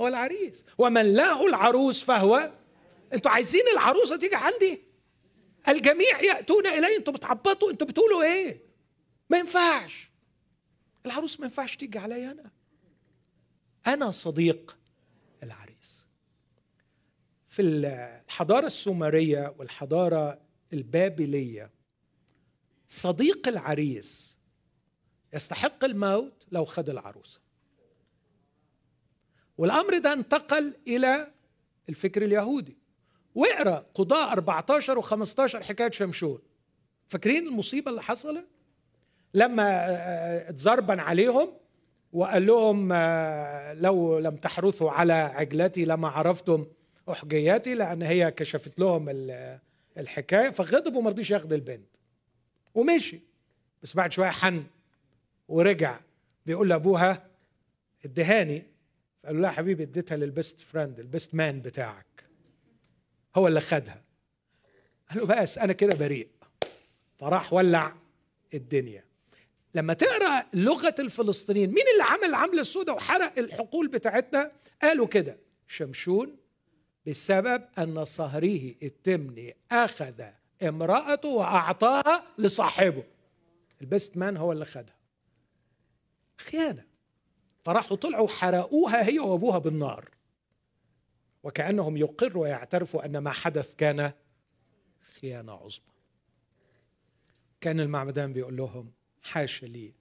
هو 0.00 0.08
العريس. 0.08 0.64
ومن 0.78 1.14
له 1.14 1.46
العروس 1.46 2.02
فهو 2.04 2.50
أنتوا 3.14 3.30
عايزين 3.30 3.62
العروسة 3.72 4.16
تيجي 4.16 4.36
عندي؟ 4.36 4.82
الجميع 5.68 6.22
يأتون 6.22 6.66
إلي. 6.66 6.96
أنتوا 6.96 7.12
بتعبطوا. 7.12 7.70
أنتوا 7.70 7.86
بتقولوا 7.86 8.22
إيه؟ 8.22 8.62
ما 9.30 9.38
ينفعش. 9.38 10.10
العروس 11.06 11.40
ما 11.40 11.46
ينفعش 11.46 11.76
تيجي 11.76 11.98
عليا 11.98 12.30
أنا. 12.30 12.53
أنا 13.86 14.10
صديق 14.10 14.76
العريس. 15.42 16.06
في 17.48 17.62
الحضارة 17.62 18.66
السومرية 18.66 19.54
والحضارة 19.58 20.40
البابلية 20.72 21.70
صديق 22.88 23.48
العريس 23.48 24.38
يستحق 25.34 25.84
الموت 25.84 26.44
لو 26.52 26.64
خد 26.64 26.88
العروسة. 26.88 27.40
والأمر 29.58 29.98
ده 29.98 30.12
انتقل 30.12 30.76
إلى 30.88 31.32
الفكر 31.88 32.22
اليهودي. 32.22 32.76
واقرا 33.34 33.86
قضاء 33.94 34.32
14 34.32 35.02
و15 35.02 35.56
حكاية 35.56 35.90
شمشون. 35.90 36.38
فاكرين 37.08 37.46
المصيبة 37.46 37.90
اللي 37.90 38.02
حصلت؟ 38.02 38.48
لما 39.34 39.86
اتزربن 40.48 40.98
عليهم 41.00 41.52
وقال 42.14 42.46
لهم 42.46 42.92
لو 43.82 44.18
لم 44.18 44.36
تحرثوا 44.36 44.90
على 44.90 45.12
عجلتي 45.12 45.84
لما 45.84 46.08
عرفتم 46.08 46.66
أحجياتي 47.10 47.74
لأن 47.74 48.02
هي 48.02 48.30
كشفت 48.30 48.78
لهم 48.78 49.06
الحكاية 49.98 50.50
فغضب 50.50 50.96
وما 50.96 51.10
رضيش 51.10 51.30
ياخد 51.30 51.52
البنت. 51.52 51.88
ومشي. 52.74 53.20
بس 53.82 53.96
بعد 53.96 54.12
شوية 54.12 54.30
حن 54.30 54.64
ورجع. 55.48 56.00
بيقول 56.46 56.68
لأبوها 56.68 57.26
ادهاني. 58.04 58.62
قال 59.24 59.34
له 59.34 59.40
لا 59.40 59.50
حبيبي 59.50 59.82
اديتها 59.82 60.16
لل 60.16 60.31
best 60.31 60.60
friend 60.60 61.00
ال 61.00 61.07
best 61.07 61.34
man 61.34 61.60
بتاعك. 61.60 62.24
هو 63.36 63.48
اللي 63.48 63.60
خدها. 63.60 64.02
قال 65.10 65.18
له 65.18 65.26
بس 65.26 65.58
أنا 65.58 65.72
كده 65.72 65.94
بريء. 65.94 66.28
فراح 67.18 67.52
ولع 67.52 67.92
الدنيا. 68.54 69.04
لما 69.74 69.94
تقرأ 69.94 70.46
لغة 70.54 70.94
الفلسطينيين 70.98 71.68
مين 71.70 71.84
اللي 71.92 72.02
عمل 72.02 72.24
العمله 72.24 72.60
السوداء 72.60 72.96
وحرق 72.96 73.38
الحقول 73.38 73.88
بتاعتنا؟ 73.88 74.52
قالوا 74.82 75.06
كده. 75.06 75.38
شمشون 75.66 76.36
بسبب 77.06 77.64
أن 77.78 78.04
صهره 78.04 78.74
التمني 78.82 79.56
أخذ 79.72 80.22
امرأته 80.62 81.28
وأعطاها 81.28 82.34
لصاحبه. 82.38 83.04
البيست 83.80 84.16
مان 84.16 84.36
هو 84.36 84.52
اللي 84.52 84.64
خدها. 84.64 84.96
خيانة. 86.38 86.84
فراحوا 87.64 87.96
طلعوا 87.96 88.28
حرقوها 88.28 89.08
هي 89.08 89.18
وأبوها 89.18 89.58
بالنار. 89.58 90.10
وكأنهم 91.42 91.96
يقروا 91.96 92.42
ويعترفوا 92.42 93.04
أن 93.04 93.18
ما 93.18 93.30
حدث 93.30 93.74
كان 93.74 94.12
خيانة 95.20 95.52
عظمى. 95.52 95.94
كان 97.60 97.80
المعمدان 97.80 98.32
بيقول 98.32 98.56
لهم 98.56 98.92
حاشا 99.24 99.66
لي. 99.66 99.92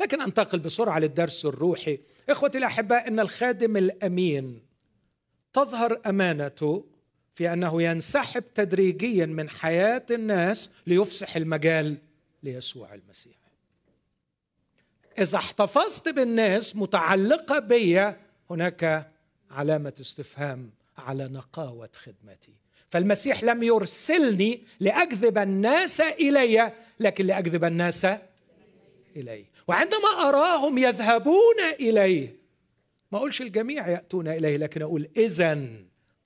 لكن 0.00 0.20
أنتقل 0.20 0.58
بسرعة 0.58 0.98
للدرس 0.98 1.44
الروحي. 1.44 1.98
إخوتي 2.30 2.58
الأحباء 2.58 3.08
إن 3.08 3.20
الخادم 3.20 3.76
الأمين 3.76 4.62
تظهر 5.52 6.00
امانته 6.06 6.84
في 7.34 7.52
أنه 7.52 7.82
ينسحب 7.82 8.44
تدريجيا 8.54 9.26
من 9.26 9.50
حياة 9.50 10.06
الناس 10.10 10.70
ليفسح 10.86 11.36
المجال 11.36 11.98
ليسوع 12.42 12.94
المسيح. 12.94 13.36
إذا 15.18 15.38
احتفظت 15.38 16.08
بالناس 16.08 16.76
متعلقة 16.76 17.58
بي 17.58 18.12
هناك 18.50 19.10
علامة 19.50 19.94
استفهام 20.00 20.70
على 20.98 21.28
نقاوة 21.28 21.90
خدمتي. 21.94 22.52
فالمسيح 22.90 23.44
لم 23.44 23.62
يرسلني 23.62 24.62
لاجذب 24.80 25.38
الناس 25.38 26.00
إلي 26.00 26.72
لكن 27.00 27.26
لاجذب 27.26 27.64
الناس 27.64 28.06
إليه. 29.16 29.50
وعندما 29.68 30.08
أراهم 30.08 30.78
يذهبون 30.78 31.60
إليه 31.80 32.36
ما 33.12 33.18
أقولش 33.18 33.42
الجميع 33.42 33.88
يأتون 33.88 34.28
إليه 34.28 34.56
لكن 34.56 34.82
أقول 34.82 35.08
اذا 35.16 35.68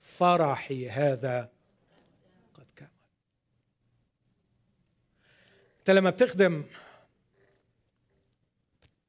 فرحي 0.01 0.89
هذا 0.89 1.49
قد 2.53 2.65
كمل 2.75 2.89
أنت 5.79 5.89
لما 5.89 6.09
بتخدم 6.09 6.63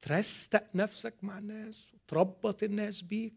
ترستق 0.01 0.67
نفسك 0.75 1.13
مع 1.21 1.37
الناس 1.37 1.87
وتربط 1.93 2.63
الناس 2.63 3.01
بيك 3.01 3.33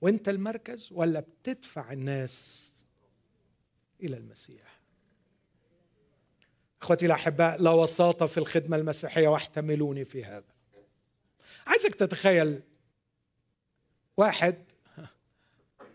وأنت 0.00 0.28
المركز 0.28 0.88
ولا 0.92 1.20
بتدفع 1.20 1.92
الناس 1.92 2.66
إلى 4.02 4.16
المسيح؟ 4.16 4.79
إخوتي 6.82 7.06
الأحباء 7.06 7.62
لا 7.62 7.70
وساطه 7.70 8.26
في 8.26 8.38
الخدمة 8.38 8.76
المسيحية 8.76 9.28
واحتملوني 9.28 10.04
في 10.04 10.24
هذا. 10.24 10.52
عايزك 11.66 11.94
تتخيل 11.94 12.62
واحد 14.16 14.64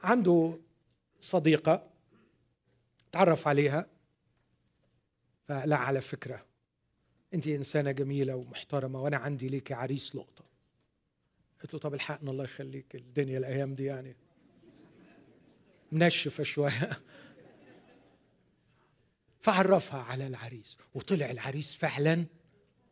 عنده 0.04 0.60
صديقة 1.22 1.88
تعرف 3.12 3.48
عليها 3.48 3.88
فلا 5.48 5.76
على 5.76 6.02
فكرة 6.02 6.46
انت 7.34 7.48
إنسانة 7.48 7.92
جميلة 7.92 8.36
ومحترمة 8.36 9.02
وأنا 9.02 9.18
عندي 9.18 9.50
ليكي 9.50 9.74
عريس 9.74 10.16
لقطة. 10.16 10.46
قلت 11.62 11.74
له 11.74 11.80
طب 11.80 11.94
الحقنا 11.94 12.32
الله 12.32 12.44
يخليك 12.44 12.96
الدنيا 12.96 13.38
الأيام 13.38 13.76
دي 13.76 13.86
يعني 13.86 14.16
منشفة 15.92 16.44
شوية. 16.44 16.90
فعرفها 19.46 20.00
على 20.00 20.28
العريس. 20.28 20.78
وطلع 20.94 21.32
العريس 21.32 21.76
فعلا 21.76 22.26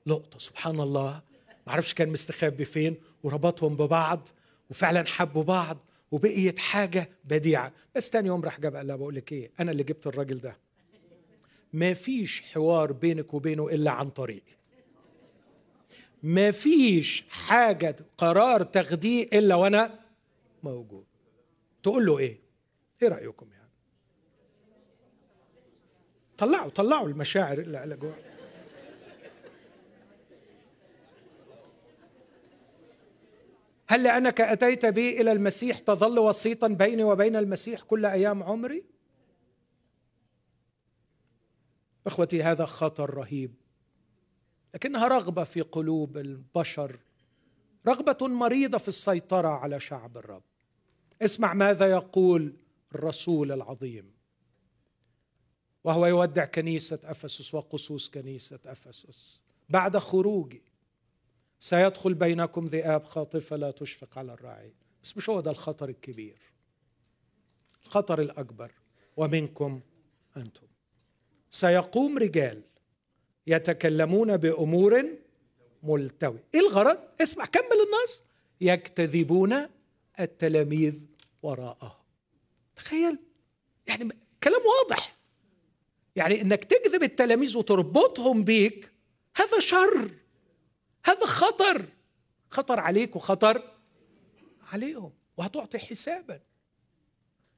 لقطة. 0.06 0.40
سبحان 0.40 0.80
الله. 0.80 1.22
ما 1.68 1.74
أعرفش 1.74 1.94
كان 1.94 2.10
مستخبي 2.10 2.66
فين. 2.66 2.96
وربطهم 3.24 3.76
ببعض. 3.76 4.28
وفعلا 4.70 5.06
حبوا 5.08 5.44
بعض. 5.44 5.78
وبقيت 6.12 6.60
حاجة 6.60 7.10
بديعة. 7.26 7.74
بس 7.96 8.10
تاني 8.10 8.28
يوم 8.28 8.42
راح 8.42 8.60
جاب 8.60 8.76
قال 8.76 8.88
لها 8.88 8.96
بقول 8.96 9.16
لك 9.16 9.32
إيه 9.32 9.52
أنا 9.60 9.72
اللي 9.72 9.84
جبت 9.84 10.08
الراجل 10.08 10.38
ده. 10.42 10.58
ما 11.74 11.94
فيش 11.94 12.42
حوار 12.42 12.92
بينك 12.92 13.34
وبينه 13.34 13.68
إلا 13.70 13.92
عن 13.92 14.10
طريقي 14.10 14.54
ما 16.24 16.52
فيش 16.52 17.24
حاجة 17.30 17.96
قرار 18.18 18.64
تاخديه 18.64 19.24
إلا 19.24 19.56
وأنا 19.56 20.00
موجود. 20.64 21.06
تقول 21.84 22.06
له 22.06 22.20
إيه؟ 22.20 22.40
إيه 23.02 23.08
رأيكم؟ 23.08 23.53
طلعوا 26.38 26.70
طلعوا 26.70 27.08
المشاعر 27.08 27.58
اللي 27.58 27.96
جوه. 27.96 28.16
هل 33.88 34.04
لأنك 34.04 34.42
أتيت 34.42 34.86
بي 34.86 35.22
إلى 35.22 35.32
المسيح 35.32 35.80
تظل 35.80 36.20
وسيطا 36.20 36.68
بيني 36.68 37.04
وبين 37.04 37.36
المسيح 37.36 37.82
كل 37.82 38.06
أيام 38.06 38.44
عمري؟ 38.44 38.86
إخوتي 42.08 42.44
هذا 42.44 42.66
خطر 42.66 43.14
رهيب 43.14 43.54
لكنها 44.74 45.08
رغبة 45.08 45.44
في 45.44 45.62
قلوب 45.62 46.18
البشر 46.18 47.00
رغبة 47.88 48.28
مريضة 48.28 48.78
في 48.78 48.88
السيطرة 48.88 49.48
على 49.48 49.80
شعب 49.80 50.18
الرب. 50.18 50.44
اسمع 51.22 51.54
ماذا 51.54 51.92
يقول 51.92 52.56
الرسول 52.96 53.52
العظيم. 53.52 54.13
وهو 55.84 56.06
يودع 56.06 56.46
كنيسة 56.46 57.00
أفسس 57.04 57.54
وقصوص 57.54 58.10
كنيسة 58.10 58.60
أفسس. 58.66 59.40
بعد 59.70 59.98
خروجي 59.98 60.62
سيدخل 61.60 62.14
بينكم 62.14 62.68
ذئاب 62.68 63.04
خاطفة 63.04 63.56
لا 63.56 63.72
تشفق 63.72 64.18
على 64.18 64.34
الراعي. 64.34 64.74
بس 65.04 65.18
مش 65.18 65.30
هو 65.30 65.40
ده 65.42 65.52
الخطر 65.52 65.90
الكبير. 65.90 66.38
الخطر 67.86 68.22
الأكبر. 68.22 68.72
ومنكم 69.18 69.82
أنتم. 70.38 70.68
سيقوم 71.50 72.18
رجال 72.18 72.62
يتكلمون 73.48 74.38
بأمور 74.38 75.06
ملتوي 75.84 76.40
إيه 76.56 76.60
الغرض؟ 76.60 77.00
اسمع 77.22 77.46
كمل 77.46 77.64
النص. 77.64 78.24
يكتذبون 78.62 79.54
التلاميذ 80.20 81.06
وراءهم 81.44 82.04
تخيل. 82.76 83.20
يعني 83.88 84.10
كلام 84.44 84.62
واضح. 84.66 85.13
يعني 86.16 86.42
إنك 86.42 86.64
تكذب 86.64 87.04
التلاميذ 87.04 87.58
وتربطهم 87.58 88.44
بيك 88.44 88.92
هذا 89.36 89.60
شر 89.60 90.12
هذا 91.06 91.26
خطر. 91.26 91.90
خطر 92.50 92.80
عليك 92.80 93.16
وخطر 93.16 93.72
عليهم 94.72 95.14
وهتعطي 95.38 95.80
حسابا. 95.80 96.40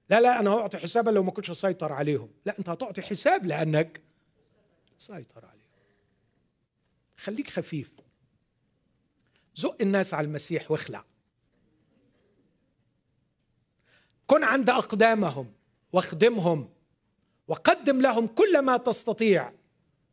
لا 0.10 0.22
لا 0.22 0.39
أنا 0.39 0.49
هعطي 0.49 0.78
حسابا 0.78 1.10
لو 1.10 1.24
ما 1.24 1.32
كنتش 1.32 1.49
اسيطر 1.49 1.93
عليهم. 1.93 2.30
لا 2.45 2.60
أنت 2.60 2.70
هتعطي 2.70 3.01
حساب 3.01 3.45
لأنك 3.45 4.01
تسيطر 4.97 5.45
عليهم. 5.45 5.66
خليك 7.18 7.49
خفيف. 7.49 8.01
زق 9.56 9.78
الناس 9.82 10.14
على 10.14 10.28
المسيح 10.28 10.72
واخلع. 10.72 11.06
كن 14.28 14.43
عند 14.43 14.70
أقدامهم 14.70 15.53
واخدمهم. 15.93 16.74
وقدم 17.48 18.02
لهم 18.02 18.28
كل 18.28 18.60
ما 18.60 18.78
تستطيع 18.78 19.52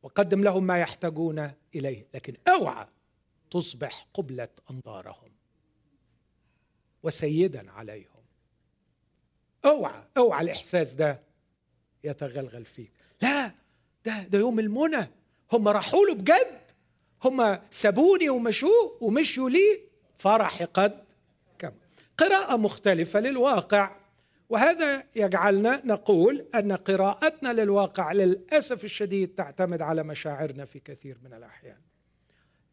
وقدم 0.03 0.43
لهم 0.43 0.65
ما 0.65 0.79
يحتاجون 0.79 1.51
إليه 1.75 2.07
لكن 2.15 2.35
أوعى 2.49 2.87
تصبح 3.51 4.07
قبلة 4.15 4.49
أنظارهم 4.71 5.33
وسيدا 7.03 7.71
عليهم. 7.71 8.23
أوعى 9.65 10.05
أوعى 10.17 10.45
الإحساس 10.45 10.95
ده 10.95 11.21
يتغلغل 12.05 12.65
فيك. 12.65 12.93
لا 13.23 13.53
ده 14.05 14.23
ده 14.23 14.39
يوم 14.39 14.59
المنى. 14.59 15.11
هم 15.53 15.69
راحوا 15.69 16.07
له 16.07 16.15
بجد. 16.15 16.61
هم 17.25 17.59
سابوني 17.71 18.29
ومشوه 18.29 18.99
ومشوا 19.01 19.51
لي. 19.51 19.81
فرح 20.19 20.63
قد 20.63 21.05
كم. 21.59 21.73
قراءة 22.19 22.57
مختلفة 22.57 23.21
للواقع. 23.21 24.02
وهذا 24.53 25.05
يجعلنا 25.17 25.83
نقول 25.85 26.47
أن 26.55 26.73
قراءتنا 26.73 27.53
للواقع 27.53 28.13
للأسف 28.13 28.85
الشديد 28.85 29.35
تعتمد 29.35 29.83
على 29.83 30.03
مشاعرنا 30.03 30.65
في 30.65 30.81
كثير 30.81 31.19
من 31.25 31.33
الأحيان. 31.33 31.79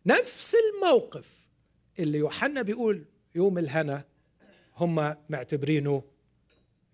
نفس 0.06 0.56
الموقف 0.56 1.48
اللي 2.00 2.18
يوحنا 2.18 2.62
بيقول 2.62 3.06
يوم 3.36 3.58
الهنا 3.58 4.04
هم 4.78 5.16
معتبرينه 5.30 6.04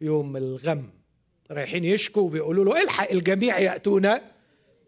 يوم 0.01 0.37
الغم. 0.37 0.89
رايحين 1.51 1.83
يشكوا 1.83 2.21
وبيقولوا 2.21 2.65
له 2.65 2.83
الحق 2.83 3.11
الجميع 3.11 3.59
ياتون 3.59 4.09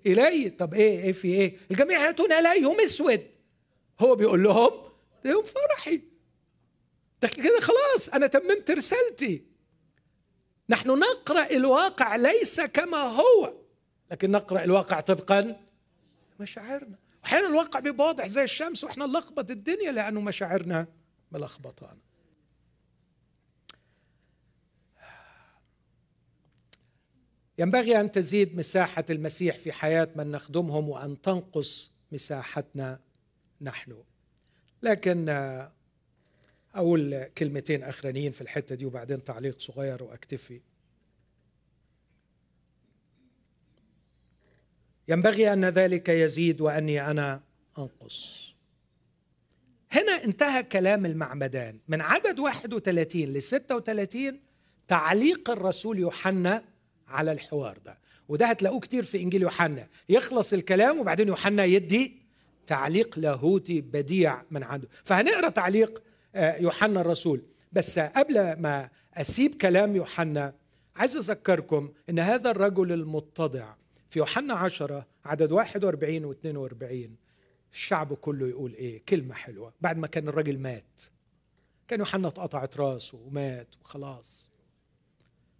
الي 0.05 0.49
طب 0.49 0.73
إيه 0.73 1.03
إيه 1.03 1.11
في 1.11 1.27
إيه؟ 1.27 1.57
الجميع 1.71 2.05
ياتون 2.05 2.31
الي 2.31 2.61
يوم 2.61 2.81
أسود. 2.81 3.21
هو 3.99 4.15
بيقول 4.15 4.43
لهم 4.43 4.71
ده 5.25 5.31
يوم 5.31 5.43
فرحي. 5.43 6.01
ده 7.21 7.27
كده 7.27 7.59
خلاص 7.59 8.09
أنا 8.09 8.27
تممت 8.27 8.71
رسالتي. 8.71 9.56
نحن 10.69 10.99
نقرأ 10.99 11.51
الواقع 11.51 12.15
ليس 12.15 12.61
كما 12.61 12.97
هو. 12.97 13.53
لكن 14.11 14.31
نقرأ 14.31 14.63
الواقع 14.63 14.99
طبقا 14.99 15.61
مشاعرنا. 16.39 16.97
أحيانا 17.25 17.47
الواقع 17.47 17.79
بيبقى 17.79 18.07
واضح 18.07 18.27
زي 18.27 18.43
الشمس 18.43 18.83
وإحنا 18.83 19.05
نلخبط 19.05 19.51
الدنيا 19.51 19.91
لأنه 19.91 20.21
مشاعرنا 20.21 20.87
ملخبطانا. 21.31 21.99
ينبغي 27.59 27.99
أن 27.99 28.11
تزيد 28.11 28.55
مساحة 28.57 29.05
المسيح 29.09 29.57
في 29.57 29.71
حياة 29.71 30.09
من 30.15 30.31
نخدمهم 30.31 30.89
وأن 30.89 31.21
تنقص 31.21 31.91
مساحتنا 32.11 32.99
نحن. 33.61 34.03
لكن 34.83 35.25
أقول 36.77 37.23
كلمتين 37.23 37.83
أخرانيين 37.83 38.31
في 38.31 38.41
الحتة 38.41 38.75
دي 38.75 38.85
وبعدين 38.85 39.23
تعليق 39.23 39.59
صغير 39.59 40.03
واكتفي 40.03 40.61
ينبغي 45.07 45.53
أن 45.53 45.65
ذلك 45.65 46.09
يزيد 46.09 46.61
وأني 46.61 47.11
أنا 47.11 47.41
أنقص. 47.77 48.47
هنا 49.91 50.23
انتهى 50.23 50.63
كلام 50.63 51.05
المعمدان. 51.05 51.79
من 51.87 52.01
عدد 52.01 52.39
31 52.39 53.33
ل 53.33 53.43
36 53.43 54.39
تعليق 54.87 55.49
الرسول 55.49 55.99
يوحنا 55.99 56.63
على 57.07 57.31
الحوار 57.31 57.77
ده. 57.85 57.97
وده 58.29 58.45
هتلاقوه 58.45 58.79
كتير 58.79 59.03
في 59.03 59.21
إنجيل 59.21 59.41
يوحنا. 59.41 59.87
يخلص 60.09 60.53
الكلام 60.53 60.99
وبعدين 60.99 61.27
يوحنا 61.27 61.65
يدي 61.65 62.21
تعليق 62.67 63.19
لاهوتي 63.19 63.81
بديع 63.81 64.43
من 64.51 64.63
عنده. 64.63 64.87
فهنقرأ 65.03 65.49
تعليق 65.49 66.03
يوحنا 66.37 67.01
الرسول. 67.01 67.41
بس 67.71 67.99
قبل 67.99 68.53
ما 68.53 68.89
أسيب 69.13 69.55
كلام 69.55 69.95
يوحنا 69.95 70.53
عايز 70.95 71.17
أذكركم 71.17 71.93
إن 72.09 72.19
هذا 72.19 72.51
الرجل 72.51 72.91
المتضع 72.91 73.75
في 74.09 74.19
يوحنا 74.19 74.53
عشرة 74.53 75.07
عدد 75.25 75.51
41 75.51 76.25
و 76.25 76.31
42 76.31 77.15
الشعب 77.73 78.13
كله 78.13 78.47
يقول 78.47 78.73
إيه؟ 78.73 79.05
كلمة 79.05 79.35
حلوة. 79.35 79.73
بعد 79.81 79.97
ما 79.97 80.07
كان 80.07 80.27
الراجل 80.27 80.59
مات 80.59 81.01
كان 81.87 81.99
يوحنا 81.99 82.27
اتقطعت 82.27 82.77
راسه 82.77 83.17
ومات 83.17 83.67
وخلاص. 83.81 84.47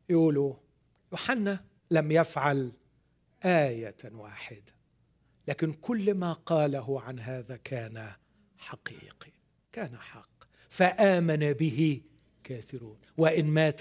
يقولوا 0.09 0.53
يوحنا 1.11 1.65
لم 1.91 2.11
يفعل 2.11 2.71
آية 3.45 3.97
واحدة 4.11 4.78
لكن 5.47 5.73
كل 5.73 6.13
ما 6.13 6.34
قاله 6.34 7.01
عن 7.01 7.19
هذا 7.19 7.57
كان 7.57 8.11
حقيقي 8.57 9.32
كان 9.71 9.97
حق. 9.97 10.36
فآمن 10.78 11.53
به 11.53 12.01
كثيرون 12.43 12.97
وإن 13.17 13.45
مات 13.45 13.80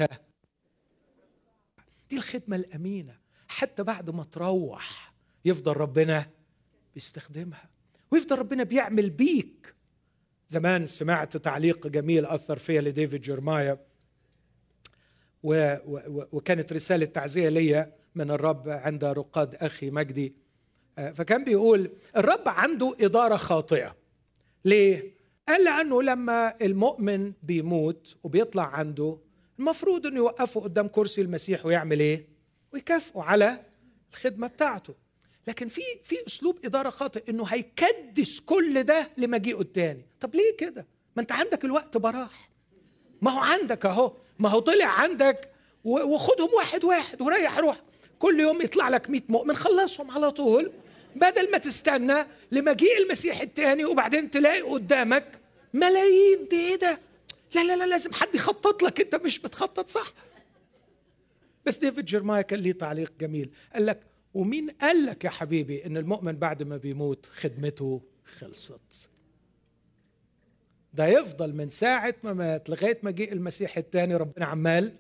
دي 2.11 2.17
الخدمة 2.17 2.57
الأمينة. 2.57 3.19
حتى 3.49 3.83
بعد 3.83 4.11
ما 4.11 4.25
تروح 4.25 5.15
يفضل 5.45 5.77
ربنا 5.77 6.31
بيستخدمها 6.95 7.71
ويفضل 8.11 8.39
ربنا 8.39 8.63
بيعمل 8.63 9.11
بيك. 9.11 9.75
زمان 10.49 10.87
سمعت 10.87 11.37
تعليق 11.37 11.87
جميل 11.87 12.27
أثر 12.27 12.59
فيا 12.59 12.81
لديفيد 12.81 13.21
جيرمايا 13.21 13.79
و 15.43 15.77
و 15.87 16.27
وكانت 16.33 16.73
رسالة 16.73 17.07
تعزية 17.07 17.49
ليا 17.49 17.93
من 18.15 18.31
الرب 18.31 18.69
عند 18.69 19.05
رقاد 19.05 19.55
أخي 19.55 19.91
مجدي. 19.91 20.35
آه، 20.99 21.11
فكان 21.11 21.45
بيقول 21.45 21.91
الرب 22.17 22.49
عنده 22.49 22.97
إدارة 23.01 23.37
خاطئة. 23.37 23.97
ليه؟ 24.65 25.16
قال 25.49 25.65
لأنه 25.65 26.03
لما 26.03 26.55
المؤمن 26.63 27.33
بيموت 27.43 28.17
وبيطلع 28.23 28.63
عنده 28.63 29.19
المفروض 29.59 30.07
إنه 30.07 30.17
يوقفه 30.17 30.61
قدام 30.61 30.89
كرسي 30.89 31.21
المسيح 31.21 31.67
ويعمل 31.67 32.01
إيه؟ 32.01 32.27
ويكافئه 32.73 33.21
على 33.23 33.61
الخدمة 34.13 34.47
بتاعته. 34.47 34.95
لكن 35.47 35.69
في 35.69 35.81
في 36.05 36.17
أسلوب 36.27 36.59
إدارة 36.65 36.91
خاطئ 36.91 37.31
إنه 37.31 37.45
هيكدس 37.45 38.41
كل 38.41 38.83
ده 38.83 39.11
لمجيئه 39.19 39.61
التاني، 39.61 40.07
طب 40.21 40.35
ليه 40.35 40.57
كده؟ 40.59 40.87
ما 41.17 41.23
أنت 41.23 41.33
عندك 41.33 41.65
الوقت 41.65 41.97
براح. 41.97 42.51
ما 43.23 43.31
هو 43.31 43.39
عندك 43.39 43.87
أهو، 43.87 44.13
ما 44.39 44.49
هو 44.49 44.59
طلع 44.59 44.87
عندك 44.87 45.51
وخدهم 45.85 46.49
واحد 46.57 46.85
واحد 46.85 47.23
وريح 47.23 47.59
روح. 47.59 47.83
كل 48.19 48.41
يوم 48.41 48.63
يطلع 48.63 48.89
لك 48.89 49.11
100 49.11 49.21
مؤمن 49.29 49.57
خلصهم 49.57 50.11
على 50.11 50.31
طول 50.31 50.73
بدل 51.19 51.51
ما 51.53 51.59
تستنى 51.59 52.27
لمجيء 52.53 53.03
المسيح 53.03 53.41
التاني 53.41 53.85
وبعدين 53.85 54.31
تلاقي 54.31 54.63
قدامك 54.63 55.41
ملايين 55.75 56.49
دي 56.51 56.57
إيه 56.69 56.77
ده؟ 56.77 57.01
لا 57.55 57.65
لا 57.65 57.77
لا 57.77 57.87
لازم 57.87 58.13
حد 58.13 58.35
يخطط 58.35 58.83
لك. 58.83 59.01
انت 59.01 59.15
مش 59.15 59.39
بتخطط 59.39 59.89
صح؟ 59.89 60.13
بس 61.67 61.77
ديفيد 61.79 62.05
جيرمايا 62.05 62.43
كان 62.43 62.59
ليه 62.59 62.73
تعليق 62.73 63.13
جميل. 63.21 63.51
قال 63.75 63.87
لك 63.87 64.01
ومين 64.35 64.71
قال 64.71 65.07
لك 65.07 65.25
يا 65.25 65.31
حبيبي 65.31 65.87
إن 65.87 65.97
المؤمن 65.97 66.33
بعد 66.37 66.63
ما 66.63 66.77
بيموت 66.77 67.27
خدمته 67.27 68.03
خلصت؟ 68.25 69.11
ده 70.95 71.07
يفضل 71.07 71.53
من 71.55 71.69
ساعة 71.69 72.15
ما 72.25 72.33
مات 72.33 72.71
لغاية 72.71 73.01
جه 73.05 73.33
المسيح 73.33 73.79
الثاني 73.79 74.17
ربنا 74.17 74.47
عمال 74.47 74.93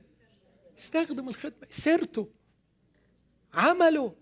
يستخدم 0.78 1.28
الخدمة 1.28 1.66
سيرته 1.70 2.28
عمله 3.54 4.14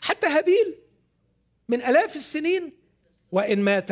حتى 0.00 0.26
هابيل. 0.26 0.74
من 1.68 1.82
آلاف 1.82 2.16
السنين. 2.16 2.72
وإن 3.32 3.58
مات 3.58 3.90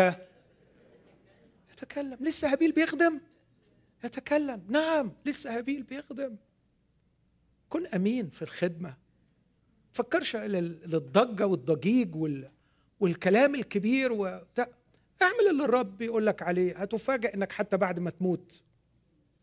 يتكلم. 1.73 2.19
لسه 2.21 2.53
هابيل 2.53 2.73
بيخدم؟ 2.73 3.21
يتكلم. 4.05 4.63
نعم 4.69 5.13
لسه 5.27 5.57
هابيل 5.59 5.83
بيخدم. 5.83 6.37
كن 7.69 7.87
أمين 7.87 8.31
في 8.31 8.43
الخدمة. 8.43 8.97
فكرش 9.93 10.37
للضجة 10.37 11.47
والضجيج 11.47 12.15
وال... 12.17 12.51
والكلام 13.01 13.55
الكبير 13.55 14.13
و... 14.13 14.27
اعمل 15.23 15.49
اللي 15.51 15.65
الرب 15.65 15.99
بيقول 15.99 16.27
لك 16.27 16.43
عليه. 16.43 16.77
هتفاجئ 16.77 17.35
إنك 17.35 17.53
حتى 17.53 17.77
بعد 17.77 18.01
ما 18.01 18.11
تموت 18.11 18.63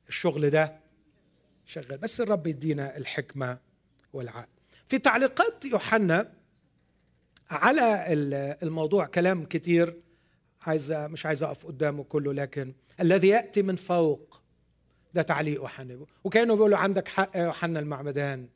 الشغل 0.10 0.50
ده 0.50 0.80
شغال. 1.66 1.98
بس 1.98 2.22
الرب 2.22 2.48
يدينا 2.48 2.98
الحكمة 2.98 3.58
والعقل. 4.14 4.48
في 4.88 5.00
تعليقات 5.00 5.66
يوحنا 5.66 6.34
على 7.50 8.06
الموضوع 8.64 9.06
كلام 9.06 9.46
كتير 9.46 10.02
عايز 10.62 10.92
مش 10.92 11.26
عايز 11.26 11.44
أقف 11.44 11.66
قدامه 11.66 12.04
كله 12.04 12.34
لكن 12.34 12.74
الذي 13.02 13.28
يأتي 13.28 13.62
من 13.62 13.76
فوق 13.76 14.42
ده 15.14 15.22
تعليق 15.22 15.56
يوحنا 15.56 16.06
وكانوا 16.24 16.56
بيقولوا 16.56 16.78
عندك 16.78 17.08
حق 17.08 17.32
يا 17.36 17.44
يوحنا 17.44 17.80
المعمدان. 17.80 18.50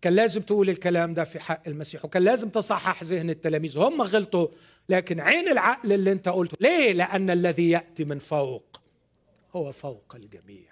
كان 0.00 0.12
لازم 0.12 0.40
تقول 0.42 0.70
الكلام 0.70 1.14
ده 1.14 1.24
في 1.24 1.40
حق 1.40 1.62
المسيح 1.68 2.04
وكان 2.04 2.22
لازم 2.22 2.48
تصحح 2.48 3.04
ذهن 3.04 3.30
التلاميذ. 3.30 3.78
هم 3.78 4.02
غلطوا 4.02 4.48
لكن 4.88 5.20
عين 5.20 5.48
العقل 5.48 5.92
اللي 5.92 6.12
انت 6.12 6.28
قلته. 6.28 6.56
ليه؟ 6.60 6.92
لأن 6.92 7.30
الذي 7.30 7.70
يأتي 7.70 8.04
من 8.04 8.18
فوق 8.18 8.80
هو 9.56 9.72
فوق 9.72 10.14
الجميع. 10.16 10.68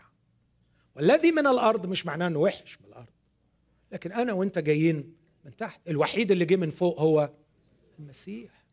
والذي 0.96 1.32
من 1.32 1.46
الأرض 1.46 1.86
مش 1.86 2.06
معناه 2.06 2.26
إنه 2.26 2.38
وحش 2.38 2.78
من 2.80 2.86
الأرض 2.88 3.06
لكن 3.92 4.12
أنا 4.12 4.32
وأنت 4.32 4.58
جايين 4.58 5.14
من 5.44 5.56
تحت. 5.56 5.80
الوحيد 5.88 6.30
اللي 6.30 6.44
جه 6.44 6.56
من 6.56 6.70
فوق 6.70 7.00
هو 7.00 7.30
المسيح. 7.98 8.66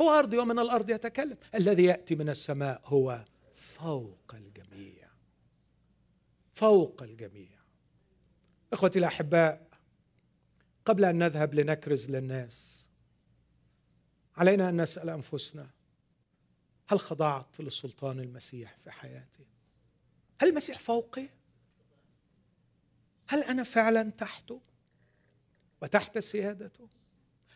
هو 0.00 0.10
ارضي 0.10 0.38
ومن 0.38 0.58
الأرض 0.58 0.90
يتكلم. 0.90 1.36
الذي 1.54 1.84
يأتي 1.84 2.14
من 2.14 2.28
السماء 2.28 2.82
هو 2.84 3.24
فوق 3.54 4.34
الجميع. 4.34 5.08
فوق 6.54 7.02
الجميع. 7.02 7.60
إخوتي 8.72 8.98
الأحباء 8.98 9.68
قبل 10.84 11.04
أن 11.04 11.18
نذهب 11.18 11.54
لنكرز 11.54 12.10
للناس 12.10 12.88
علينا 14.36 14.68
أن 14.68 14.80
نسأل 14.80 15.10
أنفسنا 15.10 15.70
هل 16.88 17.00
خضعت 17.00 17.60
لسلطان 17.60 18.20
المسيح 18.20 18.76
في 18.76 18.90
حياتي؟ 18.90 19.46
هل 20.40 20.48
المسيح 20.48 20.78
فوقي؟ 20.78 21.28
هل 23.28 23.42
أنا 23.42 23.62
فعلا 23.62 24.10
تحته؟ 24.10 24.60
وتحت 25.82 26.18
سيادته؟ 26.18 26.88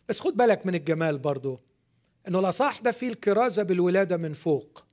بس 0.09 0.21
خد 0.21 0.37
بالك 0.37 0.67
من 0.67 0.75
الجمال 0.75 1.19
برضو 1.19 1.61
إنه 2.29 2.39
الاصح 2.39 2.81
ده 2.81 2.91
فيه 2.91 3.09
الكرازة 3.09 3.63
بالولادة 3.63 4.17
من 4.17 4.33
فوق. 4.33 4.85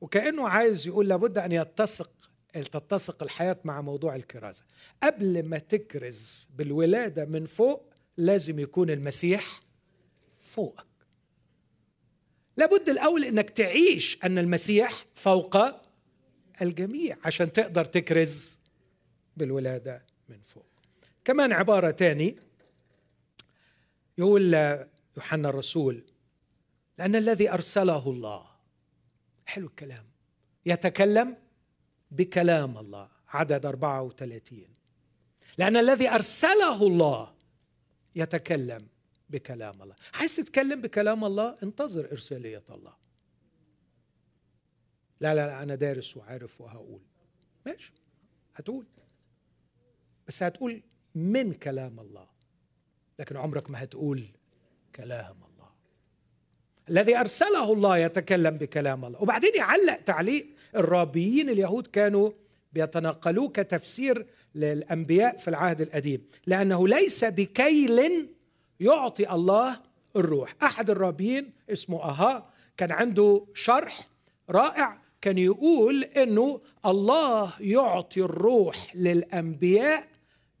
وكأنه 0.00 0.48
عايز 0.48 0.86
يقول 0.86 1.08
لابد 1.08 1.38
أن 1.38 1.52
يتسق 1.52 2.10
تتسق 2.52 3.22
الحياة 3.22 3.56
مع 3.64 3.80
موضوع 3.80 4.16
الكرازة. 4.16 4.64
قبل 5.02 5.42
ما 5.42 5.58
تكرز 5.58 6.48
بالولادة 6.54 7.24
من 7.24 7.46
فوق 7.46 7.92
لازم 8.16 8.58
يكون 8.58 8.90
المسيح 8.90 9.60
فوقك. 10.38 10.86
لابد 12.56 12.88
الأول 12.88 13.24
أنك 13.24 13.50
تعيش 13.50 14.18
أن 14.24 14.38
المسيح 14.38 15.04
فوق 15.14 15.56
الجميع 16.62 17.16
عشان 17.24 17.52
تقدر 17.52 17.84
تكرز 17.84 18.58
بالولادة 19.36 20.02
من 20.28 20.40
فوق. 20.46 20.66
كمان 21.24 21.52
عبارة 21.52 21.90
تاني 21.90 22.36
يقول 24.20 24.54
يوحنا 25.16 25.48
الرسول 25.48 26.04
لأن 26.98 27.16
الذي 27.16 27.52
أرسله 27.52 28.10
الله. 28.10 28.46
حلو 29.46 29.66
الكلام. 29.66 30.04
يتكلم 30.66 31.36
بكلام 32.10 32.78
الله 32.78 33.08
عدد 33.28 33.66
34 33.66 34.68
لأن 35.58 35.76
الذي 35.76 36.08
أرسله 36.08 36.86
الله 36.86 37.34
يتكلم 38.16 38.86
بكلام 39.30 39.82
الله. 39.82 39.94
عايز 40.14 40.36
تتكلم 40.36 40.80
بكلام 40.80 41.24
الله؟ 41.24 41.56
انتظر 41.62 42.12
إرسالية 42.12 42.64
الله. 42.70 42.94
لا 45.20 45.34
لا, 45.34 45.46
لا 45.46 45.62
أنا 45.62 45.74
دارس 45.74 46.16
وعارف 46.16 46.60
وهقول. 46.60 47.02
ماشي. 47.66 47.92
هتقول. 48.54 48.86
بس 50.28 50.42
هتقول 50.42 50.82
من 51.14 51.52
كلام 51.52 52.00
الله. 52.00 52.29
لكن 53.20 53.36
عمرك 53.36 53.70
ما 53.70 53.82
هتقول 53.82 54.24
كلام 54.96 55.36
الله. 55.52 55.70
الذي 56.90 57.16
أرسله 57.16 57.72
الله 57.72 57.98
يتكلم 57.98 58.58
بكلام 58.58 59.04
الله. 59.04 59.22
وبعدين 59.22 59.54
يعلق 59.54 59.96
تعليق 59.96 60.46
الرابيين 60.76 61.50
اليهود 61.50 61.86
كانوا 61.86 62.30
بيتنقلوه 62.72 63.48
كتفسير 63.48 64.26
للأنبياء 64.54 65.36
في 65.36 65.48
العهد 65.48 65.80
القديم. 65.80 66.22
لأنه 66.46 66.88
ليس 66.88 67.24
بكيل 67.24 68.28
يعطي 68.80 69.30
الله 69.32 69.80
الروح. 70.16 70.54
أحد 70.62 70.90
الرابيين 70.90 71.52
اسمه 71.70 72.02
أها 72.02 72.50
كان 72.76 72.92
عنده 72.92 73.46
شرح 73.54 74.08
رائع 74.50 75.00
كان 75.20 75.38
يقول 75.38 76.04
إنه 76.04 76.60
الله 76.86 77.52
يعطي 77.60 78.20
الروح 78.20 78.96
للأنبياء 78.96 80.08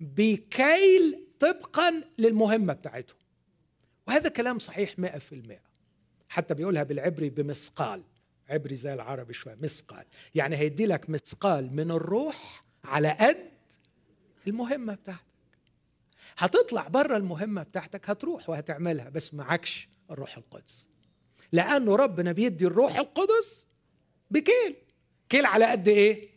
بكيل 0.00 1.19
طبقا 1.40 2.02
للمهمة 2.18 2.72
بتاعتهم 2.72 3.18
وهذا 4.08 4.28
كلام 4.28 4.58
صحيح 4.58 4.94
100% 5.00 5.04
حتى 6.28 6.54
بيقولها 6.54 6.82
بالعبري 6.82 7.30
بمثقال. 7.30 8.02
عبري 8.48 8.76
زي 8.76 8.92
العربي 8.92 9.32
شوية 9.32 9.56
مثقال. 9.60 10.04
يعني 10.34 10.56
هيدي 10.56 10.86
لك 10.86 11.10
مثقال 11.10 11.76
من 11.76 11.90
الروح 11.90 12.64
على 12.84 13.10
قد 13.20 13.50
المهمة 14.46 14.94
بتاعتك. 14.94 15.24
هتطلع 16.38 16.88
بره 16.88 17.16
المهمة 17.16 17.62
بتاعتك 17.62 18.10
هتروح 18.10 18.50
وهتعملها 18.50 19.08
بس 19.08 19.34
معكش 19.34 19.88
الروح 20.10 20.36
القدس. 20.36 20.88
لأنه 21.52 21.96
ربنا 21.96 22.32
بيدي 22.32 22.66
الروح 22.66 22.96
القدس 22.96 23.66
بكيل. 24.30 24.76
كيل 25.28 25.46
على 25.46 25.64
قد 25.64 25.88
إيه؟ 25.88 26.28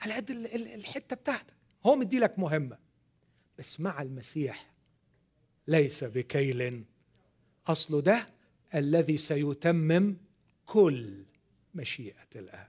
على 0.00 0.14
قد 0.14 0.30
الحتة 0.30 1.16
بتاعتك. 1.16 1.54
هو 1.86 1.96
مدي 1.96 2.18
لك 2.18 2.38
مهمة. 2.38 2.78
بس 3.62 3.80
مع 3.80 4.02
المسيح. 4.02 4.72
ليس 5.68 6.04
بكيل. 6.04 6.84
اصله 7.66 8.00
ده 8.00 8.26
الذي 8.74 9.16
سيتمم 9.16 10.16
كل 10.66 11.24
مشيئة 11.74 12.26
الآب. 12.36 12.68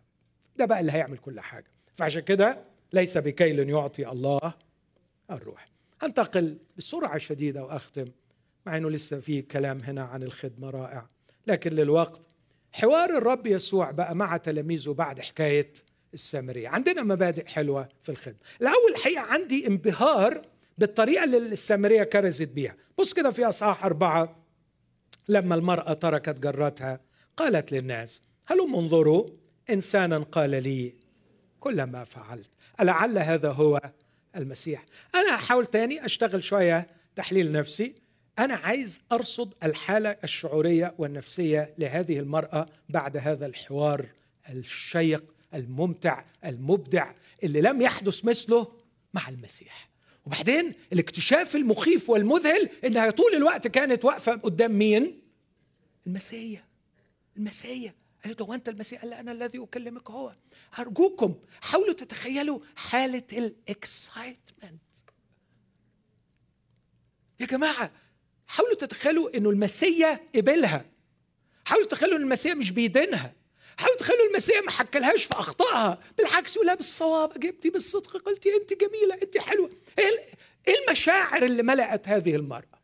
ده 0.58 0.66
بقى 0.66 0.80
اللي 0.80 0.91
هيعمل 0.91 1.18
كل 1.18 1.39
حاجة. 1.39 1.72
فعشان 1.96 2.22
كده 2.22 2.66
ليس 2.94 3.18
بكيل 3.18 3.70
يعطي 3.70 4.10
الله 4.12 4.54
الروح. 5.32 5.70
أنتقل 6.04 6.58
بسرعة 6.78 7.18
شديدة 7.18 7.64
وأختم 7.64 8.12
مع 8.66 8.78
أنه 8.78 8.89
لسه 8.89 9.20
في 9.20 9.41
كلام 9.41 9.80
هنا 9.80 10.04
عن 10.04 10.24
الخدمة 10.24 10.70
رائع. 10.70 11.10
لكن 11.48 11.72
للوقت 11.72 12.22
حوار 12.72 13.18
الرب 13.18 13.48
يسوع 13.48 13.91
بقى 13.91 14.16
مع 14.16 14.38
تلاميذه 14.38 14.91
بعد 14.91 15.20
حكاية 15.20 15.74
السامرية. 16.14 16.70
عندنا 16.70 17.04
مبادئ 17.04 17.46
حلوة 17.48 17.89
في 18.04 18.10
الخدمة. 18.10 18.39
الأول 18.62 18.91
الحقيقة 18.96 19.22
عندي 19.22 19.68
انبهار 19.68 20.53
بالطريقة 20.78 21.24
اللي 21.24 21.38
السامرية 21.38 22.03
كرزت 22.03 22.49
بيها. 22.49 22.76
بص 22.97 23.13
كده 23.13 23.32
في 23.32 23.45
أصحاح 23.45 23.86
أربعة 23.86 24.43
لما 25.30 25.55
المرأة 25.55 25.93
تركت 25.93 26.39
جرتها 26.39 26.99
قالت 27.38 27.71
للناس 27.71 28.21
هلم 28.47 28.76
انظروا 28.76 29.30
إنسانا 29.69 30.17
قال 30.17 30.49
لي 30.49 30.95
كل 31.59 31.84
ما 31.84 32.03
فعلت. 32.03 32.49
ألعل 32.80 33.17
هذا 33.17 33.51
هو 33.51 33.82
المسيح. 34.36 34.86
أنا 35.15 35.36
أحاول 35.36 35.65
تاني 35.65 36.05
أشتغل 36.05 36.43
شوية 36.43 36.88
تحليل 37.15 37.51
نفسي. 37.51 37.95
أنا 38.39 38.55
عايز 38.55 39.01
أرصد 39.11 39.53
الحالة 39.63 40.17
الشعورية 40.24 40.95
والنفسية 40.97 41.74
لهذه 41.78 42.19
المرأة 42.19 42.65
بعد 42.89 43.17
هذا 43.17 43.45
الحوار 43.45 44.05
الشيق 44.49 45.24
الممتع 45.53 46.24
المبدع 46.45 47.11
اللي 47.43 47.61
لم 47.61 47.82
يحدث 47.82 48.26
مثله 48.26 48.67
مع 49.13 49.30
المسيح. 49.30 49.93
وبعدين 50.26 50.74
الاكتشاف 50.93 51.55
المخيف 51.55 52.09
والمذهل 52.09 52.69
انها 52.86 53.09
طول 53.09 53.36
الوقت 53.36 53.67
كانت 53.67 54.05
واقفة 54.05 54.36
قدام 54.36 54.71
مين؟ 54.71 55.21
المسيح. 56.07 56.63
المسيح. 57.38 57.93
قالت 58.26 58.41
هو 58.41 58.53
أنت 58.53 58.69
المسيح؟ 58.69 59.01
قال 59.01 59.13
أنا 59.13 59.32
الذي 59.32 59.63
أكلمك 59.63 60.11
هو. 60.11 60.36
أرجوكم 60.80 61.36
حاولوا 61.61 61.93
تتخيلوا 61.93 62.59
حالة 62.76 63.24
الإكسايتمنت. 63.34 64.82
يا 67.39 67.45
جماعة 67.45 67.91
حاولوا 68.47 68.76
تتخيلوا 68.76 69.38
إنه 69.38 69.49
المسيح 69.49 70.19
قبلها. 70.36 70.86
حاولوا 71.65 71.88
تتخيلوا 71.88 72.17
إن 72.17 72.21
المسيح 72.21 72.55
مش 72.55 72.71
بيدينها. 72.71 73.34
حاولوا 73.78 73.97
تخلوا 73.97 74.28
المسيح 74.30 74.63
ما 74.63 74.71
حكلهاش 74.71 75.24
في 75.24 75.34
أخطائها. 75.34 75.99
بالعكس 76.17 76.55
يقولها 76.55 76.76
بالصواب. 76.76 77.39
جبتي 77.39 77.69
بالصدق. 77.69 78.17
قلتي 78.17 78.49
أنت 78.55 78.74
جميلة 78.74 79.21
أنت 79.24 79.38
حلوة. 79.38 79.69
إيه 79.99 80.76
المشاعر 80.88 81.43
اللي 81.43 81.63
ملأت 81.63 82.07
هذه 82.07 82.36
المرأة؟ 82.36 82.80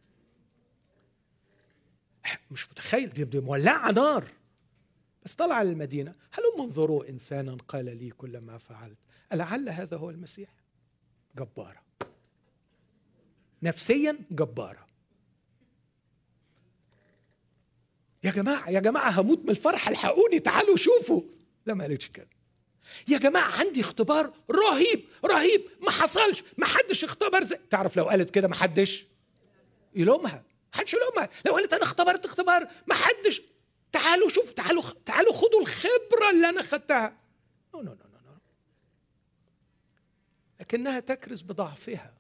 مش 2.52 2.70
متخيل. 2.70 3.10
دي, 3.10 3.40
مولعة 3.40 3.92
نار. 3.92 4.32
بس 5.24 5.36
طلع 5.36 5.62
للمدينه 5.64 6.16
هلم 6.32 6.62
انظروا 6.62 7.10
إنسانا؟ 7.10 7.58
قال 7.68 7.86
لي 7.86 8.10
كل 8.10 8.38
ما 8.38 8.58
فعلت. 8.58 8.98
ألعل 9.34 9.70
هذا 9.70 9.98
هو 9.98 10.10
المسيح؟ 10.10 10.50
جبارة. 11.36 11.82
نفسيا 13.64 14.20
جبارة. 14.32 14.89
يا 18.24 18.32
جماعة 18.32 18.70
يا 18.70 18.80
جماعة 18.80 19.10
هموت 19.22 19.40
من 19.44 19.50
الفرح 19.50 19.90
الحقوني 19.90 20.40
تعالوا 20.40 20.78
شوفوا. 20.78 21.22
لا 21.66 21.74
ما 21.74 21.84
قالتش 21.84 22.08
كده. 22.08 22.30
يا 23.08 23.18
جماعة 23.18 23.52
عندي 23.52 23.82
اختبار 23.82 24.34
رهيب 24.52 25.06
رهيب. 25.26 25.62
ما 25.82 25.92
حصلش 25.92 26.44
ما 26.58 26.66
حدش 26.66 27.04
اختبر 27.04 27.44
زي. 27.44 27.60
تعرف 27.70 27.98
لو 27.98 28.04
قالت 28.04 28.30
كده 28.30 28.48
ما 28.48 28.56
حدش؟ 28.56 29.06
يلومها. 29.96 30.44
حدش 30.74 30.94
يلومها. 30.94 31.30
لو 31.46 31.54
قالت 31.54 31.74
أنا 31.74 31.84
اختبرت 31.84 32.26
اختبار 32.26 32.68
ما 32.88 32.96
حدش. 32.96 33.42
تعالوا 33.92 34.30
شوفوا 34.30 34.54
تعالوا 34.54 34.84
تعالوا 35.06 35.34
خدوا 35.34 35.62
الخبرة 35.62 36.30
اللي 36.34 36.50
أنا 36.50 36.62
خدتها. 36.62 37.18
no 37.74 37.82
no 37.82 37.92
no 37.94 37.96
no 37.96 38.36
لكنها 40.60 41.00
تكرز 41.00 41.42
بضعفها. 41.42 42.14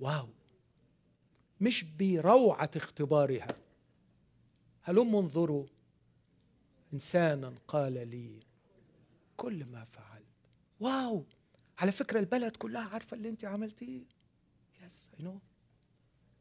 wow. 0.00 0.28
مش 1.60 1.84
بروعة 1.84 2.70
اختبارها. 2.76 3.67
هلم 4.88 5.16
انظروا؟ 5.16 5.66
إنسانا 6.92 7.54
قال 7.68 8.08
لي 8.08 8.40
كل 9.36 9.64
ما 9.64 9.84
فعلت. 9.84 10.24
Wow! 10.80 11.24
على 11.78 11.92
فكرة 11.92 12.20
البلد 12.20 12.56
كلها 12.56 12.88
عارفة 12.88 13.16
اللي 13.16 13.28
أنت 13.28 13.44
عملتيه. 13.44 14.04
Yes 14.82 15.10
I 15.18 15.24
know 15.24 15.38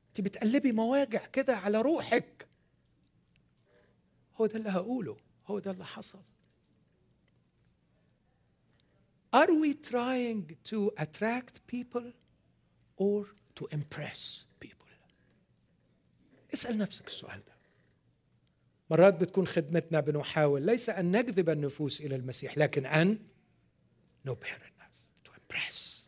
أنت 0.08 0.22
بتقلبي 0.22 0.72
مواجع 0.72 1.26
كده 1.26 1.56
على 1.58 1.82
روحك. 1.82 2.48
هو 4.36 4.46
ده 4.46 4.56
اللي 4.56 4.70
هقوله. 4.70 5.18
هو 5.48 5.60
ده 5.60 5.72
اللي 5.72 5.86
حصل. 5.86 6.22
Are 9.36 9.52
we 9.64 9.74
trying 9.74 10.56
to 10.72 10.92
attract 11.04 11.54
people 11.76 12.14
or 13.02 13.26
to 13.60 13.68
impress 13.78 14.46
people? 14.66 14.94
اسأل 16.54 16.78
نفسك 16.78 17.08
السؤال 17.08 17.44
ده. 17.46 17.57
مرات 18.90 19.14
بتكون 19.14 19.48
خدمتنا 19.48 20.00
بنحاول 20.00 20.62
ليس 20.62 20.90
أن 20.90 21.18
نجذب 21.18 21.50
النفوس 21.50 22.02
إلى 22.02 22.16
المسيح 22.16 22.58
لكن 22.58 22.86
أن 22.86 23.20
نبهر 24.26 24.72
الناس 24.72 25.04
to 25.26 25.32
impress 25.32 26.08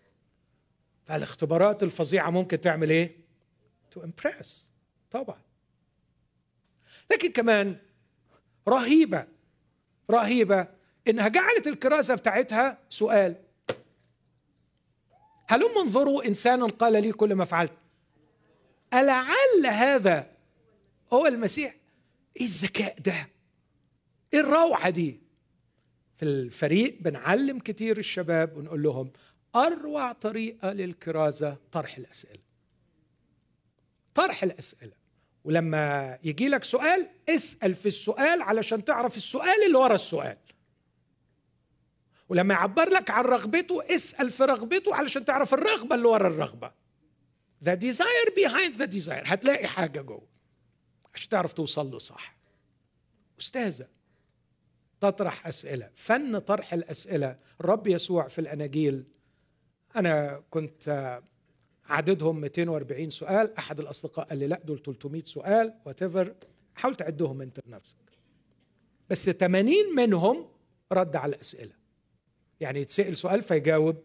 فالاختبارات 1.05 1.83
الفظيعة 1.83 2.29
ممكن 2.29 2.61
تعمل 2.61 2.89
إيه؟ 2.89 3.17
to 3.91 4.03
impress 4.03 4.69
طبعا. 5.11 5.41
لكن 7.11 7.31
كمان 7.31 7.77
رهيبة 8.67 9.27
رهيبة 10.11 10.67
إنها 11.07 11.27
جعلت 11.27 11.67
الكرازة 11.67 12.15
بتاعتها 12.15 12.77
سؤال. 12.89 13.35
هلم 15.47 15.77
انظروا 15.77 16.27
إنسانا 16.27 16.65
قال 16.65 16.93
لي 16.93 17.11
كل 17.11 17.35
ما 17.35 17.45
فعلت؟ 17.45 17.73
ألعل 18.93 19.65
هذا 19.65 20.29
هو 21.13 21.27
المسيح؟ 21.27 21.78
إيه 22.37 22.43
الذكاء 22.43 22.99
ده؟ 22.99 23.29
إيه 24.33 24.39
الروعة 24.39 24.89
دي؟ 24.89 25.19
في 26.17 26.25
الفريق 26.25 26.97
بنعلم 27.01 27.59
كتير 27.59 27.97
الشباب 27.97 28.57
ونقول 28.57 28.83
لهم 28.83 29.11
أروع 29.55 30.11
طريقة 30.11 30.71
للكرازة 30.71 31.57
طرح 31.71 31.97
الأسئلة. 31.97 32.41
طرح 34.15 34.43
الأسئلة. 34.43 34.99
ولما 35.43 36.17
يجي 36.23 36.47
لك 36.49 36.63
سؤال 36.63 37.09
اسأل 37.29 37.75
في 37.75 37.85
السؤال 37.87 38.41
علشان 38.41 38.85
تعرف 38.85 39.17
السؤال 39.17 39.65
اللي 39.65 39.77
ورا 39.77 39.95
السؤال. 39.95 40.37
ولما 42.29 42.53
يعبر 42.53 42.89
لك 42.89 43.09
عن 43.11 43.23
رغبته 43.23 43.95
اسأل 43.95 44.29
في 44.31 44.43
رغبته 44.43 44.95
علشان 44.95 45.25
تعرف 45.25 45.53
الرغبة 45.53 45.95
اللي 45.95 46.07
ورا 46.07 46.27
الرغبة. 46.27 46.71
The 47.65 47.75
desire 47.75 48.29
behind 48.35 48.77
the 48.81 48.87
desire. 48.87 49.23
هتلاقي 49.25 49.67
حاجة 49.67 50.01
جوه. 50.01 50.28
عشان 51.15 51.29
تعرف 51.29 51.53
توصل 51.53 51.91
له 51.91 51.99
صح. 51.99 52.37
أستاذة 53.39 53.87
تطرح 55.01 55.47
أسئلة 55.47 55.91
فن 55.95 56.39
طرح 56.39 56.73
الأسئلة. 56.73 57.39
الرب 57.61 57.87
يسوع 57.87 58.27
في 58.27 58.39
الأناجيل 58.39 59.03
أنا 59.95 60.43
كنت 60.49 61.21
عددهم 61.85 62.41
240 62.41 63.09
سؤال. 63.09 63.57
أحد 63.57 63.79
الأصدقاء 63.79 64.27
قال 64.27 64.37
لي 64.37 64.47
لا 64.47 64.61
دول 64.65 64.81
300 64.81 65.23
سؤال 65.23 65.73
واتيفر 65.85 66.35
حاول 66.75 66.95
تعدهم 66.95 67.41
أنت 67.41 67.59
بنفسك. 67.65 67.97
بس 69.09 69.29
80 69.29 69.95
منهم 69.95 70.49
رد 70.91 71.15
على 71.15 71.35
الأسئلة. 71.35 71.73
يعني 72.59 72.79
يتسأل 72.79 73.17
سؤال 73.17 73.41
فيجاوب 73.41 74.03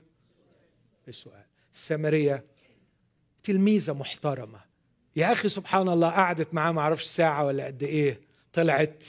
السؤال. 1.09 1.45
السامرية 1.73 2.45
تلميذة 3.43 3.93
محترمة. 3.93 4.61
يا 5.17 5.33
أخي 5.33 5.49
سبحان 5.49 5.89
الله 5.89 6.11
قعدت 6.11 6.55
معاه 6.55 6.73
ما 6.73 6.81
أعرفش 6.81 7.05
ساعة 7.05 7.47
ولا 7.47 7.67
قد 7.67 7.83
إيه 7.83 8.21
طلعت 8.53 9.05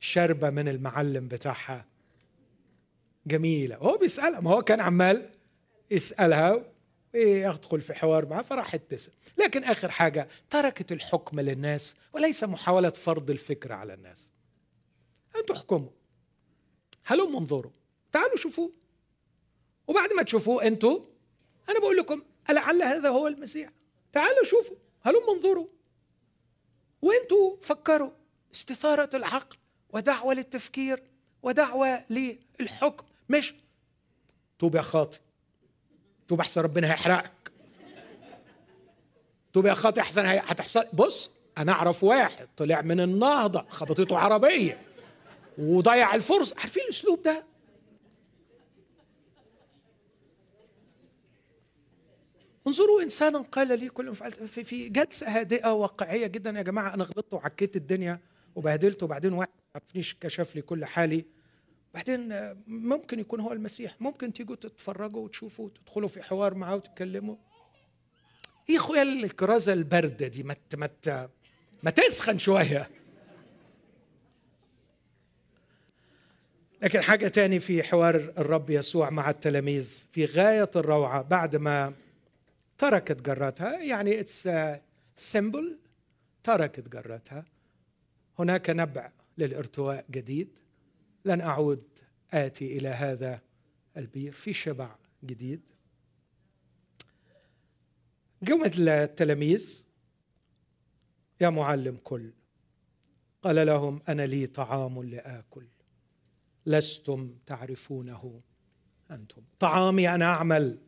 شربة 0.00 0.50
من 0.50 0.68
المعلم 0.68 1.28
بتاعها. 1.28 1.86
جميلة. 3.26 3.78
وهو 3.78 3.96
بيسألها 3.98 4.40
ما 4.40 4.50
هو 4.50 4.62
كان 4.62 4.80
عمال 4.80 5.30
يسألها 5.90 6.64
ويدخل 7.14 7.80
في 7.80 7.94
حوار 7.94 8.26
معها 8.26 8.42
فراحت 8.42 8.82
تسأل. 8.88 9.14
لكن 9.38 9.64
آخر 9.64 9.90
حاجة 9.90 10.28
تركت 10.50 10.92
الحكم 10.92 11.40
للناس 11.40 11.94
وليس 12.12 12.44
محاولة 12.44 12.90
فرض 12.90 13.30
الفكرة 13.30 13.74
على 13.74 13.94
الناس. 13.94 14.30
أنتوا 15.36 15.56
احكموا. 15.56 15.90
هلم 17.04 17.36
انظروا. 17.36 17.72
تعالوا 18.12 18.36
شوفوه. 18.36 18.72
وبعد 19.86 20.12
ما 20.12 20.22
تشوفوه 20.22 20.66
أنتوا 20.66 21.00
أنا 21.68 21.78
بقول 21.78 21.96
لكم 21.96 22.22
لعل 22.50 22.82
هذا 22.82 23.08
هو 23.08 23.28
المسيح. 23.28 23.70
تعالوا 24.12 24.44
شوفوا. 24.44 24.76
هلم 25.04 25.30
انظروا. 25.34 25.66
وانتوا 27.02 27.56
فكروا. 27.62 28.10
استثارة 28.54 29.10
العقل 29.14 29.56
ودعوة 29.90 30.34
للتفكير 30.34 31.02
ودعوة 31.42 32.04
للحكم. 32.60 33.06
مش 33.28 33.54
توب 34.58 34.74
يا 34.74 34.82
خاطئ 34.82 35.18
توب 36.28 36.40
أحسن 36.40 36.60
ربنا 36.60 36.92
هيحرقك. 36.92 37.52
توب 39.52 39.66
يا 39.66 39.74
خاطئ 39.74 40.00
أحسن 40.00 40.26
هتحصل. 40.26 40.84
بص 40.92 41.30
أنا 41.58 41.72
أعرف 41.72 42.04
واحد 42.04 42.48
طلع 42.56 42.80
من 42.80 43.00
النهضة 43.00 43.66
خبطته 43.70 44.18
عربية 44.18 44.80
وضيع 45.58 46.14
الفرصة. 46.14 46.56
عارفين 46.58 46.82
الأسلوب 46.82 47.22
ده؟ 47.22 47.51
انظروا 52.66 53.02
إنسانا 53.02 53.38
قال 53.38 53.80
لي 53.80 53.88
كل 53.88 54.06
ما 54.06 54.14
فعلت 54.14 54.42
في, 54.42 54.64
في 54.64 54.88
جلسة 54.88 55.40
هادئة 55.40 55.72
واقعية 55.72 56.26
جدا 56.26 56.50
يا 56.50 56.62
جماعة 56.62 56.94
أنا 56.94 57.04
غلطت 57.04 57.34
وعكيت 57.34 57.76
الدنيا 57.76 58.20
وبهدلت 58.54 59.02
وبعدين 59.02 59.32
واحد 59.32 59.50
ما 59.74 59.80
عرفنيش 59.80 60.16
كشف 60.20 60.56
لي 60.56 60.62
كل 60.62 60.84
حالي. 60.84 61.24
بعدين 61.94 62.28
ممكن 62.66 63.20
يكون 63.20 63.40
هو 63.40 63.52
المسيح. 63.52 63.96
ممكن 64.00 64.32
تيجوا 64.32 64.56
تتفرجوا 64.56 65.24
وتشوفوا 65.24 65.64
وتدخلوا 65.64 66.08
في 66.08 66.22
حوار 66.22 66.54
معاه 66.54 66.76
وتتكلموا. 66.76 67.36
إيه 68.70 68.76
إخويا 68.76 69.02
الكرازة 69.02 69.72
الباردة 69.72 70.28
دي 70.28 70.42
مت 70.42 70.76
مت 70.76 71.30
ما 71.82 71.90
تسخن 71.90 72.38
شوية. 72.38 72.90
لكن 76.82 77.00
حاجة 77.00 77.28
تاني 77.28 77.60
في 77.60 77.82
حوار 77.82 78.14
الرب 78.14 78.70
يسوع 78.70 79.10
مع 79.10 79.30
التلاميذ 79.30 80.06
في 80.12 80.24
غاية 80.24 80.70
الروعة 80.76 81.22
بعد 81.22 81.56
ما 81.56 81.92
تركت 82.82 83.22
جرتها 83.22 83.82
يعني 83.82 84.20
it's 84.20 84.48
symbol 85.16 85.78
تركت 86.42 86.88
جرتها 86.88 87.44
هناك 88.38 88.70
نبع 88.70 89.12
للارتواء 89.38 90.06
جديد. 90.10 90.48
لن 91.24 91.40
أعود 91.40 91.84
آتي 92.32 92.78
إلى 92.78 92.88
هذا 92.88 93.40
البير. 93.96 94.32
في 94.32 94.52
شبع 94.52 94.96
جديد. 95.24 95.60
جمعت 98.42 98.78
التلاميذ. 98.78 99.84
يا 101.40 101.48
معلم 101.50 101.96
كل. 102.04 102.32
قال 103.42 103.66
لهم 103.66 104.02
أنا 104.08 104.22
لي 104.22 104.46
طعام 104.46 105.02
لآكل. 105.02 105.66
لستم 106.66 107.34
تعرفونه 107.46 108.40
أنتم. 109.10 109.42
طعامي 109.58 110.14
ان 110.14 110.22
أعمل. 110.22 110.78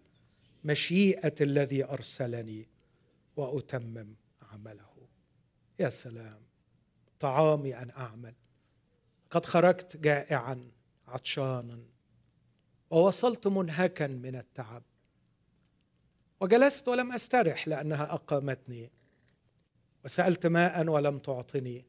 مشيئة 0.65 1.35
الذي 1.41 1.85
أرسلني 1.85 2.69
وأتمم 3.37 4.15
عمله. 4.43 5.09
يا 5.81 5.89
سلام. 5.89 6.43
طعامي 7.21 7.77
أن 7.77 7.91
أعمل. 7.91 8.35
قد 9.31 9.47
خرجت 9.47 9.97
جائعا 9.97 10.71
عطشانا 11.09 11.85
ووصلت 12.91 13.47
منهكا 13.47 14.07
من 14.07 14.37
التعب. 14.37 14.83
وجلست 16.41 16.89
ولم 16.89 17.13
أسترح 17.13 17.69
لأنها 17.69 18.15
أقامتني. 18.15 18.91
وسألت 20.05 20.47
ماء 20.47 20.89
ولم 20.89 21.19
تعطني. 21.19 21.85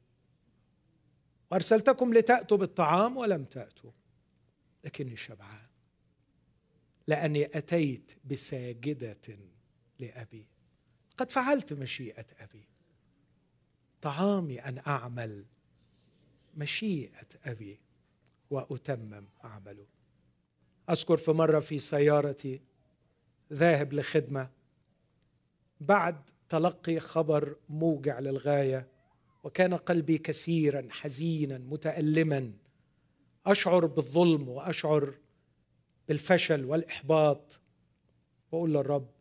وأرسلتكم 1.52 2.14
لتأتوا 2.14 2.58
بالطعام 2.58 3.18
ولم 3.18 3.46
تأتوا. 3.46 3.92
لكني 4.84 5.18
شبعان. 5.18 5.65
لأني 7.08 7.46
أتيت 7.46 8.12
بساجدة 8.26 9.38
لأبي. 10.00 10.48
قد 11.18 11.32
فعلت 11.32 11.74
مشيئة 11.74 12.26
أبي. 12.40 12.68
طعامي 14.02 14.60
أن 14.60 14.82
أعمل 14.88 15.46
مشيئة 16.58 17.28
أبي 17.46 17.80
وأتمم 18.50 19.28
عمله. 19.44 19.86
أذكر 20.90 21.18
في 21.18 21.32
مرة 21.32 21.60
في 21.60 21.80
سيارتي 21.80 22.62
ذاهب 23.54 23.94
لخدمة. 23.94 24.50
بعد 25.82 26.30
تلقي 26.50 27.00
خبر 27.00 27.56
موجع 27.70 28.20
للغاية 28.20 28.88
وكان 29.44 29.74
قلبي 29.74 30.18
كثيرا 30.18 30.88
حزينا 30.90 31.58
متالما. 31.58 32.54
أشعر 33.46 33.86
بالظلم 33.86 34.50
وأشعر 34.50 35.14
بالفشل 36.08 36.66
والإحباط. 36.66 37.60
واقول 38.52 38.74
للرب 38.74 39.12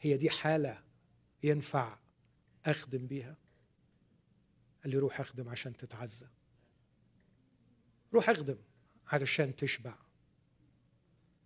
هي 0.00 0.16
دي 0.16 0.30
حالة 0.30 0.82
ينفع 1.42 1.98
أخدم 2.66 3.06
بيها؟ 3.06 3.36
قال 4.82 4.92
لي 4.92 4.98
روح 4.98 5.20
أخدم 5.20 5.48
عشان 5.48 5.76
تتعزى. 5.76 6.26
روح 8.14 8.30
أخدم 8.30 8.56
علشان 9.06 9.56
تشبع. 9.56 9.94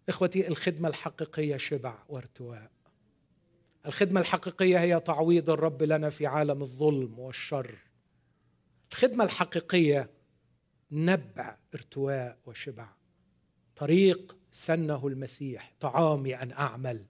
إخوتي 0.08 0.48
الخدمة 0.48 0.88
الحقيقية 0.88 1.56
شبع 1.56 2.04
وارتواء. 2.08 2.70
الخدمة 3.86 4.20
الحقيقية 4.20 4.80
هي 4.80 5.00
تعويض 5.00 5.50
الرب 5.50 5.82
لنا 5.82 6.10
في 6.10 6.26
عالم 6.26 6.62
الظلم 6.62 7.18
والشر. 7.18 7.78
الخدمة 8.92 9.24
الحقيقية 9.24 10.10
نبع 10.90 11.58
ارتواء 11.74 12.38
وشبع. 12.46 12.88
طريق 13.76 14.36
سنه 14.56 15.06
المسيح 15.06 15.72
طعامي 15.80 16.34
أن 16.34 16.52
أعمل 16.52 17.06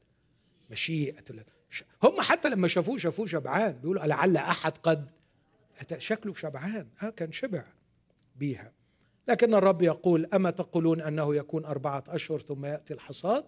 مشيئة 0.70 1.24
هم 2.02 2.20
حتى 2.20 2.48
لما 2.48 2.68
شافوه 2.68 2.98
شافوه 2.98 3.26
شبعان. 3.26 3.72
بيقولوا 3.72 4.06
لعل 4.06 4.36
أحد 4.36 4.78
قد 4.78 5.10
شكله 5.98 6.34
شبعان. 6.34 6.88
آه 7.02 7.10
كان 7.10 7.32
شبع 7.32 7.64
بيها. 8.36 8.72
لكن 9.28 9.54
الرب 9.54 9.82
يقول 9.82 10.26
أما 10.34 10.50
تقولون 10.50 11.00
أنه 11.00 11.34
يكون 11.34 11.64
أربعة 11.64 12.04
أشهر 12.08 12.40
ثم 12.40 12.64
يأتي 12.64 12.94
الحصاد؟ 12.94 13.44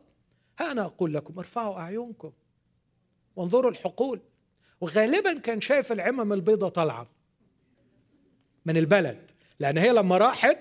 ها 0.60 0.72
أنا 0.72 0.84
أقول 0.84 1.14
لكم 1.14 1.38
ارفعوا 1.38 1.78
أعينكم. 1.78 2.32
وانظروا 3.36 3.70
الحقول. 3.70 4.20
وغالبا 4.80 5.38
كان 5.38 5.60
شايف 5.60 5.92
العمم 5.92 6.32
البيضة 6.32 6.68
طالعة 6.68 7.08
من 8.66 8.76
البلد. 8.76 9.30
لأن 9.60 9.78
هي 9.78 9.92
لما 9.92 10.18
راحت 10.18 10.58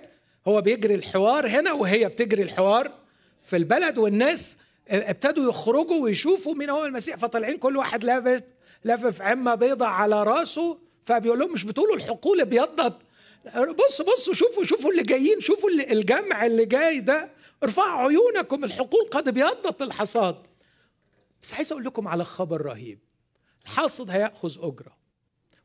هو 0.48 0.62
بيجري 0.62 0.96
الحوار 0.96 1.48
هنا 1.48 1.74
وهي 1.74 2.08
بتجري 2.08 2.44
الحوار 2.44 3.07
في 3.48 3.56
البلد 3.56 3.98
والناس 3.98 4.58
ابتدوا 4.89 5.50
يخرجوا 5.50 6.04
ويشوفوا 6.04 6.56
مين 6.56 6.70
هو 6.70 6.86
المسيح 6.86 7.16
فطالعين 7.16 7.58
كل 7.58 7.78
واحد 7.78 8.04
لافف 8.04 8.43
لافف 8.84 9.22
عمة 9.22 9.56
بيضة 9.56 9.86
على 9.86 10.24
راسه 10.24 10.80
فبيقول 11.04 11.39
لهم 11.39 11.54
مش 11.54 11.64
بتقولوا 11.64 11.95
الحقول 11.95 12.41
ابيضت؟ 12.41 12.98
بص 13.56 14.02
بصوا 14.02 14.34
شوفوا 14.34 14.64
شوفوا 14.64 14.91
اللي 14.91 15.04
جايين 15.04 15.39
شوفوا 15.39 15.70
اللي 15.70 15.91
الجمع 15.91 16.45
اللي 16.45 16.66
جاي 16.66 17.00
ده 17.00 17.32
ارفعوا 17.64 18.08
عيونكم 18.08 18.64
الحقول 18.64 19.10
قد 19.12 19.28
ابيضت 19.28 19.82
الحصاد. 19.82 20.36
بس 21.43 21.54
عايز 21.54 21.72
أقول 21.72 21.86
لكم 21.86 22.08
على 22.08 22.26
خبر 22.26 22.62
رهيب. 22.62 23.00
الحاصد 23.66 24.10
هيأخذ 24.10 24.56
أجرة 24.60 24.98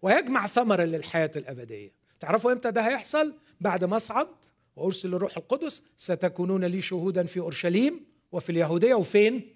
ويجمع 0.02 0.46
ثمرا 0.46 0.84
للحياة 0.84 1.30
الأبدية. 1.36 1.92
تعرفوا 2.20 2.52
إمتى 2.52 2.70
ده 2.70 2.80
هيحصل؟ 2.80 3.34
بعد 3.60 3.84
ما 3.84 3.96
أصعد. 3.96 4.28
وأرسل 4.76 5.14
الروح 5.14 5.36
القدس 5.36 5.82
ستكونون 5.96 6.64
لي 6.64 6.82
شهودا 6.82 7.24
في 7.24 7.40
أورشليم 7.40 8.04
وفي 8.32 8.50
اليهودية. 8.50 8.94
وفين؟ 8.94 9.54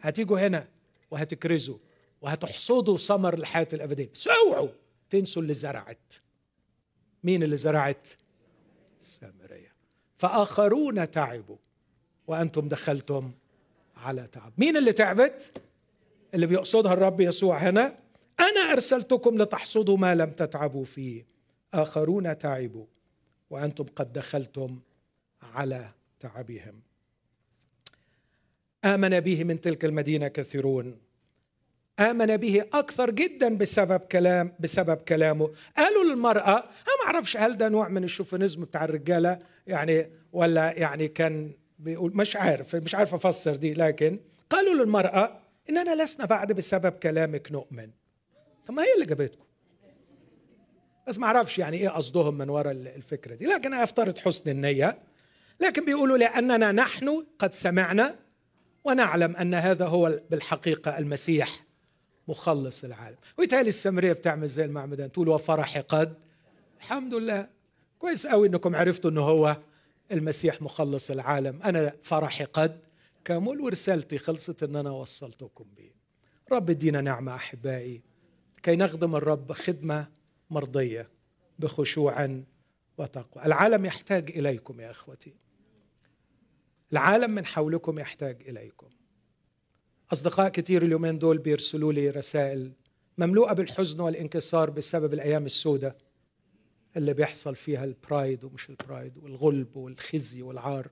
هتيجوا 0.00 0.46
هنا 0.46 0.68
وهتكرزوا 1.10 1.78
وهتحصدوا 2.20 2.98
ثمر 2.98 3.34
الحياة 3.34 3.68
الأبدية. 3.72 4.10
بس 4.14 4.28
اوعوا 4.28 4.68
تنسوا 5.10 5.42
اللي 5.42 5.54
زرعت. 5.54 6.12
مين 7.24 7.42
اللي 7.42 7.56
زرعت؟ 7.56 8.08
السامريه 9.00 9.74
فآخرون 10.16 11.10
تعبوا 11.10 11.56
وأنتم 12.26 12.68
دخلتم 12.68 13.32
على 13.96 14.26
تعب. 14.26 14.52
مين 14.58 14.76
اللي 14.76 14.92
تعبت؟ 14.92 15.52
اللي 16.34 16.46
بيقصدها 16.46 16.92
الرب 16.92 17.20
يسوع 17.20 17.58
هنا. 17.58 17.98
أنا 18.40 18.72
أرسلتكم 18.72 19.42
لتحصدوا 19.42 19.96
ما 19.96 20.14
لم 20.14 20.30
تتعبوا 20.30 20.84
فيه. 20.84 21.26
آخرون 21.74 22.38
تعبوا 22.38 22.86
وأنتم 23.50 23.84
قد 23.84 24.12
دخلتم 24.12 24.78
على 25.42 25.88
تعبهم. 26.20 26.80
آمن 28.84 29.20
به 29.20 29.44
من 29.44 29.60
تلك 29.60 29.84
المدينة 29.84 30.28
كثيرون. 30.28 30.98
آمن 32.00 32.36
به 32.36 32.64
أكثر 32.72 33.10
جدا 33.10 33.56
بسبب 33.56 34.00
كلام 34.00 34.52
بسبب 34.60 34.96
كلامه. 34.96 35.50
قالوا 35.76 36.04
للمرأة 36.04 36.58
أنا 36.58 36.96
ما 37.04 37.06
أعرفش 37.06 37.36
هل 37.36 37.56
ده 37.56 37.68
نوع 37.68 37.88
من 37.88 38.04
الشوفينيزم 38.04 38.64
بتاع 38.64 38.84
الرجالة؟ 38.84 39.38
يعني 39.66 40.10
ولا 40.32 40.72
يعني 40.72 41.08
كان 41.08 41.50
بيقول 41.78 42.16
مش 42.16 42.36
عارف 42.36 42.76
مش 42.76 42.94
عارف 42.94 43.14
أفسر 43.14 43.56
دي 43.56 43.74
لكن 43.74 44.18
قالوا 44.50 44.74
للمرأة 44.74 45.40
إننا 45.70 46.02
لسنا 46.02 46.24
بعد 46.26 46.52
بسبب 46.52 46.92
كلامك 46.92 47.52
نؤمن. 47.52 47.90
طب 48.66 48.74
ما 48.74 48.82
هي 48.82 48.94
اللي 48.94 49.06
جابتكم؟ 49.06 49.44
بس 51.06 51.18
ما 51.18 51.26
أعرفش 51.26 51.58
يعني 51.58 51.76
إيه 51.76 51.88
قصدهم 51.88 52.38
من 52.38 52.50
وراء 52.50 52.72
الفكرة 52.72 53.34
دي. 53.34 53.46
لكن 53.46 53.74
افترض 53.74 54.18
حسن 54.18 54.50
النية. 54.50 54.98
لكن 55.60 55.84
بيقولوا 55.84 56.16
لأننا 56.18 56.72
نحن 56.72 57.26
قد 57.38 57.54
سمعنا 57.54 58.16
ونعلم 58.84 59.36
أن 59.36 59.54
هذا 59.54 59.86
هو 59.86 60.20
بالحقيقة 60.30 60.98
المسيح 60.98 61.64
مخلص 62.28 62.84
العالم. 62.84 63.16
ويتهيألي 63.38 63.68
السامريه 63.68 64.12
بتعمل 64.12 64.48
زي 64.48 64.64
المعمدان 64.64 65.12
تقول 65.12 65.28
وفرحي 65.28 65.80
قد. 65.80 66.14
الحمد 66.80 67.14
لله. 67.14 67.48
كويس 67.98 68.26
قوي 68.26 68.48
إنكم 68.48 68.76
عرفتوا 68.76 69.10
إنه 69.10 69.20
هو 69.20 69.56
المسيح 70.12 70.62
مخلص 70.62 71.10
العالم. 71.10 71.62
أنا 71.62 71.92
فرحي 72.02 72.44
قد 72.44 72.80
كمل 73.24 73.60
ورسالتي 73.60 74.18
خلصت 74.18 74.62
أن 74.62 74.76
أنا 74.76 74.90
وصلتكم 74.90 75.64
به 75.76 75.90
رب 76.52 76.70
ادينا 76.70 77.00
نعمة 77.00 77.34
أحبائي. 77.34 78.02
كي 78.62 78.76
نخدم 78.76 79.16
الرب 79.16 79.52
خدمة 79.52 80.06
مرضية 80.50 81.10
بخشوع 81.58 82.42
وتقوى. 82.98 83.44
العالم 83.44 83.84
يحتاج 83.84 84.30
إليكم 84.30 84.80
يا 84.80 84.90
أخوتي. 84.90 85.34
العالم 86.92 87.30
من 87.30 87.46
حولكم 87.46 87.98
يحتاج 87.98 88.48
إليكم. 88.48 88.88
أصدقاء 90.12 90.48
كثير 90.48 90.82
اليومين 90.82 91.18
دول 91.18 91.38
بيرسلوا 91.38 91.92
لي 91.92 92.10
رسائل 92.10 92.72
مملوءة 93.18 93.52
بالحزن 93.52 94.00
والانكسار 94.00 94.70
بسبب 94.70 95.14
الأيام 95.14 95.46
السوداء 95.46 95.96
اللي 96.96 97.14
بيحصل 97.14 97.56
فيها 97.56 97.84
البرايد 97.84 98.44
ومش 98.44 98.70
البرايد 98.70 99.18
والغلب 99.18 99.76
والخزي 99.76 100.42
والعار. 100.42 100.90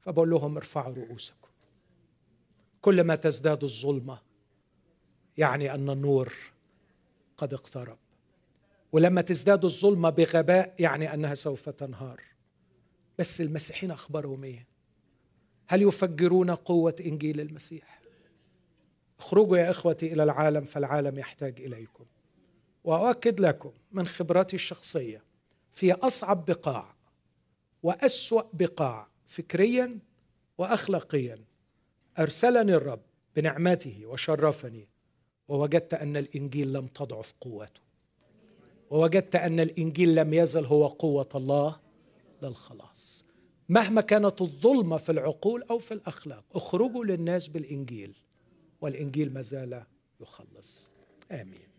فبقول 0.00 0.30
لهم 0.30 0.56
ارفعوا 0.56 0.94
رؤوسكم. 0.94 1.48
كل 2.80 3.04
ما 3.04 3.14
تزداد 3.14 3.64
الظلمة 3.64 4.18
يعني 5.36 5.74
أن 5.74 5.90
النور 5.90 6.32
قد 7.36 7.54
اقترب. 7.54 7.98
ولما 8.92 9.20
تزداد 9.20 9.64
الظلمه 9.64 10.10
بغباء 10.10 10.74
يعني 10.78 11.14
أنها 11.14 11.34
سوف 11.34 11.68
تنهار. 11.68 12.22
بس 13.18 13.40
المسيحيين 13.40 13.92
اخبارهم 13.92 14.44
إيه 14.44 14.66
هل 15.66 15.82
يفجرون 15.82 16.50
قوة 16.50 16.96
إنجيل 17.06 17.40
المسيح؟ 17.40 18.02
اخرجوا 19.18 19.56
يا 19.56 19.70
إخوتي 19.70 20.12
إلى 20.12 20.22
العالم 20.22 20.64
فالعالم 20.64 21.18
يحتاج 21.18 21.60
إليكم. 21.60 22.04
وأؤكد 22.84 23.40
لكم 23.40 23.72
من 23.92 24.06
خبراتي 24.06 24.56
الشخصية 24.56 25.24
في 25.72 25.92
أصعب 25.92 26.44
بقاع 26.44 26.94
وأسوأ 27.82 28.42
بقاع 28.52 29.08
فكريا 29.26 29.98
واخلاقيا 30.58 31.44
أرسلني 32.18 32.74
الرب 32.74 33.02
بنعمته 33.36 34.06
وشرفني 34.06 34.88
ووجدت 35.48 35.94
أن 35.94 36.16
الإنجيل 36.16 36.72
لم 36.72 36.86
تضعف 36.86 37.34
قوته. 37.40 37.80
ووجدت 38.92 39.36
أن 39.36 39.60
الإنجيل 39.60 40.14
لم 40.14 40.34
يزل 40.34 40.64
هو 40.66 40.86
قوة 40.86 41.28
الله 41.34 41.76
للخلاص. 42.42 43.24
مهما 43.68 44.00
كانت 44.00 44.42
الظلمه 44.42 44.96
في 44.96 45.12
العقول 45.12 45.62
أو 45.62 45.78
في 45.78 45.94
الأخلاق 45.94 46.44
اخرجوا 46.54 47.04
للناس 47.04 47.48
بالإنجيل 47.48 48.14
والإنجيل 48.80 49.34
ما 49.34 49.42
زال 49.42 49.82
يخلص. 50.20 50.86
آمين. 51.30 51.71